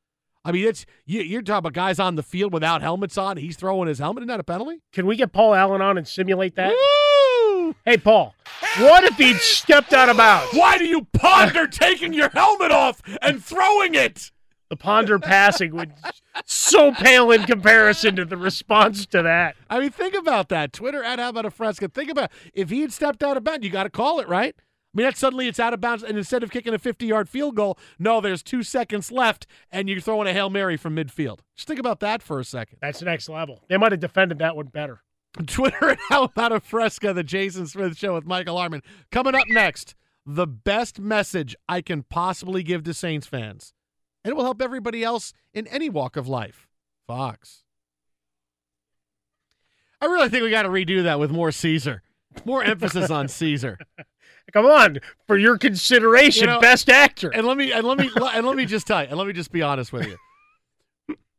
[0.45, 3.37] I mean, it's you, you're talking about guys on the field without helmets on.
[3.37, 4.23] He's throwing his helmet.
[4.23, 4.81] Isn't that a penalty?
[4.93, 6.73] Can we get Paul Allen on and simulate that?
[7.85, 8.35] Hey, Paul,
[8.79, 10.53] what if he'd stepped out of bounds?
[10.55, 14.33] Why do you ponder taking your helmet off and throwing it?
[14.71, 15.93] The ponder passing would
[16.47, 19.57] so pale in comparison to the response to that.
[19.69, 20.73] I mean, think about that.
[20.73, 21.89] Twitter at How About a Fresca.
[21.89, 24.55] Think about if he had stepped out of bounds, you got to call it, right?
[24.93, 27.29] I mean, that suddenly it's out of bounds, and instead of kicking a 50 yard
[27.29, 31.41] field goal, no, there's two seconds left, and you're throwing a Hail Mary from midfield.
[31.55, 32.79] Just think about that for a second.
[32.83, 33.63] That's next level.
[33.69, 35.03] They might have defended that one better.
[35.47, 38.83] Twitter at How About a Fresca, the Jason Smith Show with Michael Harmon.
[39.13, 39.95] Coming up next,
[40.27, 43.73] the best message I can possibly give to Saints fans.
[44.25, 46.69] And it will help everybody else in any walk of life.
[47.07, 47.63] Fox.
[50.01, 52.03] I really think we got to redo that with more Caesar.
[52.45, 53.79] More emphasis on Caesar.
[54.53, 57.31] Come on, for your consideration, You know, best actor.
[57.31, 59.33] And let me and let me and let me just tell you, and let me
[59.33, 60.17] just be honest with you.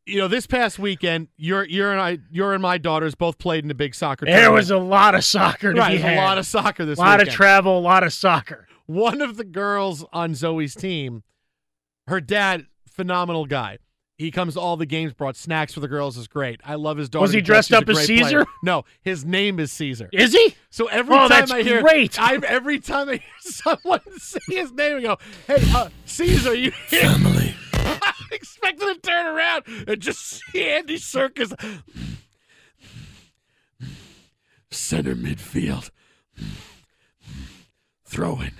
[0.07, 3.63] You know, this past weekend, you're you're and I, you're and my daughters both played
[3.63, 4.25] in a big soccer.
[4.25, 4.55] There tournament.
[4.55, 6.17] was a lot of soccer to right, be had.
[6.17, 7.29] a lot of soccer this A lot weekend.
[7.29, 8.67] of travel, a lot of soccer.
[8.87, 11.23] One of the girls on Zoe's team,
[12.07, 13.77] her dad, phenomenal guy.
[14.21, 16.15] He comes to all the games, brought snacks for the girls.
[16.15, 16.61] is great.
[16.63, 17.23] I love his daughter.
[17.23, 18.29] Was he dressed up as Caesar?
[18.29, 18.45] player.
[18.61, 20.09] No, his name is Caesar.
[20.13, 20.53] Is he?
[20.69, 22.21] So every Oh, time that's I hear, great.
[22.21, 25.17] I every time I hear someone say his name, I go,
[25.47, 30.19] "Hey, uh, Caesar, you here?" family." I expected to turn around and just
[30.51, 31.51] see Andy Serkis
[34.69, 35.89] center midfield
[38.05, 38.53] throwing,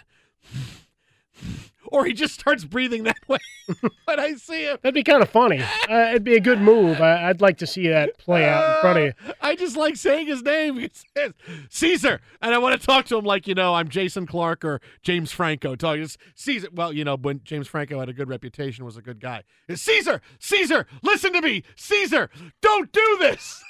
[1.92, 3.38] or he just starts breathing that way
[4.06, 4.78] when I see him.
[4.82, 5.62] That'd be kind of funny.
[5.62, 7.02] Uh, it'd be a good move.
[7.02, 9.34] I, I'd like to see that play out in front of you.
[9.42, 10.72] I just like saying his name.
[11.16, 11.34] Says
[11.70, 14.82] Caesar, and I want to talk to him like you know I'm Jason Clarke or
[15.02, 15.76] James Franco.
[15.76, 16.70] Talking it's Caesar.
[16.74, 19.44] Well, you know when James Franco had a good reputation, was a good guy.
[19.68, 22.30] It's Caesar, Caesar, listen to me, Caesar,
[22.62, 23.64] don't do this.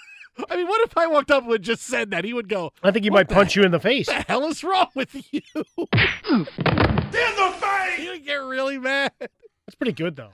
[0.50, 2.24] I mean, what if I walked up and just said that?
[2.24, 2.72] He would go.
[2.82, 4.08] I think he might punch you in the face.
[4.08, 5.42] What the hell is wrong with you?
[5.56, 6.46] in
[7.12, 8.00] the face!
[8.00, 9.12] You would get really mad.
[9.20, 10.32] That's pretty good though.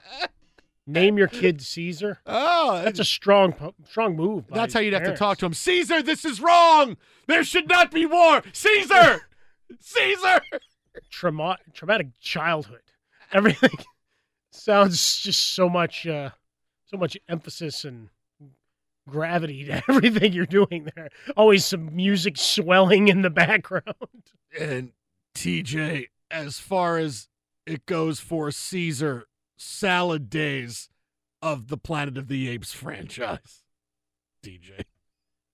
[0.89, 2.19] Name your kid Caesar.
[2.25, 4.47] Oh, That's a strong, strong move.
[4.47, 5.53] by That's how you'd have to talk to him.
[5.53, 6.95] Caesar, this is wrong.
[7.25, 8.41] There should not be war.
[8.53, 9.27] Caesar,
[9.81, 10.41] Caesar.
[11.09, 12.81] Trauma- traumatic childhood.
[13.33, 13.71] Everything
[14.51, 16.29] sounds just so much, uh,
[16.85, 18.07] so much emphasis and
[19.07, 21.09] gravity to everything you're doing there.
[21.35, 23.83] Always some music swelling in the background.
[24.59, 24.93] And
[25.35, 27.27] TJ, as far as
[27.67, 29.27] it goes for Caesar,
[29.57, 30.89] salad days
[31.41, 33.61] of the Planet of the Apes franchise.
[34.43, 34.81] DJ.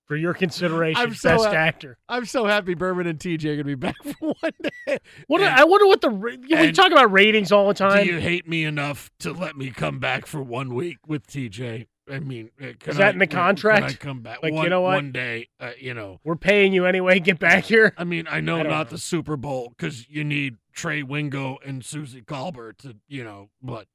[0.05, 1.97] For your consideration, I'm so best ha- actor.
[2.07, 4.99] I'm so happy Berman and TJ are going to be back for one day.
[5.27, 8.05] What And I wonder what the we talk about ratings all the time.
[8.05, 11.87] Do you hate me enough to let me come back for one week with TJ?
[12.11, 13.85] I mean, uh, can Is that I- in the can contract?
[13.85, 14.43] I come back?
[14.43, 14.95] Like, you know what?
[14.95, 16.19] One day, uh, you know.
[16.23, 17.19] We're paying you anyway.
[17.19, 17.93] Get back here.
[17.97, 18.83] I mean, I know I don't know.
[18.83, 23.87] the Super Bowl because you need Trey Wingo and Suzy Kolber to, you know, but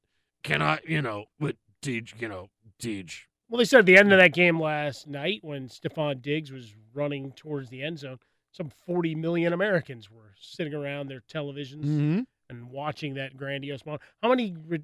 [0.43, 2.47] can I, you know, with Deej, you know,
[2.81, 3.21] Deej.
[3.47, 6.73] Well, they said at the end of that game last night when Stefon Diggs was
[6.93, 8.17] running towards the end zone,
[8.51, 12.25] some 40 million Americans were sitting around their televisions Mhm.
[12.49, 14.01] and watching that grandiose moment.
[14.23, 14.83] How many re-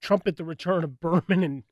[0.00, 1.62] trumpet the return of Berman and,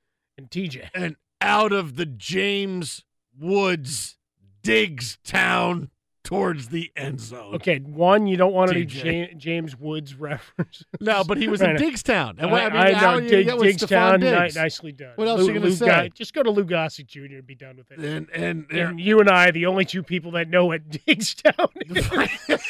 [0.41, 0.89] and TJ?
[0.95, 3.05] And out of the James
[3.39, 4.17] Woods
[4.63, 5.91] Diggs town
[6.23, 7.55] towards the end zone.
[7.57, 8.83] Okay, one, you don't want any.
[8.85, 10.85] Ja- James Woods reference.
[11.01, 12.31] No, but he was in Diggstown.
[12.31, 15.13] And And what- I mean, how know, Dig, Diggstown, ni- nicely done.
[15.17, 15.87] What else Lou, are you gonna say?
[15.87, 17.21] Ga- just go to Lou Gossett Jr.
[17.37, 17.99] and be done with it.
[17.99, 22.61] And and, And you and I, the only two people that know what Diggstown is.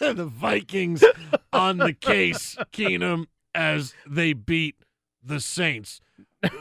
[0.00, 1.02] the Vikings
[1.52, 3.24] on the case, Keenum,
[3.54, 4.76] as they beat
[5.24, 6.00] the Saints.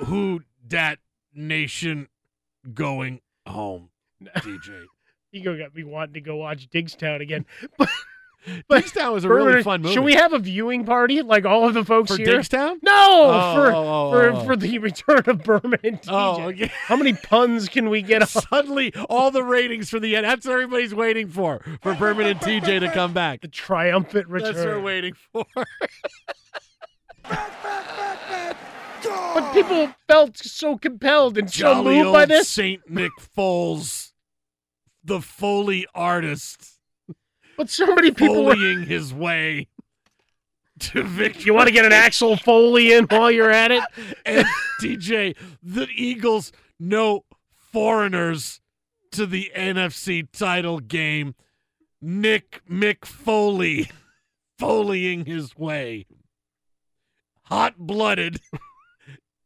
[0.06, 1.00] Who dat
[1.34, 2.08] nation
[2.74, 3.90] going home,
[4.24, 4.86] DJ?
[5.32, 7.46] You go got me wanting to go watch Diggstown again.
[8.70, 9.94] Diggstown was a really Berman, fun movie.
[9.94, 12.40] Should we have a viewing party like all of the folks For here?
[12.40, 12.78] Diggstown?
[12.82, 14.46] No, Oh, for oh, oh, for oh.
[14.46, 16.08] for the return of Berman and TJ.
[16.10, 16.72] Oh, okay.
[16.86, 18.28] How many puns can we get on?
[18.28, 20.26] Suddenly, all the ratings for the end.
[20.26, 23.42] That's what everybody's waiting for, for Berman and TJ to come back.
[23.42, 24.54] The triumphant return.
[24.54, 25.46] That's what we're waiting for.
[29.04, 32.50] But people felt so compelled and so Jolly moved by old this.
[32.50, 34.12] Saint Nick Foles,
[35.04, 36.80] the Foley artist,
[37.58, 38.56] But so many people were.
[38.56, 39.68] foleying his way
[40.80, 41.44] to victory.
[41.46, 43.84] You want to get an Axel Foley in while you're at it?
[44.26, 44.46] and
[44.82, 47.24] DJ, the Eagles, no
[47.72, 48.62] foreigners
[49.12, 51.36] to the NFC title game.
[52.02, 53.90] Nick McFoley
[54.60, 56.06] foleying his way.
[57.44, 58.40] Hot blooded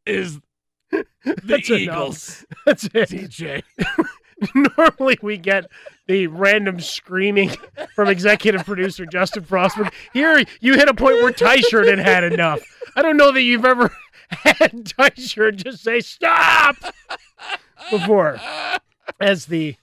[0.06, 0.40] is
[0.90, 1.80] the That's enough.
[1.80, 2.46] Eagles.
[2.66, 3.08] That's it.
[3.10, 3.62] DJ.
[4.76, 5.70] Normally we get
[6.08, 7.50] the random screaming
[7.94, 9.92] from executive producer Justin Frostberg.
[10.12, 12.60] Here you hit a point where Tyshirt had had enough.
[12.96, 13.92] I don't know that you've ever
[14.30, 16.74] had Tyshirt just say stop
[17.90, 18.40] before
[19.20, 19.76] as the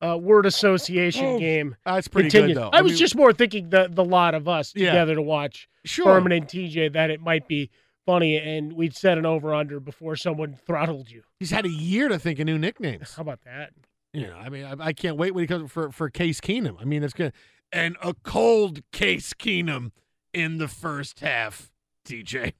[0.00, 2.56] uh, word association Oh, game that's pretty good, continues.
[2.58, 2.70] though.
[2.72, 4.90] I I was just more thinking the the lot of us Yeah.
[4.92, 6.16] together to watch Sure.
[6.18, 7.70] And TJ that it might be
[8.06, 11.22] funny and we'd set an over under before someone throttled you.
[11.38, 13.14] He's had a year to think of new nicknames.
[13.14, 13.72] How about that?
[14.12, 16.80] You know, I mean, I, I can't wait when he comes for for Case Keenum.
[16.80, 17.32] I mean, it's good.
[17.70, 19.90] And a cold Case Keenum
[20.32, 21.70] in the first half.
[22.06, 22.52] TJ.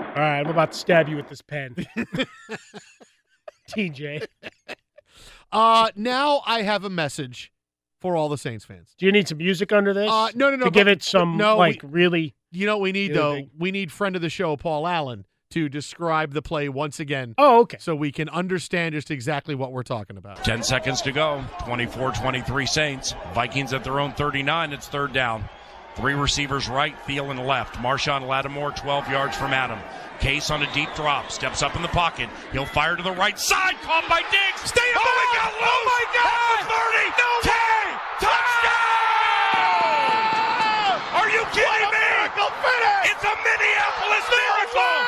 [0.00, 1.74] All right, I'm about to stab you with this pen.
[3.70, 4.26] TJ.
[5.52, 7.52] Uh, now I have a message
[8.00, 8.94] for all the Saints fans.
[8.98, 10.10] Do you need some music under this?
[10.10, 10.64] Uh, no, no, no.
[10.66, 12.34] To give it some no, like we- really.
[12.50, 13.36] You know what we need though?
[13.36, 13.50] big.
[13.58, 17.34] We need friend of the show Paul Allen to describe the play once again.
[17.38, 17.78] Oh, okay.
[17.80, 20.44] So we can understand just exactly what we're talking about.
[20.44, 21.44] 10 seconds to go.
[21.64, 23.14] 24 23 Saints.
[23.34, 24.72] Vikings at their own 39.
[24.72, 25.44] It's third down.
[25.94, 27.74] Three receivers right, Thielen left.
[27.76, 29.80] Marshon Lattimore 12 yards from Adam.
[30.20, 31.30] Case on a deep drop.
[31.30, 32.28] Steps up in the pocket.
[32.52, 33.74] He'll fire to the right side.
[33.82, 34.68] Caught by Diggs.
[34.70, 35.62] Stay oh, it got loose.
[35.62, 36.58] Oh, my God.
[36.58, 37.10] At the 30.
[37.18, 37.54] No 10.
[39.98, 41.22] Touchdown.
[41.22, 42.08] Are you kidding me?
[43.08, 44.98] It's a Minneapolis miracle.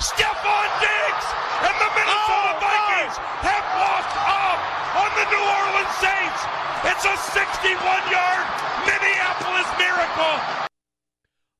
[0.00, 1.26] Stefon Diggs
[1.66, 4.60] and the Minnesota Vikings have walked up
[5.00, 6.40] on the New Orleans Saints.
[6.84, 7.76] It's a 61
[8.10, 8.46] yard
[8.86, 10.68] Minneapolis miracle.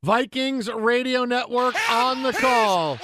[0.03, 2.99] Vikings Radio Network on the call.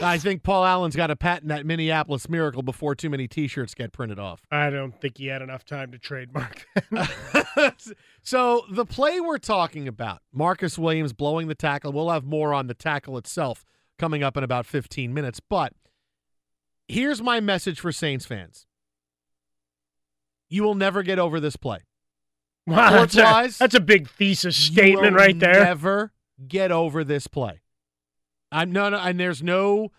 [0.02, 3.92] I think Paul Allen's got to patent that Minneapolis miracle before too many T-shirts get
[3.92, 4.42] printed off.
[4.50, 6.66] I don't think he had enough time to trademark.
[8.22, 11.92] so the play we're talking about, Marcus Williams blowing the tackle.
[11.92, 13.64] We'll have more on the tackle itself
[13.98, 15.40] coming up in about 15 minutes.
[15.40, 15.74] But
[16.88, 18.66] here's my message for Saints fans:
[20.48, 21.80] You will never get over this play.
[22.66, 25.64] Wow, that's a, that's a big thesis statement right there.
[25.64, 26.12] Never
[26.46, 27.62] get over this play.
[28.52, 29.92] I'm no, no, and there's no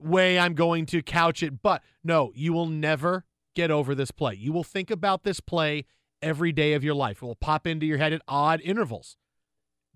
[0.00, 3.24] way I'm going to couch it, but no, you will never
[3.54, 4.34] get over this play.
[4.34, 5.84] You will think about this play
[6.22, 7.18] every day of your life.
[7.18, 9.16] It will pop into your head at odd intervals.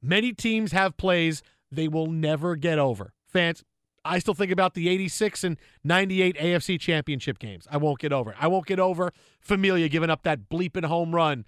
[0.01, 3.14] Many teams have plays they will never get over.
[3.26, 3.64] Fans,
[4.05, 7.66] I still think about the 86 and 98 AFC championship games.
[7.70, 8.36] I won't get over it.
[8.40, 11.44] I won't get over Familia giving up that bleeping home run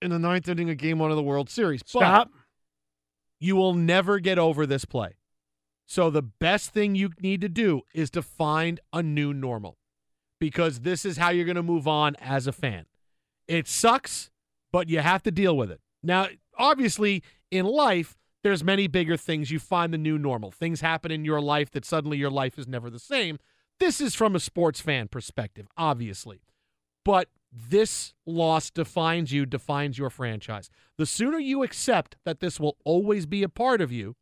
[0.00, 1.82] in the ninth inning of game one of the World Series.
[1.82, 2.30] But Stop.
[3.38, 5.16] you will never get over this play.
[5.90, 9.76] So the best thing you need to do is to find a new normal
[10.38, 12.86] because this is how you're going to move on as a fan.
[13.48, 14.30] It sucks,
[14.70, 15.80] but you have to deal with it.
[16.00, 19.50] Now, obviously, in life, there's many bigger things.
[19.50, 20.52] You find the new normal.
[20.52, 23.40] Things happen in your life that suddenly your life is never the same.
[23.80, 26.40] This is from a sports fan perspective, obviously.
[27.04, 30.70] But this loss defines you, defines your franchise.
[30.98, 34.14] The sooner you accept that this will always be a part of you,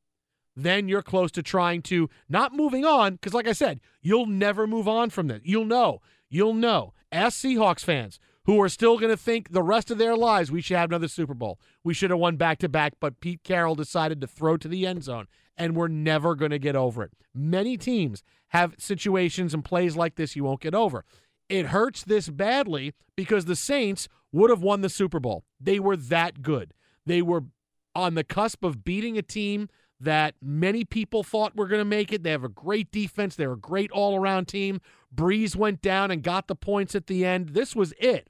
[0.59, 4.66] then you're close to trying to not moving on because like i said you'll never
[4.66, 5.40] move on from this.
[5.44, 6.01] You'll know.
[6.30, 6.94] You'll know.
[7.12, 10.62] Ask seahawks fans who are still going to think the rest of their lives we
[10.62, 11.60] should have another super bowl.
[11.85, 14.86] We should have won back to back but pete carroll decided to throw to the
[14.86, 15.26] end zone
[15.56, 17.12] and we're never going to get over it.
[17.35, 21.05] Many teams have situations and plays like this you won't get over.
[21.48, 25.44] It hurts this badly because the saints would have won the super bowl.
[25.60, 26.72] They were that good.
[27.05, 27.44] They were
[27.94, 29.68] on the cusp of beating a team
[30.00, 32.22] that many people thought were going to make it.
[32.22, 33.34] They have a great defense.
[33.34, 34.80] They're a great all around team.
[35.14, 37.50] Brees went down and got the points at the end.
[37.50, 38.28] This was it.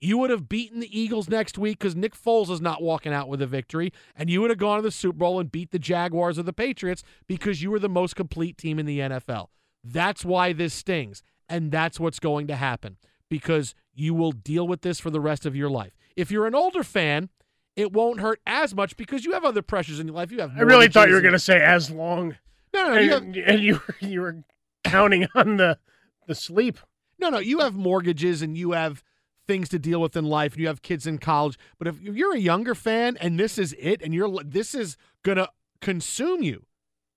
[0.00, 3.28] You would have beaten the Eagles next week because Nick Foles is not walking out
[3.28, 5.78] with a victory, and you would have gone to the Super Bowl and beat the
[5.78, 9.46] Jaguars or the Patriots because you were the most complete team in the NFL.
[9.84, 12.96] That's why this stings, and that's what's going to happen
[13.30, 15.96] because you will deal with this for the rest of your life.
[16.16, 17.28] If you're an older fan,
[17.76, 20.30] it won't hurt as much because you have other pressures in your life.
[20.30, 20.52] You have.
[20.56, 22.36] I really thought you were going to say as long.
[22.74, 24.44] No, no, and, you have- and you were you were
[24.84, 25.78] counting on the
[26.26, 26.78] the sleep.
[27.18, 29.02] No, no, you have mortgages and you have
[29.46, 31.58] things to deal with in life and you have kids in college.
[31.78, 35.38] But if you're a younger fan and this is it and you're this is going
[35.38, 35.48] to
[35.80, 36.64] consume you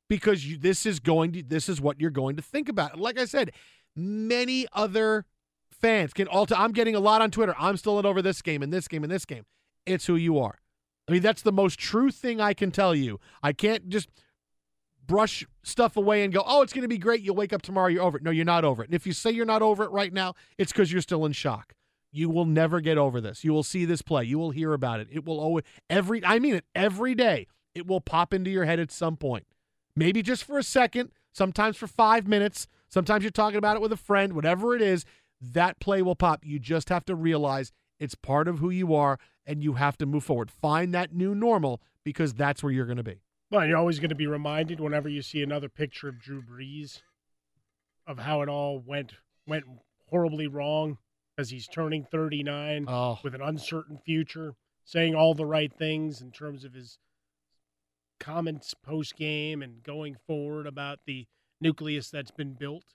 [0.10, 3.00] because you, this is going to this is what you're going to think about.
[3.00, 3.52] Like I said,
[3.96, 5.26] many other
[5.72, 7.56] fans can all I'm getting a lot on Twitter.
[7.58, 9.46] I'm still in over this game and this game and this game.
[9.86, 10.60] It's who you are.
[11.08, 13.20] I mean, that's the most true thing I can tell you.
[13.44, 14.10] I can't just
[15.06, 17.22] brush stuff away and go, oh, it's going to be great.
[17.22, 18.24] You'll wake up tomorrow, you're over it.
[18.24, 18.88] No, you're not over it.
[18.88, 21.32] And if you say you're not over it right now, it's because you're still in
[21.32, 21.74] shock.
[22.12, 23.44] You will never get over this.
[23.44, 24.24] You will see this play.
[24.24, 25.08] You will hear about it.
[25.12, 28.80] It will always, every, I mean it, every day, it will pop into your head
[28.80, 29.46] at some point.
[29.96, 32.68] Maybe just for a second, sometimes for five minutes.
[32.88, 35.06] Sometimes you're talking about it with a friend, whatever it is,
[35.42, 36.46] that play will pop.
[36.46, 40.06] You just have to realize it's part of who you are and you have to
[40.06, 40.52] move forward.
[40.52, 43.22] Find that new normal because that's where you're going to be.
[43.52, 47.02] Well, you're always going to be reminded whenever you see another picture of Drew Brees
[48.08, 49.14] of how it all went
[49.48, 49.66] went
[50.10, 50.98] horribly wrong
[51.38, 53.20] as he's turning 39 oh.
[53.24, 56.98] with an uncertain future, saying all the right things in terms of his
[58.20, 61.28] comments post game and going forward about the
[61.60, 62.86] nucleus that's been built.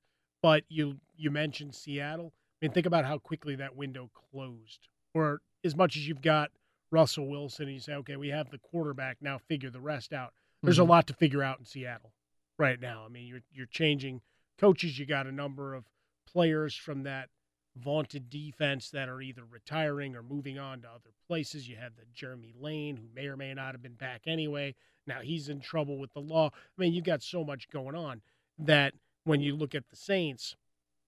[0.42, 2.32] But you you mentioned Seattle.
[2.60, 4.88] I mean, think about how quickly that window closed.
[5.14, 6.50] Or as much as you've got
[6.90, 9.38] Russell Wilson, and you say, okay, we have the quarterback now.
[9.38, 10.34] Figure the rest out.
[10.62, 10.82] There's Mhm.
[10.82, 12.12] a lot to figure out in Seattle
[12.58, 13.04] right now.
[13.04, 14.20] I mean, you're you're changing
[14.58, 14.98] coaches.
[14.98, 15.88] You got a number of
[16.26, 17.30] players from that
[17.76, 21.68] vaunted defense that are either retiring or moving on to other places.
[21.68, 24.74] You have the Jeremy Lane, who may or may not have been back anyway.
[25.06, 26.50] Now he's in trouble with the law.
[26.52, 28.20] I mean, you've got so much going on
[28.58, 30.56] that when you look at the Saints,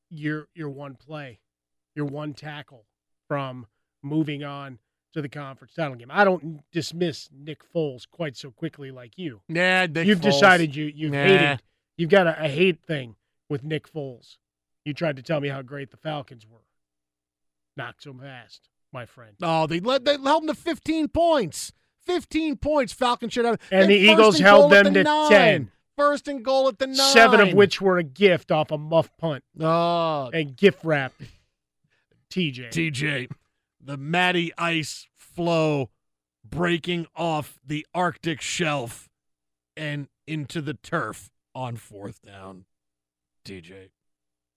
[0.08, 1.40] you're you're one play,
[1.94, 2.84] you're one tackle
[3.28, 3.66] from
[4.02, 4.78] moving on
[5.12, 6.08] to the conference title game.
[6.10, 9.42] I don't dismiss Nick Foles quite so quickly like you.
[9.48, 10.22] Nah, Nick you've Foles.
[10.22, 11.24] decided you you've Nah.
[11.24, 11.62] hated
[11.96, 13.16] you've got a, a hate thing
[13.48, 14.38] with Nick Foles.
[14.84, 16.64] You tried to tell me how great the Falcons were.
[17.76, 19.34] Not so fast, my friend.
[19.42, 21.72] Oh, they led they held them to 15 points.
[22.06, 22.92] 15 points.
[22.92, 23.60] Falcons should have.
[23.70, 25.30] And the Eagles and held them the to nine.
[25.30, 25.70] 10.
[25.96, 26.96] First and goal at the nine.
[26.96, 29.44] Seven of which were a gift off a muff punt.
[29.60, 31.12] Oh, and gift wrap.
[32.32, 32.70] TJ.
[32.70, 33.30] TJ,
[33.78, 35.90] the Matty Ice flow
[36.42, 39.10] breaking off the Arctic shelf
[39.76, 42.64] and into the turf on fourth down.
[43.44, 43.90] TJ.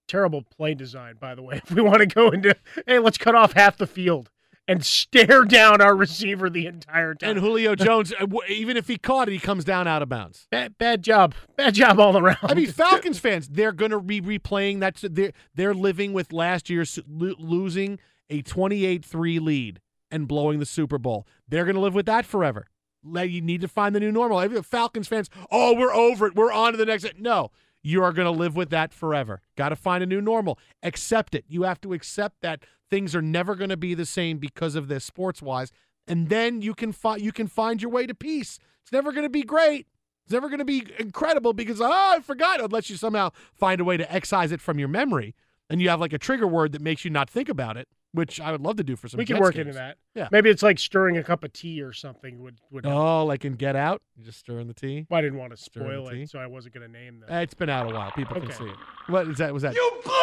[0.07, 1.55] Terrible play design, by the way.
[1.65, 2.55] If we want to go into,
[2.87, 4.29] hey, let's cut off half the field
[4.67, 7.31] and stare down our receiver the entire time.
[7.31, 10.47] And Julio Jones, uh, even if he caught it, he comes down out of bounds.
[10.51, 11.35] Bad, bad job.
[11.55, 12.39] Bad job all around.
[12.43, 14.97] I mean, Falcons fans, they're going to be replaying that.
[15.01, 19.81] They're, they're living with last year's lo- losing a 28 3 lead
[20.11, 21.27] and blowing the Super Bowl.
[21.47, 22.67] They're going to live with that forever.
[23.03, 24.63] You need to find the new normal.
[24.63, 26.35] Falcons fans, oh, we're over it.
[26.35, 27.19] We're on to the next.
[27.19, 27.51] No,
[27.83, 29.41] you are going to live with that forever.
[29.55, 30.57] Got to find a new normal.
[30.81, 31.45] Accept it.
[31.47, 34.87] You have to accept that things are never going to be the same because of
[34.87, 35.71] this sports wise.
[36.07, 38.59] And then you can find you can find your way to peace.
[38.83, 39.87] It's never going to be great.
[40.25, 42.59] It's never going to be incredible because oh, I forgot.
[42.61, 45.35] Unless you somehow find a way to excise it from your memory,
[45.69, 48.39] and you have like a trigger word that makes you not think about it, which
[48.39, 49.17] I would love to do for some.
[49.17, 49.67] we can Jets work games.
[49.67, 49.97] into that.
[50.15, 50.27] Yeah.
[50.31, 52.85] Maybe it's like stirring a cup of tea or something would would.
[52.85, 52.97] help.
[52.97, 55.05] Oh, like in Get Out, you just stir in the tea.
[55.09, 56.21] Well, I didn't want to Stir the spoil tea.
[56.23, 57.29] it, so I wasn't going to name them.
[57.31, 58.11] Eh, It's been out a while.
[58.11, 58.47] People Okay.
[58.47, 58.75] can see it.
[59.07, 59.53] What is that?
[59.53, 60.13] Was that you blew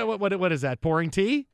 [0.00, 0.06] it?
[0.06, 0.80] What, what, what is that?
[0.80, 1.46] Pouring tea?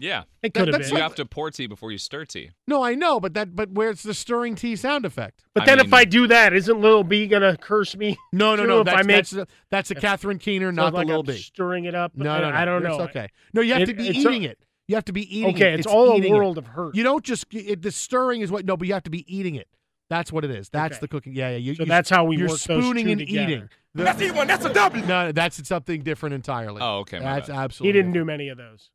[0.00, 0.22] Yeah.
[0.42, 1.00] It could have You been.
[1.02, 2.50] have to pour tea before you stir tea.
[2.66, 5.44] No, I know, but that but where's the stirring tea sound effect?
[5.54, 8.16] But I then if I do that, isn't Little B going to curse me?
[8.32, 8.80] No, no, too no.
[8.80, 11.20] If That's, I make that's, a, that's a Catherine Keener, so not like the little
[11.20, 11.36] I'm B.
[11.38, 12.12] stirring it up.
[12.16, 12.56] No, I, no, no.
[12.56, 13.04] I don't It's know.
[13.04, 13.28] okay.
[13.52, 14.58] No, you have It- to be eating a- it.
[14.88, 15.78] You have to be eating Okay, it.
[15.80, 16.36] it's all a eating it.
[16.36, 16.96] world of hurt.
[16.96, 18.64] You don't just it, the stirring is what.
[18.64, 19.68] No, but you have to be eating it.
[20.08, 20.68] That's what it is.
[20.70, 21.00] That's Okay.
[21.02, 21.32] the cooking.
[21.34, 21.56] Yeah, yeah.
[21.58, 23.42] You, So you- that's how we you're work those spooning two and together.
[23.52, 23.68] eating.
[23.94, 24.46] The- one.
[24.48, 25.04] That's a W.
[25.06, 26.80] No, that's something different entirely.
[26.82, 27.88] Oh, okay, That's absolutely.
[27.88, 28.90] He didn't do many of those.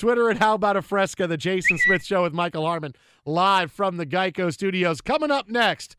[0.00, 2.94] Twitter at How About a Fresca, the Jason Smith Show with Michael Harmon,
[3.26, 5.02] live from the Geico Studios.
[5.02, 5.94] Coming up next,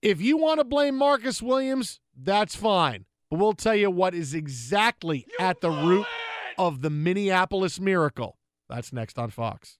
[0.00, 3.04] if you want to blame Marcus Williams, that's fine.
[3.28, 6.06] But we'll tell you what is exactly at the root
[6.56, 8.38] of the Minneapolis miracle.
[8.68, 9.78] That's next on Fox.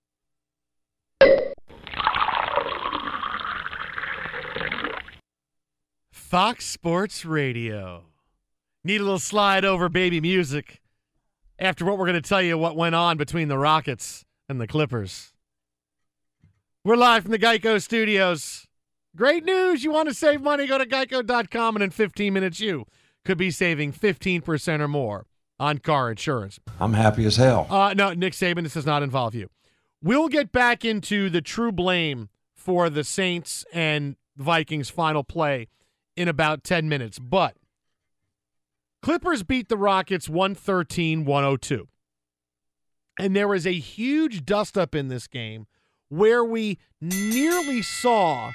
[6.10, 8.06] Fox Sports Radio.
[8.82, 10.81] Need a little slide over baby music
[11.62, 14.66] after what we're going to tell you what went on between the Rockets and the
[14.66, 15.32] Clippers.
[16.84, 18.66] We're live from the Geico studios.
[19.14, 19.84] Great news.
[19.84, 20.66] You want to save money?
[20.66, 22.84] Go to geico.com, and in 15 minutes, you
[23.24, 25.26] could be saving 15% or more
[25.60, 26.58] on car insurance.
[26.80, 27.68] I'm happy as hell.
[27.70, 29.48] Uh, no, Nick Saban, this does not involve you.
[30.02, 35.68] We'll get back into the true blame for the Saints and Vikings final play
[36.16, 37.20] in about 10 minutes.
[37.20, 37.56] But
[39.02, 41.88] Clippers beat the Rockets 113 102.
[43.18, 45.66] And there was a huge dust up in this game
[46.08, 48.52] where we nearly saw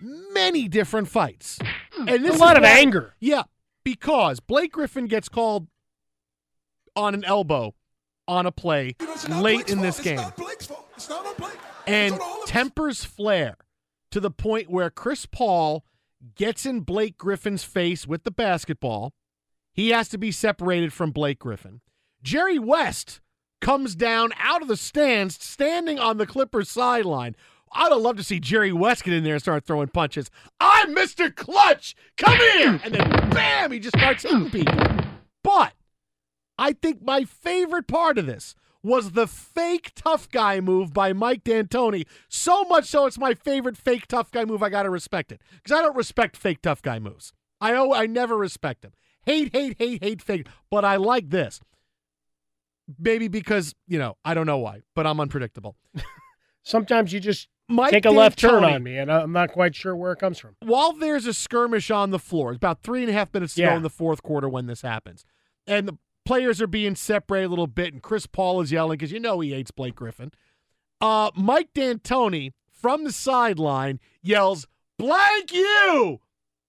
[0.00, 1.58] many different fights.
[1.96, 3.14] And this a lot of why- anger.
[3.20, 3.44] Yeah,
[3.84, 5.68] because Blake Griffin gets called
[6.96, 7.74] on an elbow
[8.26, 8.96] on a play
[9.28, 10.20] late in this game.
[11.86, 13.56] And tempers flare
[14.10, 15.84] to the point where Chris Paul
[16.34, 19.12] gets in Blake Griffin's face with the basketball.
[19.74, 21.80] He has to be separated from Blake Griffin.
[22.22, 23.20] Jerry West
[23.60, 27.34] comes down out of the stands, standing on the Clippers sideline.
[27.72, 30.30] I'd have loved to see Jerry West get in there and start throwing punches.
[30.60, 31.34] I'm Mr.
[31.34, 31.96] Clutch.
[32.16, 32.80] Come here.
[32.84, 34.78] And then bam, he just starts hitting people.
[35.42, 35.72] But
[36.56, 41.42] I think my favorite part of this was the fake tough guy move by Mike
[41.42, 42.06] D'Antoni.
[42.28, 44.62] So much so, it's my favorite fake tough guy move.
[44.62, 47.32] I gotta respect it because I don't respect fake tough guy moves.
[47.60, 48.92] I I never respect them.
[49.26, 50.46] Hate, hate, hate, hate fake.
[50.70, 51.60] But I like this.
[52.98, 55.76] Maybe because you know I don't know why, but I'm unpredictable.
[56.62, 59.96] Sometimes you just Mike take a left turn on me, and I'm not quite sure
[59.96, 60.56] where it comes from.
[60.60, 63.62] while there's a skirmish on the floor, it's about three and a half minutes to
[63.62, 65.24] go in the fourth quarter when this happens.
[65.66, 65.96] And the
[66.26, 69.40] players are being separated a little bit, and Chris Paul is yelling because you know
[69.40, 70.30] he hates Blake Griffin.
[71.00, 74.66] Uh, Mike D'Antoni from the sideline yells,
[74.98, 76.20] Blank you!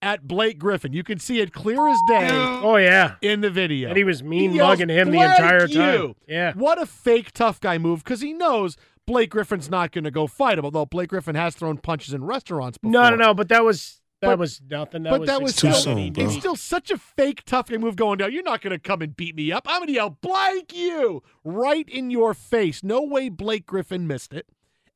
[0.06, 0.94] At Blake Griffin.
[0.94, 3.90] You can see it clear as day Oh yeah, in the video.
[3.90, 5.94] and he was mean He yells, mugging him the entire time.
[6.02, 8.77] you!" Yeah, What a fake tough guy move because he knows
[9.07, 12.23] Blake Griffin's not going to go fight him, although Blake Griffin has thrown punches in
[12.23, 12.91] restaurants before.
[12.91, 13.34] no, no, no.
[13.34, 15.03] But that was that But- was nothing.
[15.03, 17.77] That but was that was still, what he It's still such a fake tough guy
[17.77, 18.32] move going down.
[18.32, 19.65] You're not going to come and beat me up.
[19.68, 22.82] I'm going to yell Blake you right in your face.
[22.84, 24.48] No way Blake Griffin missed it.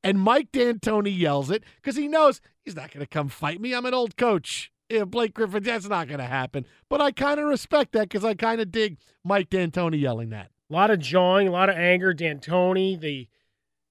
[0.02, 3.74] And Mike D'Antoni yells it because he knows he's not going to come fight me.
[3.74, 4.72] I'm an old coach.
[4.90, 6.66] Yeah, Blake Griffin, that's not going to happen.
[6.88, 10.50] But I kind of respect that because I kind of dig Mike D'Antoni yelling that.
[10.68, 12.12] A lot of jawing, a lot of anger.
[12.12, 13.28] D'Antoni, the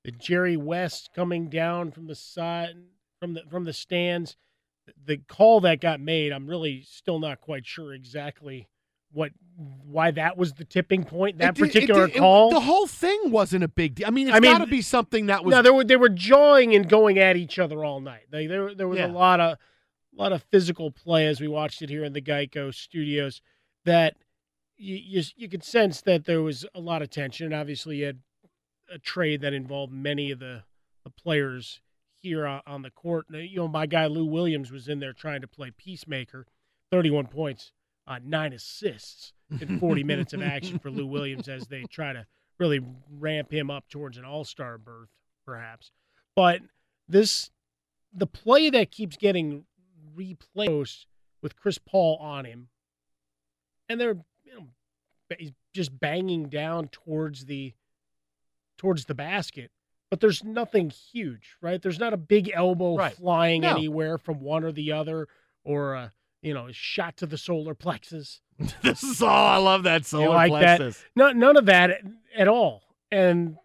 [0.05, 2.75] the Jerry West coming down from the side
[3.19, 4.35] from the from the stands.
[5.05, 8.67] The call that got made, I'm really still not quite sure exactly
[9.11, 9.31] what
[9.85, 12.49] why that was the tipping point that It it particular did- it- call.
[12.51, 14.07] the whole thing wasn't a big deal.
[14.07, 15.51] I mean, it's I mean, got to be something that was.
[15.53, 18.23] no, they were they were jawing and going at each other all night.
[18.31, 19.07] They, there there was Yeah.
[19.07, 19.57] a lot of
[20.17, 23.41] a lot of physical play as we watched it here in the Geico studios.
[23.85, 24.15] That
[24.77, 27.47] you you, you could sense that there was a lot of tension.
[27.47, 28.19] And obviously, you had
[28.91, 30.63] a trade that involved many of the,
[31.03, 31.81] the players
[32.21, 33.27] here on, the court.
[33.29, 36.45] You know, my guy Lou Williams was in there trying to play peacemaker.
[36.91, 37.71] Thirty-one points,
[38.07, 42.25] uh, nine assists in 40 minutes of action for Lou Williams as they try to
[42.57, 42.81] really
[43.19, 45.09] ramp him up towards an all-star berth,
[45.45, 45.91] perhaps.
[46.35, 46.61] But
[47.07, 47.51] this,
[48.13, 49.65] the play that keeps getting
[50.19, 51.05] replayed
[51.41, 52.67] with Chris Paul on him,
[53.87, 54.67] and they're you know,
[55.37, 57.73] he's just banging down towards the
[58.77, 59.71] towards the basket.
[60.09, 61.79] But there's nothing huge, right?
[61.79, 63.13] There's not a big elbow Right.
[63.13, 63.69] flying No.
[63.69, 65.27] anywhere from one or the other,
[65.63, 68.41] or a you know a shot to the solar plexus.
[68.81, 69.29] this is all.
[69.47, 70.97] I love that You solar like plexus.
[70.97, 71.05] that?
[71.15, 72.01] No, none of that at,
[72.35, 72.81] at all.
[73.11, 73.57] And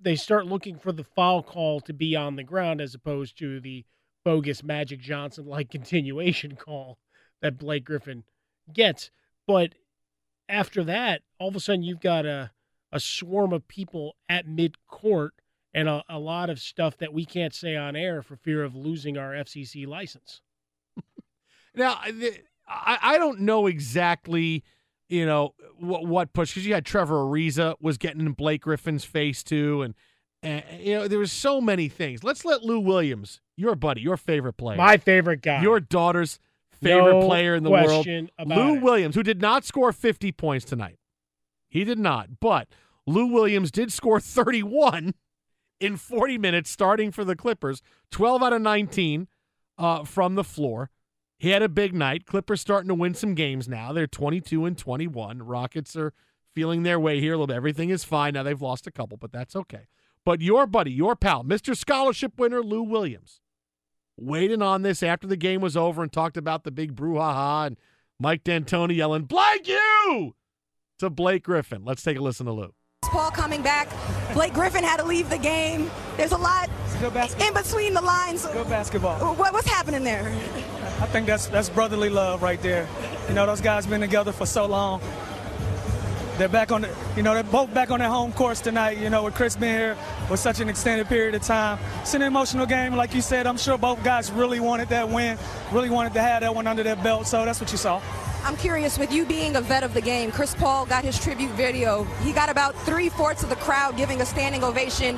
[0.00, 3.60] they start looking for the foul call to be on the ground as opposed to
[3.60, 3.84] the
[4.24, 6.98] bogus Magic Johnson like continuation call
[7.42, 8.24] that Blake Griffin
[8.72, 9.10] gets.
[9.46, 9.74] But
[10.48, 12.50] after that, all of a sudden you've got a
[12.92, 15.34] a swarm of people at mid court
[15.72, 18.74] and a, a lot of stuff that we can't say on air for fear of
[18.74, 20.40] losing our FCC license.
[21.72, 24.64] Now, I- I, don't know exactly,
[25.08, 29.04] you know, what, what push because you had Trevor Ariza was getting in Blake Griffin's
[29.04, 29.94] face too, and,
[30.42, 32.24] and you know there was so many things.
[32.24, 35.62] Let's let Lou Williams, your buddy, your favorite player, My favorite guy.
[35.62, 36.38] your daughter's
[36.80, 38.82] favorite No player in the world, Lou it.
[38.82, 40.98] Williams, who did not score 50 points tonight.
[41.68, 42.68] He did not, but
[43.06, 45.14] Lou Williams did score 31
[45.80, 49.28] in 40 minutes starting for the Clippers, 12 out of 19
[49.78, 50.90] uh, from the floor.
[51.38, 52.26] He had a big night.
[52.26, 53.92] Clippers starting to win some games now.
[53.92, 55.42] They're 22 and 21.
[55.42, 56.12] Rockets are
[56.54, 57.56] feeling their way here a little bit.
[57.56, 58.34] Everything is fine.
[58.34, 59.86] Now they've lost a couple, but that's okay.
[60.24, 61.76] But your buddy, your pal, Mr.
[61.76, 63.40] Scholarship winner Lou Williams,
[64.18, 67.76] waiting on this after the game was over and talked about the big brouhaha and
[68.18, 70.34] Mike D'Antoni yelling, Blake you!
[71.00, 71.82] to Blake Griffin.
[71.84, 72.74] Let's take a listen to Lou.
[73.02, 73.88] Paul coming back.
[74.34, 75.90] Blake Griffin had to leave the game.
[76.16, 76.68] There's a lot
[77.02, 78.46] in between the lines.
[78.46, 79.34] Good basketball.
[79.34, 80.28] What, what's happening there?
[81.00, 82.86] I think that's that's brotherly love right there.
[83.28, 85.00] You know, those guys been together for so long.
[86.40, 88.96] They're back on the, you know, they're both back on their home course tonight.
[88.96, 89.94] You know, with Chris being here
[90.26, 91.78] for such an extended period of time.
[92.00, 93.46] It's an emotional game, like you said.
[93.46, 95.36] I'm sure both guys really wanted that win,
[95.70, 97.26] really wanted to have that one under their belt.
[97.26, 98.00] So that's what you saw.
[98.42, 101.50] I'm curious, with you being a vet of the game, Chris Paul got his tribute
[101.50, 102.04] video.
[102.24, 105.16] He got about three fourths of the crowd giving a standing ovation.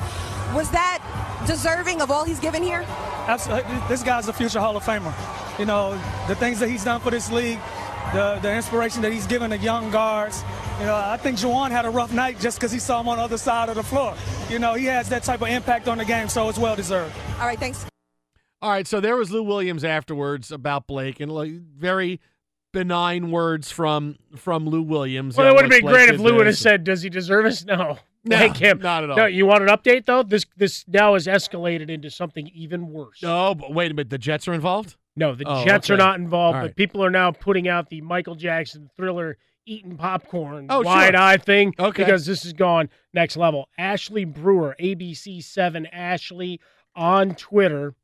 [0.57, 0.99] Was that
[1.47, 2.85] deserving of all he's given here?
[3.29, 3.79] Absolutely.
[3.89, 5.15] This guy's a future Hall of Famer.
[5.57, 5.93] You know,
[6.27, 7.61] the things that he's done for this league,
[8.13, 10.43] the, the inspiration that he's given the young guards.
[10.81, 13.19] You know, I think Juwan had a rough night just because he saw him on
[13.19, 14.15] the other side of the floor.
[14.51, 17.15] You know, he has that type of impact on the game, so it's well deserved.
[17.39, 17.87] All right, thanks.
[18.61, 22.21] All right, so there was Lou Williams afterwards about Blake, and like, very
[22.73, 25.37] benign words from from Lou Williams.
[25.37, 27.47] Well, it would have been Blake great if Lou would have said, "Does he deserve
[27.47, 28.79] us?" No, No, Thank him.
[28.81, 29.17] not at all.
[29.17, 30.23] No, you want an update though?
[30.25, 33.23] This this now has escalated into something even worse.
[33.23, 34.11] No, but wait a minute.
[34.11, 34.97] The Jets are involved?
[35.15, 36.77] No, the Oh, Jets are not involved, All but right.
[36.77, 39.37] people are now putting out the Michael Jackson thriller
[39.67, 40.85] eating popcorn Oh, sure.
[40.85, 42.03] wide eye thing Okay.
[42.03, 43.69] because this has gone next level.
[43.79, 46.61] Ashley Brewer, ABC7 Ashley
[46.95, 47.95] on Twitter.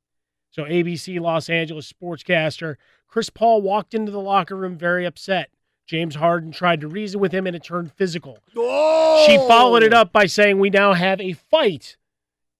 [0.50, 2.76] So ABC Los Angeles sportscaster.
[3.06, 5.50] Chris Paul walked into the locker room very upset.
[5.86, 8.38] James Harden tried to reason with him and it turned physical.
[8.54, 11.96] She followed it up by saying, We now have a fight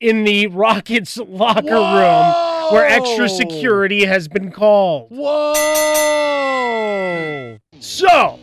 [0.01, 2.33] in the Rockets locker room
[2.73, 5.09] where extra security has been called.
[6.09, 7.59] Whoa!
[7.81, 8.39] So,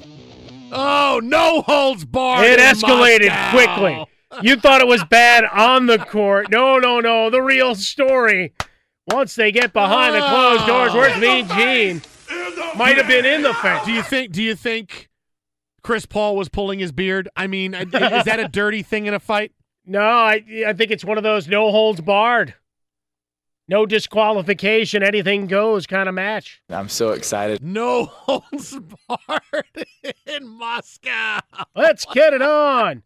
[0.76, 2.46] oh, no holds barred.
[2.46, 3.52] it escalated Moscow.
[3.52, 4.06] quickly.
[4.42, 6.50] You thought it was bad on the court.
[6.52, 7.30] No, no, no.
[7.30, 8.54] The real story.
[9.08, 10.68] Once they get behind the closed oh.
[10.68, 12.02] doors, where's Mean Gene?
[12.76, 13.86] Might have been in the fence.
[13.86, 14.32] Do you think?
[14.32, 15.10] Do you think
[15.84, 17.30] Chris Paul was pulling his beard?
[17.36, 19.52] I mean, is that a dirty thing in a fight?
[19.86, 22.56] No, I I think it's one of those no holds barred,
[23.68, 26.62] no disqualification, anything goes kind of match.
[26.70, 27.64] I'm so excited.
[27.64, 28.78] No holds
[29.08, 29.86] barred
[30.26, 31.40] in Moscow.
[31.76, 33.04] Let's get it on.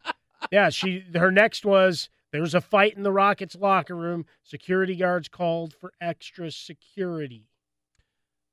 [0.50, 4.26] Yeah, she her next was there was a fight in the Rockets locker room.
[4.42, 7.46] Security guards called for extra security.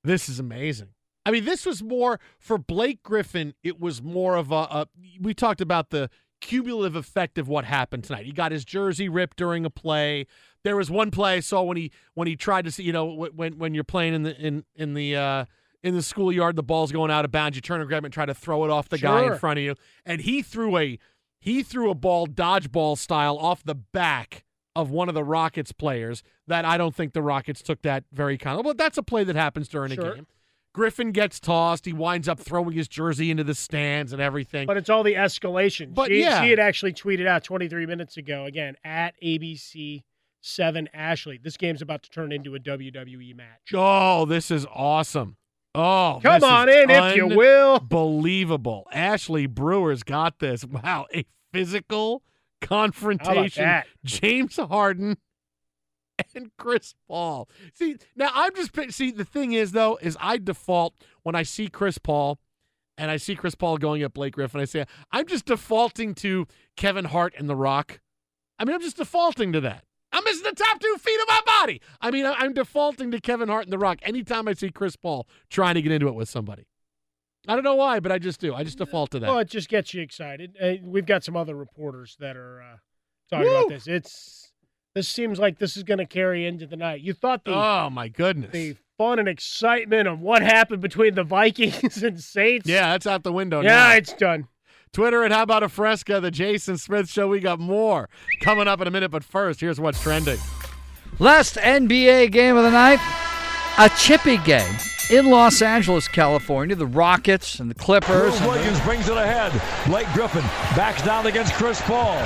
[0.03, 0.89] This is amazing.
[1.25, 3.53] I mean, this was more for Blake Griffin.
[3.61, 4.87] It was more of a, a.
[5.19, 6.09] We talked about the
[6.41, 8.25] cumulative effect of what happened tonight.
[8.25, 10.25] He got his jersey ripped during a play.
[10.63, 12.83] There was one play I saw when he when he tried to see.
[12.83, 15.45] You know, when when you're playing in the in in the uh,
[15.83, 17.55] in the schoolyard, the ball's going out of bounds.
[17.55, 19.59] You turn and grab it and try to throw it off the guy in front
[19.59, 19.75] of you.
[20.05, 20.99] And he threw a
[21.39, 24.43] he threw a ball dodgeball style off the back
[24.75, 28.37] of one of the Rockets players that I don't think the Rockets took that very
[28.37, 28.63] kindly.
[28.63, 30.11] But that's a play that happens during Sure.
[30.11, 30.27] a game.
[30.77, 31.85] Griffin gets tossed.
[31.85, 34.67] He winds up throwing his jersey into the stands and everything.
[34.67, 35.95] But it's all the escalation.
[35.95, 36.43] But she, yeah.
[36.43, 40.03] she had actually tweeted out 23 minutes ago, again, at ABC
[40.41, 41.39] 7 Ashley.
[41.43, 43.73] This game's about to turn into a WWE match.
[43.73, 45.37] Oh, this is awesome.
[45.73, 47.79] Oh, Come on in, if you will.
[47.79, 48.85] Believable.
[48.93, 50.63] Ashley Brewer's got this.
[50.63, 52.21] Wow, a physical
[52.61, 53.81] confrontation.
[54.05, 55.17] James Harden
[56.35, 57.49] and Chris Paul.
[57.73, 61.67] See, now I'm just see the thing is though is I default when I see
[61.67, 62.39] Chris Paul
[62.97, 64.61] and I see Chris Paul going at Blake Griffin.
[64.61, 67.99] I say I'm just defaulting to Kevin Hart and The Rock.
[68.59, 69.83] I mean, I'm just defaulting to that.
[70.11, 71.81] I'm missing the top two feet of my body.
[72.01, 74.95] I mean, I- I'm defaulting to Kevin Hart and The Rock anytime I see Chris
[74.95, 76.65] Paul trying to get into it with somebody.
[77.47, 78.53] I don't know why, but I just do.
[78.53, 79.27] I just default to that.
[79.29, 80.55] Well, it just gets you excited.
[80.61, 82.77] Uh, we've got some other reporters that are uh,
[83.29, 83.57] talking Woo!
[83.57, 83.87] about this.
[83.87, 84.46] It's
[84.97, 87.01] this seems like this is going to carry into the night.
[87.01, 88.51] You thought the oh my goodness.
[88.51, 92.67] the fun and excitement of what happened between the Vikings and Saints.
[92.67, 93.93] yeah, that's out the window yeah, now.
[93.93, 94.47] it's done.
[94.93, 97.27] Twitter and How About a Fresca, the Jason Smith Show.
[97.27, 98.09] We got more
[98.41, 100.39] coming up in a minute, but first, here's what's trending.
[101.19, 102.99] Last NBA game of the night,
[103.77, 104.75] a chippy game
[105.11, 106.75] in Los Angeles, California.
[106.75, 108.39] The Rockets and the Clippers.
[108.39, 109.51] Bruce Williams brings it ahead.
[109.85, 110.41] Blake Griffin
[110.75, 112.17] backs down against Chris Paul.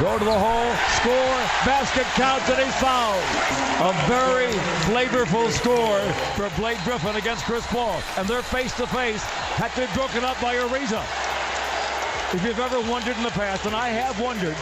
[0.00, 1.36] Go to the hole, score,
[1.68, 3.22] basket counts, and he's fouled.
[3.84, 4.50] A very
[4.88, 6.00] flavorful score
[6.36, 8.00] for Blake Griffin against Chris Paul.
[8.16, 9.22] And they're face to face.
[9.60, 11.04] Had to be broken up by Ariza.
[12.32, 14.54] If you've ever wondered in the past, and I have wondered,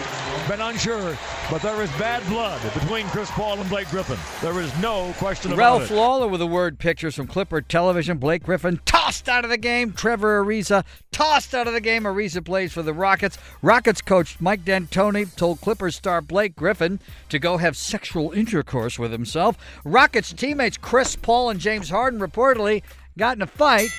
[0.48, 1.18] been unsure,
[1.50, 4.16] but there is bad blood between Chris Paul and Blake Griffin.
[4.40, 5.90] There is no question about it.
[5.90, 5.90] Ralph.
[5.90, 8.16] Lawler with the word pictures from Clipper Television.
[8.16, 9.92] Blake Griffin tossed out of the game.
[9.92, 10.82] Trevor Ariza
[11.12, 12.04] tossed out of the game.
[12.04, 13.36] Ariza plays for the Rockets.
[13.60, 19.12] Rockets coach Mike D'Antoni told Clippers star Blake Griffin to go have sexual intercourse with
[19.12, 19.58] himself.
[19.84, 22.82] Rockets teammates Chris Paul and James Harden reportedly
[23.18, 23.90] got in a fight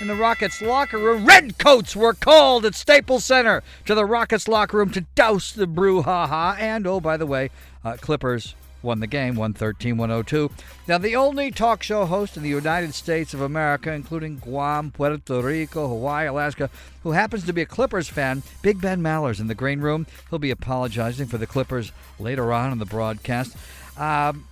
[0.00, 1.24] in the Rockets locker room.
[1.24, 6.58] Redcoats were called at Staples Center to the Rockets locker room to douse the brouhaha.
[6.58, 7.50] And oh, by the way,
[7.84, 10.50] uh, Clippers won the game 113 102.
[10.88, 15.40] Now, the only talk show host in the United States of America, including Guam, Puerto
[15.40, 16.68] Rico, Hawaii, Alaska,
[17.04, 20.04] who happens to be a Clippers fan, Big Ben Maller's in the green room.
[20.30, 23.56] He'll be apologizing for the Clippers later on in the broadcast.
[23.96, 24.48] Um,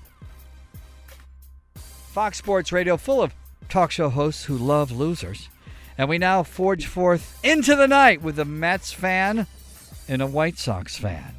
[1.74, 3.32] Fox Sports Radio, full of
[3.72, 5.48] talk show hosts who love losers.
[5.98, 9.46] And we now forge forth into the night with a Mets fan
[10.08, 11.34] and a White Sox fan,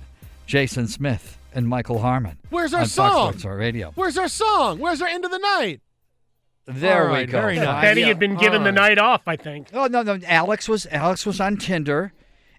[0.46, 2.38] Jason Smith and Michael Harmon.
[2.50, 3.10] Where's our on song?
[3.34, 3.92] Fox Sports Radio.
[3.96, 4.80] Where's our song?
[4.80, 5.82] Where's our end of the night?
[6.66, 7.32] There All we go.
[7.42, 7.84] very nice.
[7.84, 9.68] Benny had been given All the night off, I think.
[9.74, 10.18] Oh no, no.
[10.26, 12.14] Alex was Alex was on Tinder,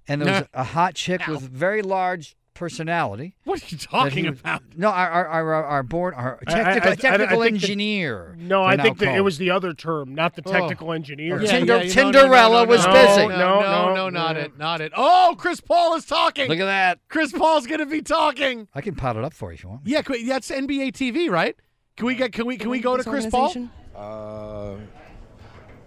[0.06, 0.60] and there was Nah.
[0.60, 3.34] a hot chick with very large personality.
[3.44, 4.62] What are you talking he- about?
[4.76, 7.60] No, our our our, our board, our I- I- technical, I- I- technical I think
[7.60, 8.36] the- engineer.
[8.38, 10.52] No, I think that it was the other term, not the Oh.
[10.52, 11.40] technical engineer.
[11.42, 13.26] Yeah, Tinder- yeah, no, no, no, Tinderella no, was no, busy.
[13.26, 14.40] No, No, no, no, no, not no.
[14.42, 14.92] it, not it.
[14.96, 16.48] Oh, Chris Paul is talking.
[16.48, 17.00] Look at that.
[17.08, 18.68] Chris Paul's gonna be talking.
[18.74, 19.82] I can pot it up for you if you want.
[19.84, 21.56] Yeah, that's NBA TV, right?
[21.96, 22.32] Can we get?
[22.32, 22.56] Can we?
[22.56, 23.52] Can we go to Chris Paul?
[23.96, 24.74] Uh,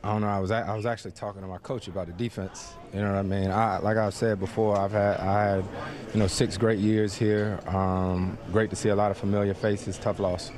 [0.07, 0.29] I don't know.
[0.29, 2.75] I was a- I was actually talking to my coach about the defense.
[2.93, 3.51] You know what I mean?
[3.51, 5.65] I, like I've said before, I've had I had
[6.13, 7.59] you know six great years here.
[7.67, 9.97] Um, great to see a lot of familiar faces.
[9.97, 10.51] Tough loss.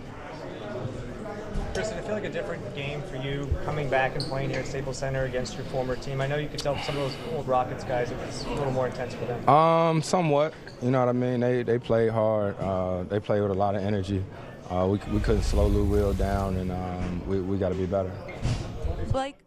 [1.73, 4.59] Chris, did it feel like a different game for you coming back and playing here
[4.59, 6.21] at Staples Center against your former team?
[6.21, 8.71] I know you could tell some of those old Rockets guys it was a little
[8.71, 9.49] more intense for them.
[9.49, 10.53] Um, somewhat.
[10.79, 11.39] You know what I mean?
[11.39, 12.55] They they played hard.
[12.59, 14.23] Uh, they played with a lot of energy.
[14.69, 17.87] Uh, we, we couldn't slow Lou Will down, and um, we, we got to be
[17.87, 18.11] better.
[19.11, 19.37] Blake,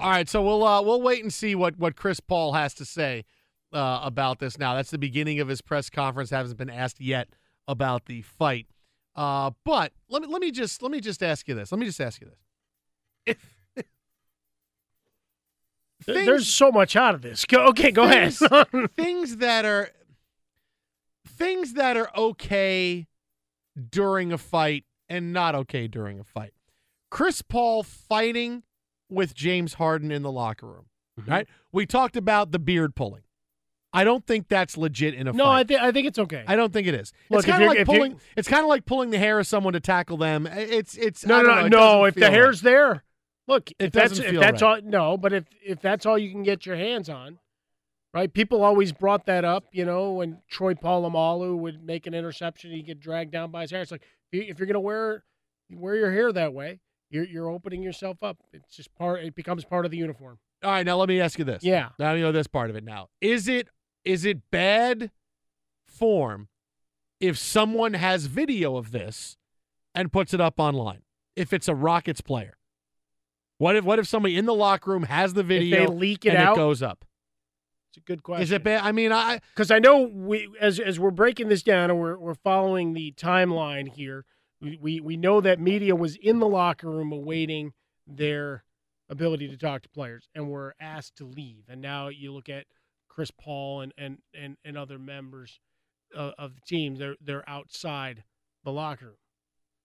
[0.00, 2.84] All right, so we'll uh, we'll wait and see what what Chris Paul has to
[2.84, 3.24] say
[3.72, 4.58] uh, about this.
[4.58, 6.30] Now, that's the beginning of his press conference.
[6.30, 7.28] Hasn't been asked yet
[7.66, 8.66] about the fight.
[9.16, 11.72] Uh, but let me let me just let me just ask you this.
[11.72, 13.36] Let me just ask you this.
[13.74, 13.84] There-
[16.14, 17.44] Things- There's so much out of this.
[17.44, 18.32] Go, okay, go ahead.
[18.32, 19.90] things, things that are
[21.26, 23.08] things that are okay
[23.90, 26.52] during a fight and not okay during a fight.
[27.10, 28.62] Chris Paul fighting
[29.08, 30.86] with James Harden in the locker room.
[31.18, 31.30] Mm-hmm.
[31.30, 31.48] Right?
[31.72, 33.22] We talked about the beard pulling.
[33.92, 35.60] I don't think that's legit in a no, fight.
[35.60, 36.44] I, think I think it's okay.
[36.46, 37.12] I don't think it is.
[37.30, 38.20] Look, it's kind of like pulling.
[38.36, 40.46] It's kind of like pulling the hair of someone to tackle them.
[40.46, 42.04] It's it's no, no, no, know, no.
[42.04, 43.02] If the feel hair's there,
[43.46, 43.70] look.
[43.72, 44.84] It If that's if that's right.
[44.84, 45.16] all, no.
[45.16, 47.38] But if if that's all you can get your hands on,
[48.12, 48.32] right?
[48.32, 49.64] People always brought that up.
[49.72, 53.70] You know, when Troy Polamalu would make an interception, he'd get dragged down by his
[53.70, 53.80] hair.
[53.80, 54.02] It's like
[54.32, 55.24] if you're gonna wear
[55.70, 56.80] wear your hair that way,
[57.10, 58.38] you're you're opening yourself up.
[58.52, 59.22] It's just part.
[59.24, 60.38] It becomes part of the uniform.
[60.62, 61.62] All right, now let me ask you this.
[61.62, 61.90] Yeah.
[61.98, 63.08] Now you know this part of it now.
[63.20, 63.68] Is it
[64.04, 65.10] is it bad
[65.86, 66.48] form
[67.20, 69.36] if someone has video of this
[69.94, 71.02] and puts it up online?
[71.36, 72.58] If it's a Rockets player.
[73.58, 76.30] What if what if somebody in the locker room has the video they leak it
[76.30, 76.56] and out?
[76.56, 77.04] it goes up?
[77.90, 78.42] It's a good question.
[78.42, 78.84] Is it bad?
[78.84, 82.18] I mean, I because I know we as as we're breaking this down and we're
[82.18, 84.24] we're following the timeline here.
[84.60, 87.72] We we, know that media was in the locker room awaiting
[88.06, 88.64] their
[89.08, 91.64] ability to talk to players and were asked to leave.
[91.68, 92.66] And now you look at
[93.08, 95.60] Chris Paul and and and, and other members
[96.14, 96.96] of, of the team.
[96.96, 98.24] They're they're outside
[98.64, 99.14] the locker room.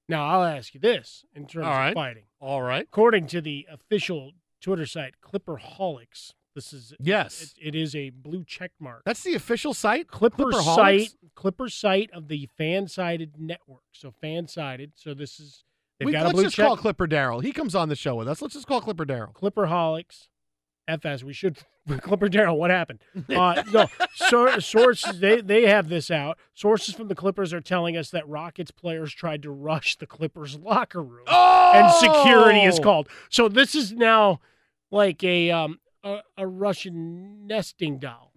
[0.09, 1.89] Now I'll ask you this in terms right.
[1.89, 2.25] of fighting.
[2.39, 2.83] All right.
[2.83, 7.53] According to the official Twitter site Clipperholics, this is Yes.
[7.57, 9.01] it, it is a blue check mark.
[9.05, 10.07] That's the official site?
[10.07, 13.83] Clipper site, Clipper site of the fan sided network.
[13.91, 14.93] So fan sided.
[14.95, 15.63] So this is
[15.99, 16.65] they've We, got a let's blue just check.
[16.67, 17.41] call Clipper Daryl.
[17.43, 18.41] He comes on the show with us.
[18.41, 19.33] Let's just call Clipper Daryl.
[19.33, 20.27] Clipperholics,
[20.87, 21.23] FS.
[21.23, 21.57] We should
[22.01, 22.57] Clipper Daryl.
[22.57, 22.99] What happened?
[23.29, 26.37] Uh, no, so, sources they they have this out.
[26.53, 30.57] Sources from the Clippers are telling us that Rockets players tried to rush the Clippers
[30.57, 32.83] locker room, and security is Oh!
[32.83, 33.09] called.
[33.29, 34.39] So this is now
[34.91, 38.33] like a um a, a Russian nesting doll.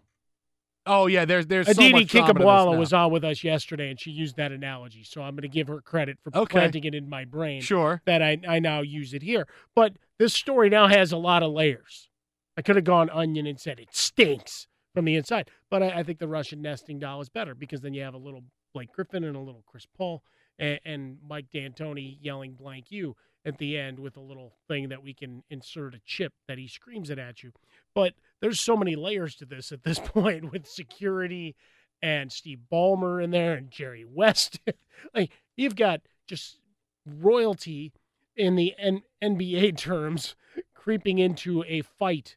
[0.88, 4.36] Oh yeah, there's there's Aditi drama Kinkhabwala was on with us yesterday, and she used
[4.36, 5.02] that analogy.
[5.02, 6.52] So I'm going to give her credit for Okay.
[6.52, 7.60] planting it in my brain.
[7.60, 8.02] Sure.
[8.06, 9.48] That I, I now use it here.
[9.74, 12.08] But this story now has a lot of layers.
[12.56, 16.02] I could have gone onion and said it stinks from the inside, but I, I
[16.04, 19.24] think the Russian nesting doll is better because then you have a little Blake Griffin
[19.24, 20.22] and a little Chris Paul
[20.58, 23.14] and, and Mike D'Antoni yelling blank you
[23.46, 26.66] at the end with a little thing that we can insert a chip that he
[26.66, 27.52] screams it at you.
[27.94, 31.54] But there's so many layers to this at this point with security
[32.02, 34.58] and Steve Ballmer in there and Jerry West.
[35.14, 36.58] like you've got just
[37.06, 37.92] royalty
[38.36, 40.34] in the N- NBA terms
[40.74, 42.36] creeping into a fight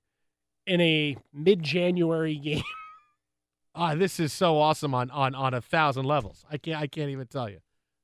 [0.66, 2.64] in a mid-January game.
[3.76, 6.44] Ah, this is so awesome on on on a thousand levels.
[6.52, 7.60] I can't I can't even tell you.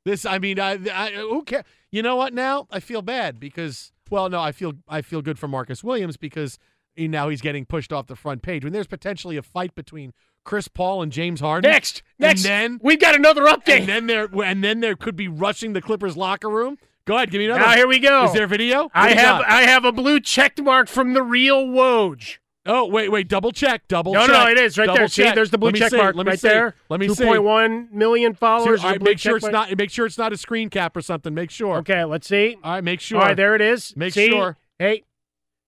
[0.06, 1.64] This I mean I, I who care?
[1.92, 2.34] You know what?
[2.34, 6.16] Now I feel bad because well no I feel I feel good for Marcus Williams
[6.16, 6.60] because
[6.96, 10.14] he, now he's getting pushed off the front page when there's potentially a fight between
[10.46, 11.70] Chris Paul and James Harden.
[11.70, 13.80] Next, next, and then we've got another update.
[13.80, 16.78] And then there and then there could be rushing the Clippers locker room.
[17.06, 17.62] Go ahead, give me another.
[17.62, 18.26] Now here we go.
[18.26, 18.84] Is there video?
[18.84, 19.44] What I have?
[19.48, 22.38] I have a blue check mark from the real Woj.
[22.68, 24.30] Oh wait, wait, double check, double No, check.
[24.30, 25.08] no, no it is right double there.
[25.08, 26.48] See, there's the blue check see, mark let me right see.
[26.48, 26.76] there.
[26.90, 27.24] Let me Two see.
[27.26, 28.84] point one million followers.
[28.84, 29.54] All right, make sure it's mark.
[29.54, 29.78] not.
[29.78, 31.34] Make sure it's not a screen cap or something.
[31.34, 31.78] Make sure.
[31.78, 32.58] Okay, let's see.
[32.64, 33.20] All right, make sure.
[33.20, 33.96] All right, there it is.
[33.96, 34.30] Make See?
[34.30, 34.58] sure.
[34.80, 35.04] Hey,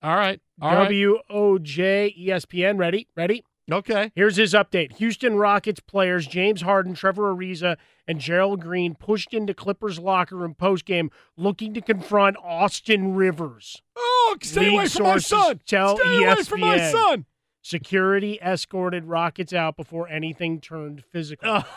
[0.01, 0.41] All right.
[0.59, 0.83] All right.
[0.83, 2.77] W O J E S P N.
[2.77, 3.07] Ready?
[3.15, 3.43] Ready?
[3.71, 4.11] Okay.
[4.15, 4.93] Here's his update.
[4.97, 7.75] Houston Rockets players James Harden, Trevor Ariza,
[8.07, 13.81] and Gerald Green pushed into Clippers locker room postgame looking to confront Austin Rivers.
[13.95, 15.59] Oh, stay League away from my son.
[15.65, 16.91] Tell Stay away from my ESPN.
[16.91, 17.25] son.
[17.61, 21.65] Security escorted Rockets out before anything turned physical.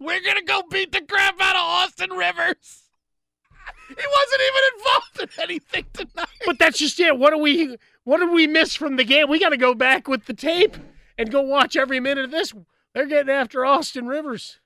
[0.00, 2.84] We're gonna go beat the crap out of Austin Rivers.
[3.88, 6.28] He wasn't even involved in anything tonight.
[6.46, 7.18] But that's just it.
[7.18, 7.76] What do we
[8.08, 9.28] what did we miss from the game?
[9.28, 10.78] We got to go back with the tape
[11.18, 12.54] and go watch every minute of this.
[12.94, 14.60] They're getting after Austin Rivers.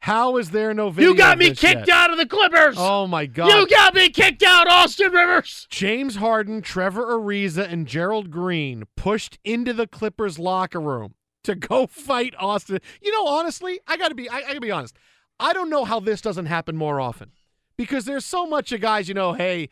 [0.00, 1.12] How is there no video?
[1.12, 1.90] You got me kicked yet?
[1.90, 2.74] out of the Clippers.
[2.76, 3.46] Oh my God!
[3.46, 5.68] You got me kicked out, Austin Rivers.
[5.70, 11.14] James Harden, Trevor Ariza, and Gerald Green pushed into the Clippers locker room
[11.44, 12.80] to go fight Austin.
[13.00, 14.96] You know, honestly, I gotta be I, I gotta be honest.
[15.38, 17.30] I don't know how this doesn't happen more often.
[17.76, 19.68] Because there's so much of guys, you know, hey,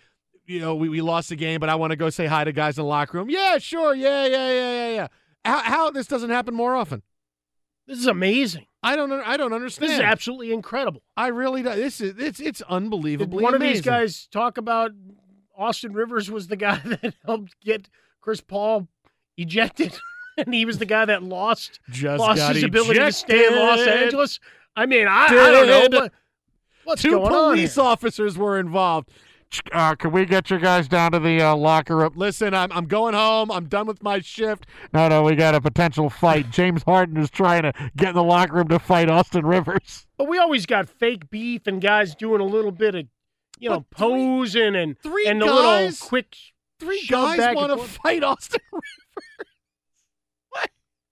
[0.51, 2.53] you know, we, we lost the game, but I want to go say hi to
[2.53, 3.31] guys in the locker room.
[3.31, 5.07] Yeah, sure, yeah, yeah, yeah, yeah, yeah.
[5.45, 7.03] How, how this doesn't happen more often?
[7.87, 8.67] This is amazing.
[8.83, 9.91] I don't I don't understand.
[9.91, 11.03] This is absolutely incredible.
[11.17, 11.71] I really do.
[11.71, 14.93] This is it's it's Did unbelievably one of these guys talk about
[15.57, 17.89] Austin Rivers was the guy that helped get
[18.21, 18.89] Chris Paul
[19.37, 19.99] ejected,
[20.39, 23.81] and he was the guy that lost Just lost his ability to stay in Los.
[23.81, 24.41] Angeles.
[24.77, 25.89] I mean, I, I don't know.
[25.89, 26.13] But
[26.85, 29.11] what's Two going on police officers were involved.
[29.73, 32.13] Uh, can we get you guys down to the uh, locker room?
[32.15, 33.51] Listen, I'm I'm going home.
[33.51, 34.67] I'm done with my shift.
[34.93, 36.51] No, no, we got a potential fight.
[36.53, 40.07] James Harden is trying to get in the locker room to fight Austin Rivers.
[40.19, 43.07] But we always got fake beef and guys doing a little bit of,
[43.59, 46.37] you know, posing and three and the guys- little quick.
[46.79, 49.50] Three guys want to fight Austin Rivers.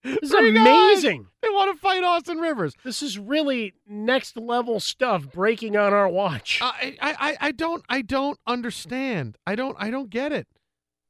[0.03, 1.27] This is guys, amazing.
[1.41, 2.73] They want to fight Austin Rivers.
[2.83, 6.59] This is really next level stuff breaking on our watch.
[6.61, 9.37] I, I, I- I don't I don't understand.
[9.45, 10.47] I don't I don't get it.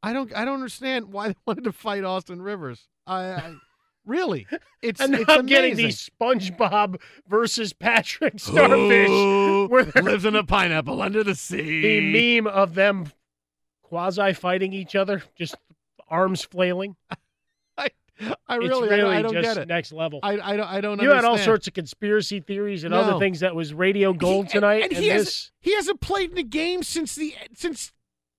[0.01, 2.87] I don't I don't understand why they wanted to fight Austin Rivers.
[3.05, 3.55] I, I
[4.05, 4.47] Really,
[4.81, 5.85] it's and it's I'm getting amazing.
[5.85, 11.81] these SpongeBob versus Patrick Starfish, where lives in a pineapple under the sea.
[11.81, 13.11] the meme of them
[13.83, 15.53] quasi fighting each other, just
[16.07, 16.95] arms flailing.
[18.47, 19.67] I It's really, I don't- I don't just get it.
[19.67, 20.19] next level.
[20.23, 21.01] I, I don't, I don't.
[21.01, 24.53] you had all sorts of conspiracy theories and other things that was radio gold He-
[24.53, 24.83] tonight.
[24.83, 27.93] and and he this, hasn't, he hasn't played in a game since the since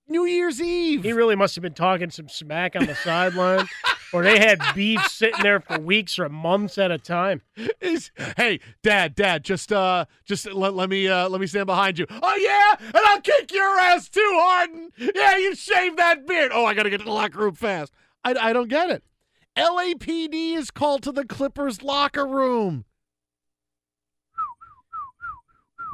[0.08, 1.04] New Year's Eve.
[1.04, 3.66] he really must have been talking some smack on the sideline,
[4.12, 7.42] or they had beef sitting there for weeks or months at a time.
[7.80, 11.96] is hey dad dad just uh just let, let me uh let me stand behind
[11.98, 16.50] you oh yeah and i'll kick your ass too harden yeah you shave that beard
[16.52, 17.92] oh i gotta get to the locker room fast
[18.24, 19.04] i, I don't get it
[19.68, 22.84] lapd is called to the clippers locker room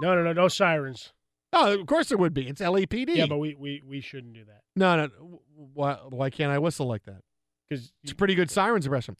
[0.00, 1.12] No, no, no, no sirens.
[1.52, 4.44] oh of course there would be it's lapd Yeah, but we, we, we shouldn't do
[4.44, 5.40] that no no
[5.74, 7.22] why, why can't i whistle like that
[7.68, 9.16] because it's a pretty good sirens impression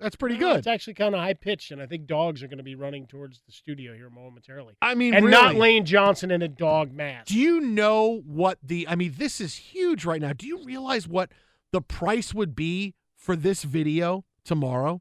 [0.00, 2.56] that's pretty good It's actually kind of high pitched, and I think dogs are going
[2.56, 4.72] to be running towards the studio here momentarily.
[4.80, 5.36] i mean and really.
[5.36, 7.26] not Lane Johnson in a dog mask.
[7.26, 10.32] Do you know what the I mean this is huge right now.
[10.32, 11.30] Do you realize what
[11.72, 15.00] the price would be for this video tomorrow?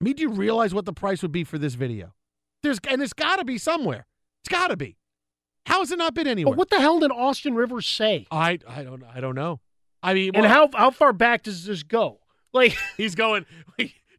[0.00, 2.14] I mean, do you realize what the price would be for this video?
[2.62, 4.06] There's and it's got to be somewhere.
[4.42, 4.96] It's got to be.
[5.66, 6.52] How has it not been anywhere?
[6.52, 8.26] But what the hell did Austin Rivers say?
[8.30, 9.60] I I don't I don't know.
[10.02, 12.18] I mean, And well, how how far back does this go?
[12.54, 13.46] Like he's going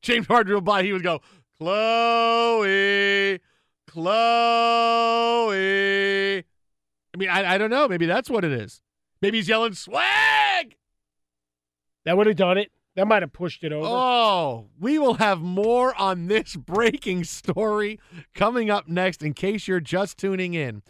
[0.02, 1.22] James Harden would by he would go
[1.60, 3.40] Chloe
[3.88, 4.14] Chloe
[6.40, 6.44] I
[7.16, 8.82] mean I, I don't know maybe that's what it is
[9.22, 10.02] maybe he's yelling swag
[12.06, 12.72] that would have done it.
[12.96, 13.88] That might have pushed it over.
[13.88, 18.00] Oh, we will have more on this breaking story
[18.36, 20.84] coming up next in case you're just tuning in.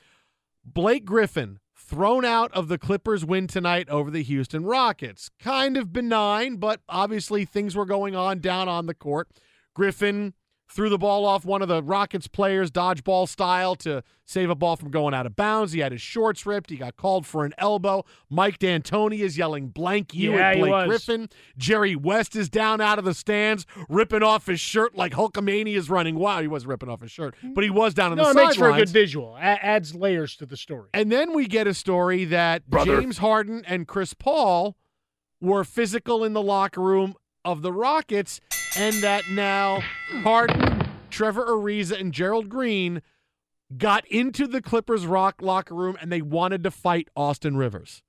[0.65, 5.29] Blake Griffin thrown out of the Clippers win tonight over the Houston Rockets.
[5.39, 9.29] Kind of benign, but obviously things were going on down on the court.
[9.73, 10.33] Griffin
[10.69, 14.75] threw the ball off one of the Rockets players, dodgeball style, to save a ball
[14.75, 15.71] from going out of bounds.
[15.73, 16.69] He had his shorts ripped.
[16.71, 18.05] He got called for an elbow.
[18.29, 20.87] Mike D'Antoni is yelling blank you Yeah, at he Blake.
[20.87, 21.29] Griffin.
[21.57, 25.89] Jerry West is down out of the stands, ripping off his shirt like Hulkamania is
[25.89, 26.15] running.
[26.15, 28.43] Wow, he was ripping off his shirt, but he was down on no, the it
[28.45, 29.35] makes for a good visual.
[29.35, 30.89] A- adds layers to the story.
[30.93, 32.99] And then we get a story that Brother.
[32.99, 34.75] James Harden and Chris Paul
[35.39, 37.15] were physical in the locker room
[37.45, 38.39] of the Rockets,
[38.75, 39.81] and that now
[40.21, 43.01] Harden, Trevor Ariza, and Gerald Green
[43.77, 48.03] got into the Clippers rock locker room and they wanted to fight Austin Rivers.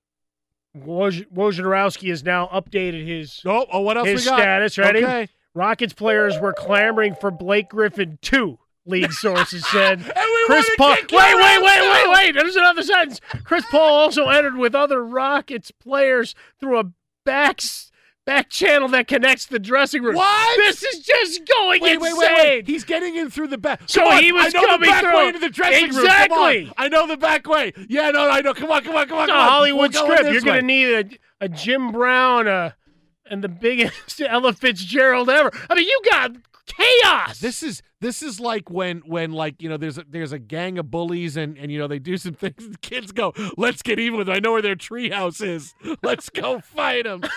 [0.77, 4.39] Woj- Wojnarowski has now updated his oh, oh what else his we got?
[4.39, 4.79] status.
[4.79, 5.05] Ready?
[5.05, 5.29] Okay.
[5.55, 8.59] Rockets players were clamoring for Blake Griffin too.
[8.87, 10.01] League sources said.
[10.01, 10.91] we Chris Paul.
[10.91, 12.35] Wait, wait, wait, wait, wait.
[12.35, 13.21] There's another sentence.
[13.45, 16.91] Chris Paul also entered with other Rockets players through a
[17.25, 17.61] back
[18.25, 20.15] back channel that connects the dressing room.
[20.17, 20.57] What?
[20.59, 22.17] This is just going Wait, insane.
[22.17, 22.67] wait, wait, wait.
[22.67, 23.83] He's getting in through the back.
[23.87, 25.17] So Come on, he was I know coming the back through.
[25.17, 26.05] way into the dressing room.
[26.05, 26.73] Exactly.
[26.77, 27.73] I know the back way.
[27.89, 28.55] Yeah, no, I know.
[28.55, 29.25] Come on, come on, come on.
[29.25, 29.49] It's a come on.
[29.49, 30.23] Hollywood going script.
[30.25, 32.73] this You're going to need a, a Jim Brown uh,
[33.31, 35.51] and the biggest Ella Fitzgerald ever.
[35.69, 36.33] I mean, you got
[36.67, 37.41] chaos.
[37.41, 40.79] This is this is like when when like you know there's a, there's a gang
[40.79, 42.69] of bullies and and you know they do some things.
[42.71, 44.37] The kids go, "Let's get even with them.
[44.37, 45.75] I know where their treehouse is.
[46.03, 47.23] Let's go fight them."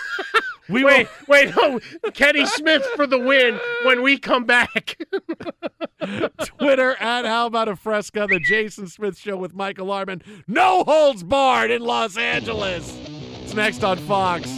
[0.68, 1.80] We wait, wait, no,
[2.12, 4.98] Kenny Smith for the win when we come back.
[6.44, 10.22] Twitter at How About a Fresca, the Jason Smith Show with Michael Harmon.
[10.46, 12.94] No holds barred in Los Angeles.
[13.42, 14.50] It's next on Fox.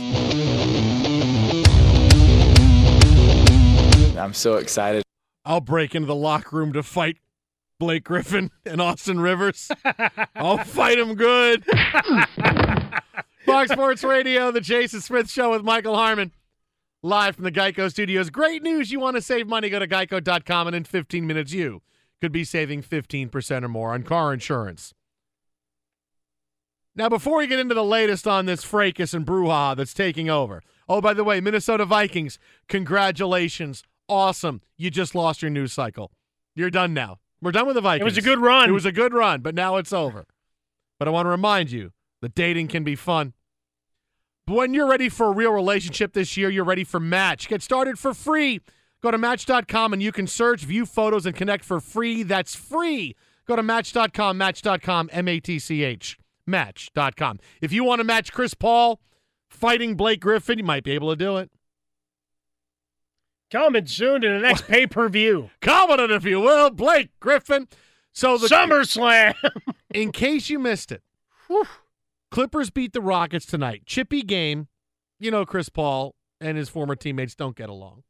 [4.19, 5.05] I'm so excited.
[5.45, 7.19] I'll break into the locker room to fight
[7.79, 9.71] Blake Griffin and Austin Rivers.
[10.35, 11.65] I'll fight him good.
[13.47, 16.33] Fox Sports Radio, the Jason Smith Show with Michael Harmon.
[17.03, 18.29] Live from the Geico Studios.
[18.29, 18.93] Great news.
[18.93, 19.71] You want to save money?
[19.71, 21.81] Go to geico.com, and in 15 minutes, you
[22.21, 24.93] could be saving 15% or more on car insurance.
[26.95, 30.63] Now, before we get into the latest on this fracas and brouhaha that's taking over,
[30.89, 32.39] oh, by the way, Minnesota Vikings,
[32.69, 33.83] congratulations.
[34.07, 34.61] Awesome.
[34.77, 36.11] You just lost your news cycle.
[36.55, 37.21] You're done now.
[37.41, 38.03] We're done with the Vikings.
[38.03, 38.69] It was a good run.
[38.69, 40.27] It was a good run, but now it's over.
[40.99, 43.35] But I want to remind you that dating can be fun.
[44.47, 47.49] But when you're ready for a real relationship this year, you're ready for Match.
[47.49, 48.61] Get started for free.
[49.03, 52.23] Go to Match.com and you can search, view photos, and connect for free.
[52.23, 53.15] That's free.
[53.47, 57.41] Go to Match.com, Match.com, M A T C H, Match.com.
[57.61, 59.01] If you want to match Chris Paul
[59.49, 61.51] fighting Blake Griffin, you might be able to do it.
[63.51, 65.51] Coming soon to the next pay per view.
[65.61, 67.67] Coming, it if you will, Blake Griffin.
[68.13, 69.35] So the SummerSlam.
[69.95, 71.03] in case you missed it,
[72.31, 73.83] Clippers beat the Rockets tonight.
[73.87, 74.69] Chippy game.
[75.19, 78.05] You know Chris Paul and his former teammates don't get along.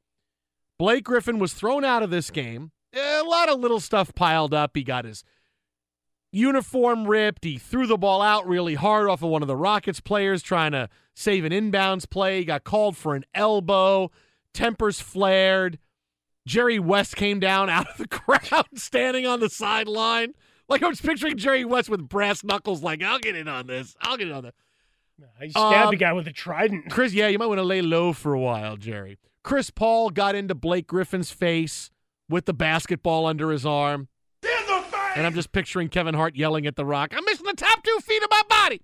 [0.78, 2.70] Blake Griffin was thrown out of this game.
[2.94, 4.72] A lot of little stuff piled up.
[4.74, 5.24] He got his
[6.32, 7.44] uniform ripped.
[7.44, 10.72] He threw the ball out really hard off of one of the Rockets players trying
[10.72, 12.38] to save an inbounds play.
[12.38, 14.10] He got called for an elbow.
[14.54, 15.78] Tempers flared.
[16.46, 20.34] Jerry West came down out of the crowd, standing on the sideline.
[20.70, 23.96] Like I was picturing Jerry West with brass knuckles, like, I'll get in on this.
[24.00, 24.52] I'll get in on this.
[25.42, 26.90] He stabbed Um, a guy with a trident.
[26.90, 29.18] Chris, yeah, you might want to lay low for a while, Jerry.
[29.42, 31.90] Chris Paul got into Blake Griffin's face
[32.28, 34.08] with the basketball under his arm.
[35.16, 37.98] And I'm just picturing Kevin Hart yelling at The Rock, I'm missing the top two
[38.00, 38.80] feet of my body.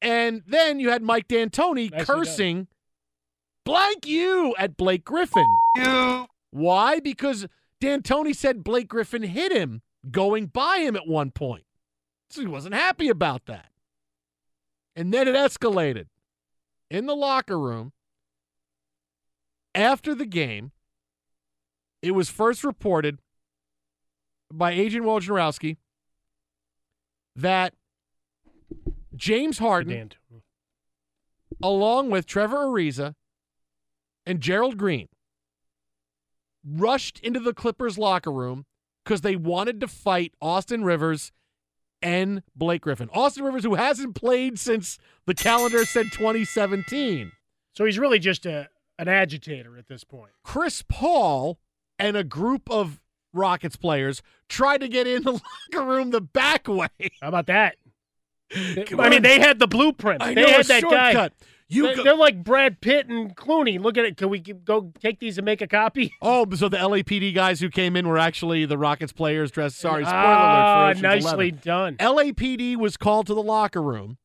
[0.00, 2.68] And then you had Mike D'Antoni Nicely cursing
[3.64, 5.44] blank you at Blake Griffin.
[5.76, 6.26] You.
[6.50, 7.00] Why?
[7.00, 7.46] Because
[7.82, 11.64] D'Antoni said Blake Griffin hit him going by him at one point.
[12.30, 13.66] So he wasn't happy about that.
[14.96, 16.06] And then it escalated
[16.90, 17.92] in the locker room
[19.74, 20.72] after the game.
[22.02, 23.18] It was first reported
[24.52, 25.78] by Adrian Wojnarowski
[27.34, 27.74] that
[29.16, 30.12] James Harden,
[31.62, 33.14] along with Trevor Ariza
[34.26, 35.08] and Gerald Green,
[36.64, 38.66] rushed into the Clippers locker room
[39.04, 41.32] because they wanted to fight Austin Rivers
[42.02, 43.08] and Blake Griffin.
[43.12, 47.32] Austin Rivers, who hasn't played since the calendar said 2017.
[47.72, 48.68] So he's really just a
[48.98, 50.30] an agitator at this point.
[50.44, 51.58] Chris Paul
[51.98, 53.00] and a group of
[53.32, 55.32] Rockets players tried to get in the
[55.72, 56.88] locker room the back way.
[57.20, 57.76] How about that?
[58.86, 60.22] Come I mean, they had the blueprint.
[60.22, 61.30] I they know, had that guy.
[61.68, 63.80] You they, go- are like Brad Pitt and Clooney.
[63.80, 64.16] Look at it.
[64.18, 66.12] Can we go take these and make a copy?
[66.22, 69.78] Oh, so the LAPD guys who came in were actually the Rockets players dressed.
[69.78, 71.60] Sorry, spoiler Ah, alert for Ocean's nicely 11.
[71.64, 71.96] done.
[71.96, 74.18] LAPD was called to the locker room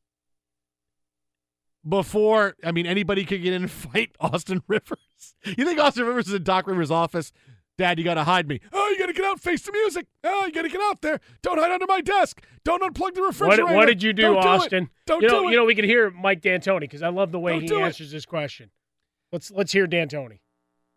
[1.88, 2.56] before.
[2.64, 4.98] I mean, anybody could get in and fight Austin Rivers.
[5.45, 7.32] You think Austin Rivers is in Doc Rivers' office?
[7.80, 8.60] Dad, you got to hide me.
[8.73, 10.06] Oh, you got to get out, face the music.
[10.26, 11.22] Oh, you got to get out there.
[11.41, 12.41] Don't hide under my desk.
[12.65, 13.73] Don't unplug the refrigerator.
[13.73, 14.38] what did you do, Don't.
[14.45, 14.89] Austin?
[15.06, 15.51] Don't you know, do it.
[15.51, 17.80] You know, we can hear Mike D'Antoni because I love the way Don't he do
[17.80, 17.84] it.
[17.84, 18.69] answers this question.
[19.31, 20.39] Let's let's hear D'Antoni.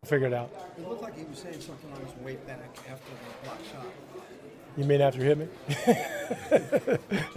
[0.03, 0.51] I'll figure it out.
[0.77, 2.59] It looked like he was saying something on his way back
[2.91, 3.87] after the block shot.
[4.77, 5.47] You mean after you hit me?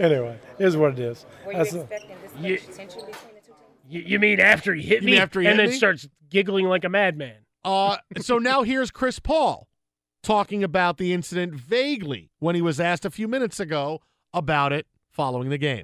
[0.00, 1.24] anyway, here's what it is.
[1.44, 3.54] Were you That's expecting this You- tension between the two teams?
[3.88, 5.12] You, you mean after he hit You me?
[5.12, 5.76] mean after he and hit then me?
[5.76, 7.36] starts giggling like a madman.
[7.66, 9.66] Uh, so now here's Chris Paul
[10.22, 14.00] talking about the incident vaguely when he was asked a few minutes ago
[14.32, 15.82] about it following the game.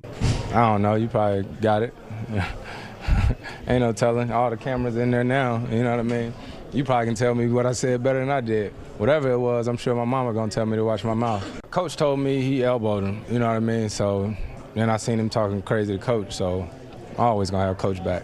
[0.50, 0.94] I don't know.
[0.94, 1.92] You probably got it.
[3.66, 4.30] Ain't no telling.
[4.30, 5.66] All the cameras in there now.
[5.72, 6.32] You know what I mean?
[6.72, 8.72] You probably can tell me what I said better than I did.
[8.98, 11.44] Whatever it was, I'm sure my mama gonna tell me to watch my mouth.
[11.72, 13.24] Coach told me he elbowed him.
[13.28, 13.88] You know what I mean?
[13.88, 14.36] So
[14.74, 16.32] then I seen him talking crazy to coach.
[16.32, 16.70] So
[17.18, 18.22] I always gonna have coach back.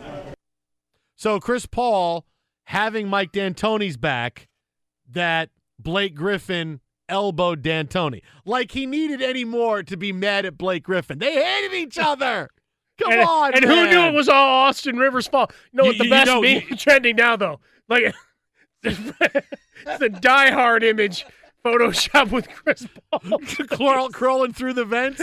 [1.17, 2.25] So Chris Paul
[2.69, 4.47] having Mike D'Antoni's back
[5.11, 8.21] that Blake Griffin elbowed D'Antoni.
[8.45, 11.19] Like he needed any more to be mad at Blake Griffin.
[11.19, 12.51] They hated each other.
[13.01, 15.55] Come and, on, And who knew it was all Austin Rivers' fault?
[15.73, 17.61] You know You- what the you best meme trending now though?
[17.89, 18.15] Like
[18.83, 18.99] it's
[19.99, 21.25] the Die Hard image
[21.65, 23.39] Photoshop with Chris Paul.
[23.71, 25.23] Crawl, crawling through the vents.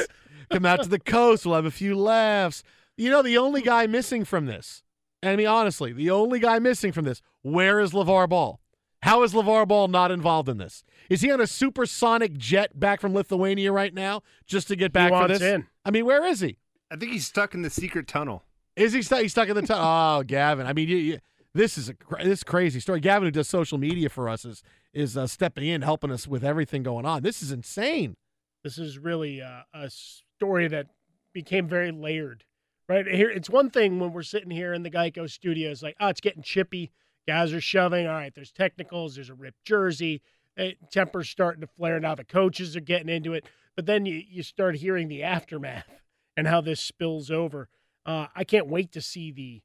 [0.52, 1.46] Come out to the coast.
[1.46, 2.64] We'll have a few laughs.
[2.98, 4.82] You know, the only guy missing from this,
[5.22, 8.60] I mean, honestly, the only guy missing from this, where is LaVar Ball?
[9.04, 10.84] How is LaVar Ball not involved in this?
[11.12, 15.10] Is he on a supersonic jet back from Lithuania right now just to get back
[15.10, 15.42] for wants this?
[15.44, 15.68] in.
[15.86, 16.58] I mean, where is he?
[16.90, 18.42] I think he's stuck in the secret tunnel.
[18.76, 19.22] Is he stuck?
[19.22, 19.86] He's stuck in the tunnel.
[19.86, 20.66] Oh, Gavin.
[20.66, 21.20] I mean, you, you,
[21.54, 23.00] this is a this is crazy story.
[23.00, 26.44] Gavin, who does social media for us, is is uh, stepping in, helping us with
[26.44, 27.22] everything going on.
[27.22, 28.16] This is insane.
[28.64, 30.88] This is really uh, a story that
[31.32, 32.44] became very layered.
[32.90, 36.08] Right here, it's one thing when we're sitting here in the Geico studios, like, oh,
[36.08, 36.92] it's getting chippy.
[37.28, 38.08] Guys are shoving.
[38.08, 39.16] All right, there's technicals.
[39.16, 40.22] There's a ripped jersey.
[40.58, 42.00] Eh, temper's starting to flare.
[42.00, 43.46] Now the coaches are getting into it.
[43.76, 45.88] But then you, you start hearing the aftermath
[46.38, 47.68] and how this spills over.
[48.06, 49.62] Uh, I can't wait to see the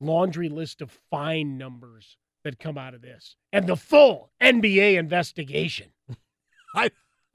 [0.00, 5.88] laundry list of fine numbers that come out of this and the full NBA investigation.
[6.74, 6.90] I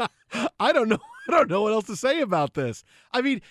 [0.60, 1.00] I don't know.
[1.28, 2.84] I don't know what else to say about this.
[3.12, 3.42] I mean,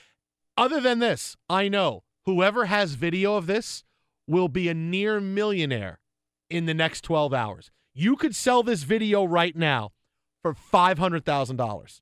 [0.57, 3.85] other than this, I know whoever has video of this
[4.27, 6.01] will be a near millionaire
[6.51, 7.71] in the next 12 hours.
[7.95, 9.93] You could sell this video right now
[10.43, 12.01] for $500,000.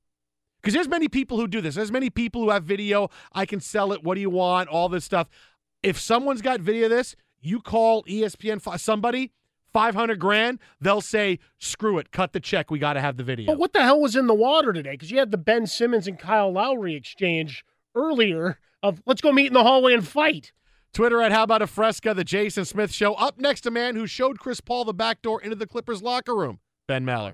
[0.61, 1.75] Because there's many people who do this.
[1.75, 3.09] There's many people who have video.
[3.31, 4.03] I can sell it.
[4.03, 4.67] What do you want?
[4.67, 5.29] All this stuff.
[5.81, 9.31] If someone's got video of this, you call ESPN somebody,
[9.71, 12.69] 500 grand, they'll say, screw it, cut the check.
[12.69, 13.47] We got to have the video.
[13.47, 14.91] But what the hell was in the water today?
[14.91, 17.63] Because you had the Ben Simmons and Kyle Lowry exchange
[17.95, 20.51] earlier of let's go meet in the hallway and fight.
[20.93, 23.13] Twitter at How About a Fresca, the Jason Smith Show.
[23.13, 26.35] Up next, a man who showed Chris Paul the back door into the Clippers locker
[26.35, 27.33] room, Ben Maller.